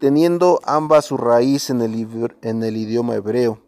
teniendo 0.00 0.60
ambas 0.64 1.04
su 1.04 1.16
raíz 1.16 1.70
en 1.70 1.82
el, 1.82 2.34
en 2.42 2.64
el 2.64 2.76
idioma 2.76 3.14
hebreo. 3.14 3.62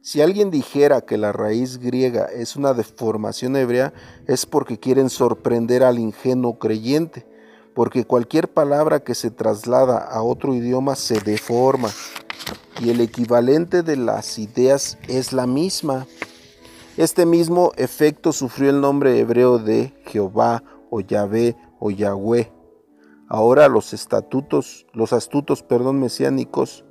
Si 0.00 0.22
alguien 0.22 0.50
dijera 0.50 1.02
que 1.02 1.18
la 1.18 1.32
raíz 1.32 1.76
griega 1.76 2.24
es 2.32 2.56
una 2.56 2.72
deformación 2.72 3.56
hebrea, 3.56 3.92
es 4.26 4.46
porque 4.46 4.80
quieren 4.80 5.10
sorprender 5.10 5.84
al 5.84 5.98
ingenuo 5.98 6.58
creyente, 6.58 7.26
porque 7.74 8.06
cualquier 8.06 8.48
palabra 8.48 9.00
que 9.00 9.14
se 9.14 9.30
traslada 9.30 9.98
a 9.98 10.22
otro 10.22 10.54
idioma 10.54 10.96
se 10.96 11.20
deforma, 11.20 11.90
y 12.80 12.88
el 12.88 13.02
equivalente 13.02 13.82
de 13.82 13.96
las 13.96 14.38
ideas 14.38 14.96
es 15.08 15.34
la 15.34 15.46
misma. 15.46 16.06
Este 16.96 17.26
mismo 17.26 17.72
efecto 17.76 18.32
sufrió 18.32 18.70
el 18.70 18.80
nombre 18.80 19.18
hebreo 19.18 19.58
de 19.58 19.92
Jehová 20.06 20.62
o 20.88 21.00
Yahvé 21.00 21.54
o 21.78 21.90
Yahweh. 21.90 22.50
Ahora 23.28 23.68
los 23.68 23.92
estatutos, 23.92 24.86
los 24.94 25.12
astutos, 25.12 25.62
perdón, 25.62 26.00
mesiánicos 26.00 26.86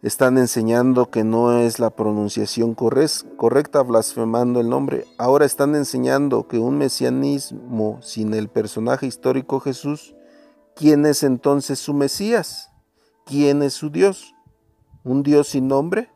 están 0.00 0.38
enseñando 0.38 1.10
que 1.10 1.22
no 1.22 1.58
es 1.58 1.80
la 1.80 1.90
pronunciación 1.90 2.74
correcta, 2.74 3.82
blasfemando 3.82 4.58
el 4.58 4.70
nombre. 4.70 5.04
Ahora 5.18 5.44
están 5.44 5.74
enseñando 5.74 6.48
que 6.48 6.58
un 6.58 6.78
mesianismo 6.78 7.98
sin 8.00 8.32
el 8.32 8.48
personaje 8.48 9.06
histórico 9.06 9.60
Jesús, 9.60 10.14
¿quién 10.74 11.04
es 11.04 11.22
entonces 11.24 11.78
su 11.78 11.92
Mesías? 11.92 12.70
¿Quién 13.26 13.62
es 13.62 13.74
su 13.74 13.90
Dios? 13.90 14.34
¿Un 15.04 15.22
Dios 15.22 15.48
sin 15.48 15.68
nombre? 15.68 16.10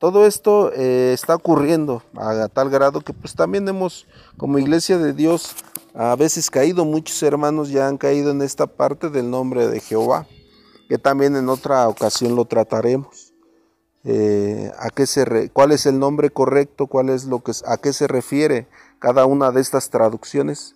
Todo 0.00 0.26
esto 0.26 0.72
eh, 0.72 1.12
está 1.12 1.34
ocurriendo 1.34 2.02
a, 2.16 2.48
tal 2.48 2.70
grado 2.70 3.02
que 3.02 3.12
pues 3.12 3.34
también 3.34 3.68
hemos 3.68 4.06
como 4.38 4.58
iglesia 4.58 4.96
de 4.96 5.12
Dios 5.12 5.54
a 5.94 6.16
veces 6.16 6.50
caído, 6.50 6.86
muchos 6.86 7.22
hermanos 7.22 7.68
ya 7.68 7.86
han 7.86 7.98
caído 7.98 8.30
en 8.30 8.40
esta 8.40 8.66
parte 8.66 9.10
del 9.10 9.30
nombre 9.30 9.68
de 9.68 9.78
Jehová, 9.80 10.26
que 10.88 10.96
también 10.96 11.36
en 11.36 11.50
otra 11.50 11.86
ocasión 11.86 12.34
lo 12.34 12.46
trataremos. 12.46 13.34
Eh, 14.02 14.72
a 14.78 14.88
qué 14.88 15.06
se 15.06 15.50
cuál 15.50 15.72
es 15.72 15.84
el 15.84 15.98
nombre 15.98 16.30
correcto, 16.30 16.86
cuál 16.86 17.10
es 17.10 17.26
lo 17.26 17.40
que 17.40 17.52
a 17.66 17.76
qué 17.76 17.92
se 17.92 18.06
refiere 18.06 18.66
cada 18.98 19.26
una 19.26 19.50
de 19.50 19.60
estas 19.60 19.90
traducciones. 19.90 20.74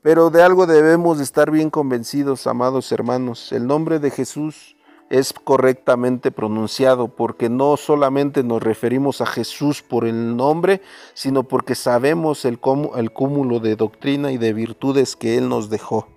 Pero 0.00 0.30
de 0.30 0.42
algo 0.42 0.66
debemos 0.66 1.18
de 1.18 1.24
estar 1.24 1.50
bien 1.50 1.68
convencidos, 1.68 2.46
amados 2.46 2.90
hermanos. 2.92 3.52
El 3.52 3.66
nombre 3.66 3.98
de 3.98 4.10
Jesús 4.10 4.77
es 5.10 5.32
correctamente 5.32 6.30
pronunciado, 6.30 7.08
porque 7.08 7.48
no 7.48 7.76
solamente 7.76 8.42
nos 8.42 8.62
referimos 8.62 9.20
a 9.20 9.26
Jesús 9.26 9.82
por 9.82 10.04
el 10.04 10.36
nombre, 10.36 10.82
sino 11.14 11.44
porque 11.44 11.74
sabemos 11.74 12.44
el, 12.44 12.58
el 12.96 13.12
cúmulo 13.12 13.60
de 13.60 13.76
doctrina 13.76 14.32
y 14.32 14.38
de 14.38 14.52
virtudes 14.52 15.16
que 15.16 15.38
Él 15.38 15.48
nos 15.48 15.70
dejó. 15.70 16.08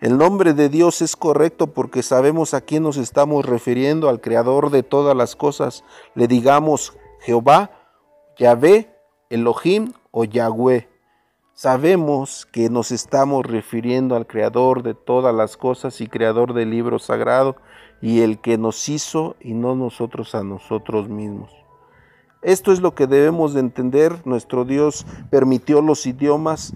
El 0.00 0.18
nombre 0.18 0.52
de 0.52 0.68
Dios 0.68 1.00
es 1.00 1.14
correcto 1.14 1.68
porque 1.68 2.02
sabemos 2.02 2.54
a 2.54 2.60
quién 2.60 2.82
nos 2.82 2.96
estamos 2.96 3.46
refiriendo, 3.46 4.08
al 4.08 4.20
Creador 4.20 4.70
de 4.70 4.82
todas 4.82 5.16
las 5.16 5.36
cosas. 5.36 5.84
Le 6.14 6.26
digamos 6.26 6.94
Jehová, 7.20 7.70
Yahvé, 8.36 8.96
Elohim 9.30 9.92
o 10.10 10.24
Yahweh. 10.24 10.88
Sabemos 11.54 12.46
que 12.46 12.68
nos 12.68 12.90
estamos 12.90 13.46
refiriendo 13.46 14.16
al 14.16 14.26
Creador 14.26 14.82
de 14.82 14.94
todas 14.94 15.32
las 15.32 15.56
cosas 15.56 16.00
y 16.00 16.08
Creador 16.08 16.52
del 16.54 16.70
libro 16.70 16.98
sagrado 16.98 17.56
y 18.02 18.20
el 18.20 18.40
que 18.40 18.58
nos 18.58 18.88
hizo 18.88 19.36
y 19.40 19.54
no 19.54 19.76
nosotros 19.76 20.34
a 20.34 20.42
nosotros 20.42 21.08
mismos. 21.08 21.50
Esto 22.42 22.72
es 22.72 22.80
lo 22.80 22.94
que 22.96 23.06
debemos 23.06 23.54
de 23.54 23.60
entender. 23.60 24.26
Nuestro 24.26 24.64
Dios 24.64 25.06
permitió 25.30 25.80
los 25.80 26.04
idiomas, 26.06 26.74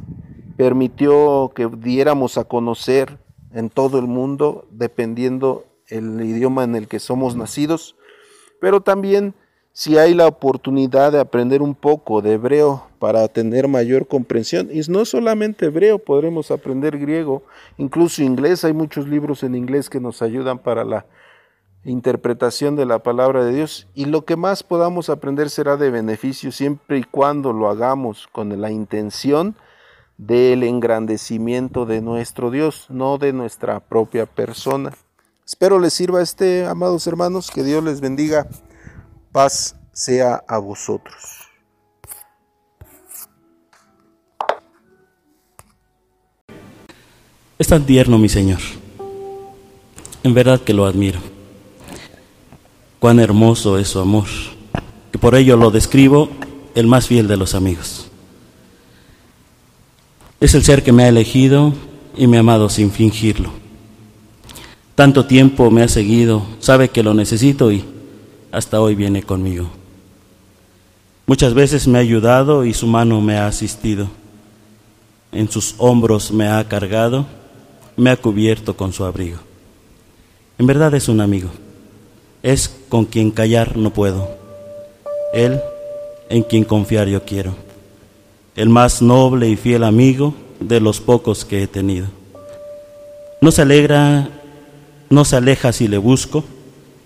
permitió 0.57 1.51
que 1.55 1.67
diéramos 1.67 2.39
a 2.39 2.45
conocer 2.45 3.19
en 3.53 3.69
todo 3.69 3.99
el 3.99 4.07
mundo, 4.07 4.69
dependiendo 4.71 5.65
el 5.89 6.21
idioma 6.23 6.63
en 6.63 6.77
el 6.77 6.87
que 6.87 7.01
somos 7.01 7.35
nacidos, 7.37 7.97
pero 8.61 8.81
también 8.81 9.35
si 9.79 9.99
hay 9.99 10.15
la 10.15 10.27
oportunidad 10.27 11.13
de 11.13 11.21
aprender 11.21 11.61
un 11.61 11.75
poco 11.75 12.23
de 12.23 12.33
hebreo 12.33 12.87
para 12.99 13.29
tener 13.29 13.69
mayor 13.69 14.09
comprensión, 14.09 14.71
y 14.73 14.81
no 14.89 15.05
solamente 15.05 15.67
hebreo, 15.67 15.99
podremos 15.99 16.51
aprender 16.51 16.97
griego, 16.97 17.43
incluso 17.77 18.23
inglés, 18.23 18.65
hay 18.65 18.73
muchos 18.73 19.07
libros 19.07 19.43
en 19.43 19.55
inglés 19.55 19.91
que 19.91 20.01
nos 20.01 20.23
ayudan 20.23 20.61
para 20.61 20.83
la 20.83 21.05
interpretación 21.85 22.75
de 22.75 22.87
la 22.87 23.01
palabra 23.01 23.45
de 23.45 23.55
Dios 23.55 23.87
y 23.95 24.07
lo 24.07 24.25
que 24.25 24.37
más 24.37 24.63
podamos 24.63 25.11
aprender 25.11 25.51
será 25.51 25.77
de 25.77 25.91
beneficio 25.91 26.53
siempre 26.53 26.97
y 26.97 27.05
cuando 27.05 27.53
lo 27.53 27.69
hagamos 27.69 28.29
con 28.33 28.59
la 28.59 28.71
intención 28.71 29.57
del 30.17 30.63
engrandecimiento 30.63 31.85
de 31.85 32.01
nuestro 32.01 32.51
Dios, 32.51 32.87
no 32.89 33.19
de 33.19 33.35
nuestra 33.35 33.81
propia 33.81 34.25
persona. 34.25 34.95
Espero 35.45 35.79
les 35.79 35.93
sirva 35.93 36.23
este, 36.23 36.65
amados 36.65 37.07
hermanos, 37.07 37.51
que 37.51 37.63
Dios 37.63 37.85
les 37.85 38.01
bendiga. 38.01 38.49
Paz 39.37 39.77
sea 39.93 40.43
a 40.49 40.57
vosotros. 40.57 41.23
Es 47.59 47.69
tan 47.69 47.85
tierno, 47.85 48.17
mi 48.17 48.31
Señor. 48.31 48.61
En 50.23 50.33
verdad 50.33 50.63
que 50.63 50.73
lo 50.73 50.87
admiro. 50.87 51.21
Cuán 52.99 53.21
hermoso 53.21 53.77
es 53.77 53.89
su 53.89 54.01
amor, 54.01 54.25
que 55.13 55.19
por 55.19 55.35
ello 55.35 55.59
lo 55.59 55.71
describo 55.71 56.31
el 56.75 56.87
más 56.87 57.07
fiel 57.07 57.29
de 57.29 57.37
los 57.37 57.55
amigos. 57.55 58.09
Es 60.41 60.55
el 60.55 60.65
ser 60.65 60.83
que 60.83 60.93
me 60.93 61.05
ha 61.05 61.09
elegido 61.09 61.75
y 62.17 62.27
me 62.27 62.39
ha 62.39 62.41
amado 62.41 62.71
sin 62.71 62.91
fingirlo. 62.91 63.51
Tanto 64.95 65.27
tiempo 65.27 65.71
me 65.71 65.83
ha 65.83 65.89
seguido, 65.89 66.43
sabe 66.59 66.89
que 66.89 67.03
lo 67.03 67.13
necesito 67.13 67.71
y 67.71 67.96
hasta 68.57 68.81
hoy 68.81 68.95
viene 68.95 69.23
conmigo. 69.23 69.69
Muchas 71.27 71.53
veces 71.53 71.87
me 71.87 71.99
ha 71.99 72.01
ayudado 72.01 72.65
y 72.65 72.73
su 72.73 72.87
mano 72.87 73.21
me 73.21 73.37
ha 73.37 73.47
asistido. 73.47 74.09
En 75.31 75.51
sus 75.51 75.75
hombros 75.77 76.33
me 76.33 76.49
ha 76.49 76.67
cargado 76.67 77.27
me 77.97 78.11
ha 78.11 78.17
cubierto 78.17 78.77
con 78.77 78.93
su 78.93 79.05
abrigo. 79.05 79.39
En 80.59 80.67
verdad 80.67 80.95
es 80.95 81.09
un 81.09 81.21
amigo, 81.21 81.51
es 82.43 82.75
con 82.89 83.05
quien 83.05 83.31
callar 83.31 83.77
no 83.77 83.93
puedo, 83.93 84.29
él 85.33 85.61
en 86.29 86.43
quien 86.43 86.65
confiar 86.65 87.09
yo 87.09 87.25
quiero, 87.25 87.55
el 88.55 88.69
más 88.69 89.03
noble 89.03 89.49
y 89.49 89.57
fiel 89.57 89.85
amigo 89.85 90.35
de 90.61 90.81
los 90.81 91.01
pocos 91.01 91.45
que 91.45 91.63
he 91.63 91.67
tenido. 91.67 92.07
No 93.41 93.51
se 93.51 93.63
alegra, 93.63 94.29
no 95.11 95.25
se 95.25 95.37
aleja 95.37 95.73
si 95.73 95.89
le 95.89 95.99
busco, 95.99 96.45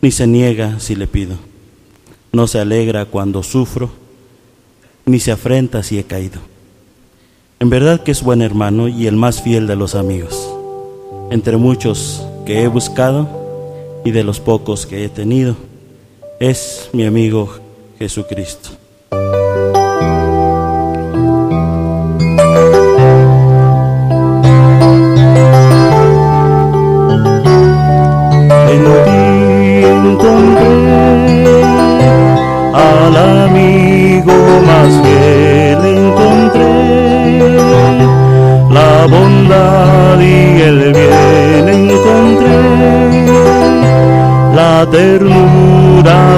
ni 0.00 0.10
se 0.10 0.26
niega 0.26 0.80
si 0.80 0.94
le 0.94 1.06
pido. 1.06 1.36
No 2.32 2.46
se 2.46 2.60
alegra 2.60 3.06
cuando 3.06 3.42
sufro, 3.42 3.90
ni 5.06 5.20
se 5.20 5.32
afrenta 5.32 5.82
si 5.82 5.98
he 5.98 6.04
caído. 6.04 6.40
En 7.58 7.70
verdad 7.70 8.02
que 8.02 8.12
es 8.12 8.22
buen 8.22 8.42
hermano 8.42 8.88
y 8.88 9.06
el 9.06 9.16
más 9.16 9.42
fiel 9.42 9.66
de 9.66 9.76
los 9.76 9.94
amigos 9.94 10.50
entre 11.30 11.56
muchos 11.56 12.26
que 12.44 12.62
he 12.62 12.68
buscado 12.68 13.28
y 14.04 14.10
de 14.10 14.24
los 14.24 14.40
pocos 14.40 14.84
que 14.84 15.04
he 15.04 15.08
tenido, 15.08 15.56
es 16.40 16.90
mi 16.92 17.06
amigo 17.06 17.48
Jesucristo. 17.98 18.70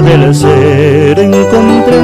Del 0.05 0.35
ser 0.35 1.19
encontré, 1.19 1.99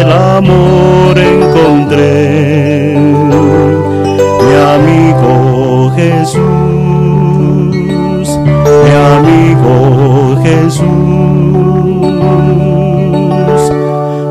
el 0.00 0.12
amor 0.12 1.18
encontré, 1.18 2.96
mi 4.42 4.54
amigo 4.74 5.92
Jesús, 5.96 6.42
mi 8.84 8.92
amigo 9.14 9.72
Jesús. 10.42 10.86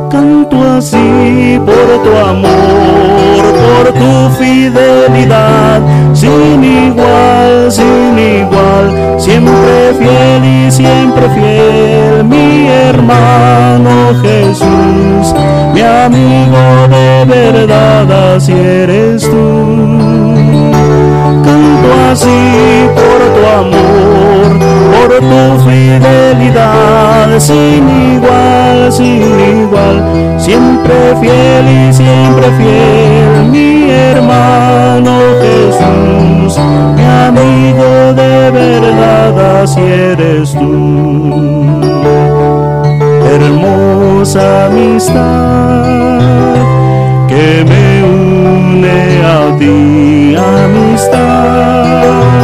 Canto 0.10 0.56
así 0.78 1.60
por 1.66 1.88
tu 2.04 2.12
amor, 2.18 3.44
por 3.62 3.86
tu 3.94 4.12
fidelidad, 4.38 5.82
sin 6.14 6.64
igual, 6.64 7.45
siempre 9.18 9.94
fiel 9.98 10.46
y 10.46 10.72
siempre 10.72 11.30
fiel, 11.30 12.24
mi 12.24 12.68
hermano 12.68 14.14
Jesús, 14.22 15.34
mi 15.74 15.82
amigo 15.82 16.88
de 16.90 17.26
verdad, 17.26 18.36
así 18.36 18.54
eres 18.54 19.24
tú. 19.24 19.96
Canto 21.44 21.90
así 22.12 22.90
por 22.96 23.20
tu 23.36 23.42
amor, 23.60 24.35
por 24.92 25.10
tu 25.20 25.70
fidelidad, 25.70 27.30
sin 27.40 27.84
igual, 28.14 28.92
sin 28.92 29.22
igual, 29.62 30.04
siempre 30.38 31.16
fiel 31.22 31.66
y 31.68 31.94
siempre 31.94 32.46
fiel, 32.58 33.46
mi 33.52 33.90
hermano 33.90 35.12
Jesús, 35.42 36.60
mi 36.96 37.04
amigo 37.04 38.14
de 38.14 38.52
verdad, 38.52 39.62
así 39.64 39.82
eres 39.82 40.52
tú. 40.54 41.82
Hermosa 43.34 44.66
amistad 44.68 45.86
que 47.28 47.66
me 47.68 48.04
une 48.04 49.24
a 49.26 49.58
ti, 49.58 50.36
amistad 50.38 52.35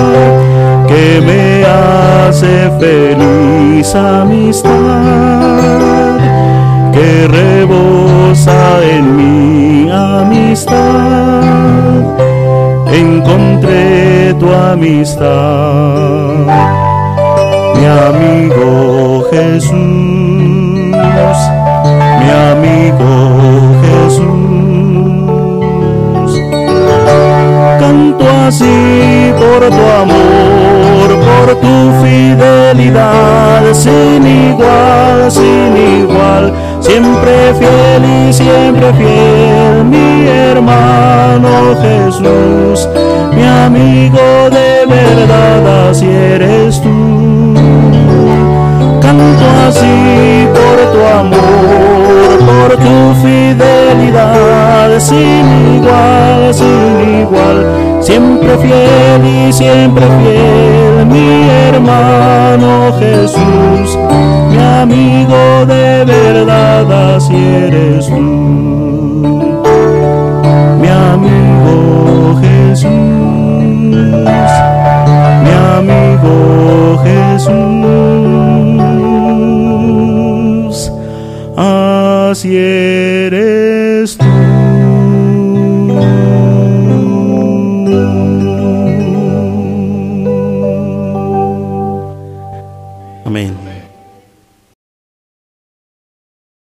que 1.01 1.19
me 1.19 1.65
hace 1.65 2.69
feliz, 2.79 3.95
amistad 3.95 4.69
que 6.93 7.27
rebosa 7.27 8.83
en 8.83 9.15
mi 9.17 9.89
amistad 9.89 11.41
encontré 12.93 14.35
tu 14.39 14.53
amistad, 14.53 15.25
mi 17.75 17.85
amigo 18.07 19.23
Jesús, 19.31 19.71
mi 22.19 22.29
amigo 22.51 23.09
Jesús. 23.81 24.40
Así 28.51 29.33
por 29.39 29.61
tu 29.69 29.83
amor, 30.03 31.09
por 31.25 31.55
tu 31.61 31.75
fidelidad, 32.03 33.63
sin 33.73 34.27
igual, 34.27 35.31
sin 35.31 35.77
igual 36.01 36.53
siempre 36.81 37.53
fiel 37.57 38.03
y 38.03 38.33
siempre 38.33 38.93
fiel, 38.93 39.85
mi 39.85 40.27
hermano 40.27 41.77
Jesús, 41.81 42.89
mi 43.33 43.43
amigo 43.43 44.49
de 44.49 44.85
verdad, 44.85 45.89
así 45.89 46.09
eres 46.09 46.81
tú. 46.81 47.53
Canto 49.01 49.45
así 49.67 50.47
por 50.57 50.77
tu 50.91 50.99
amor, 51.19 52.39
por 52.49 52.69
tu 52.77 53.13
fidelidad, 53.21 54.99
sin 54.99 55.75
igual, 55.75 56.53
sin 56.53 57.19
igual, 57.21 57.90
siempre 58.01 58.57
fiel 58.57 59.25
y 59.25 59.53
siempre 59.53 60.05
fiel, 60.05 61.05
mi 61.05 61.49
hermano 61.49 62.93
Jesús 62.99 63.97
mi 64.51 64.57
amigo 64.57 65.65
de 65.65 66.03
verdad, 66.05 67.15
así 67.15 67.35
eres 67.35 68.07
tú. 68.07 68.19
Mi 70.81 70.87
amigo 70.87 72.35
Jesús, 72.41 72.91
mi 75.43 75.51
amigo 75.77 76.35
Jesús, 77.03 77.55
así 81.55 82.57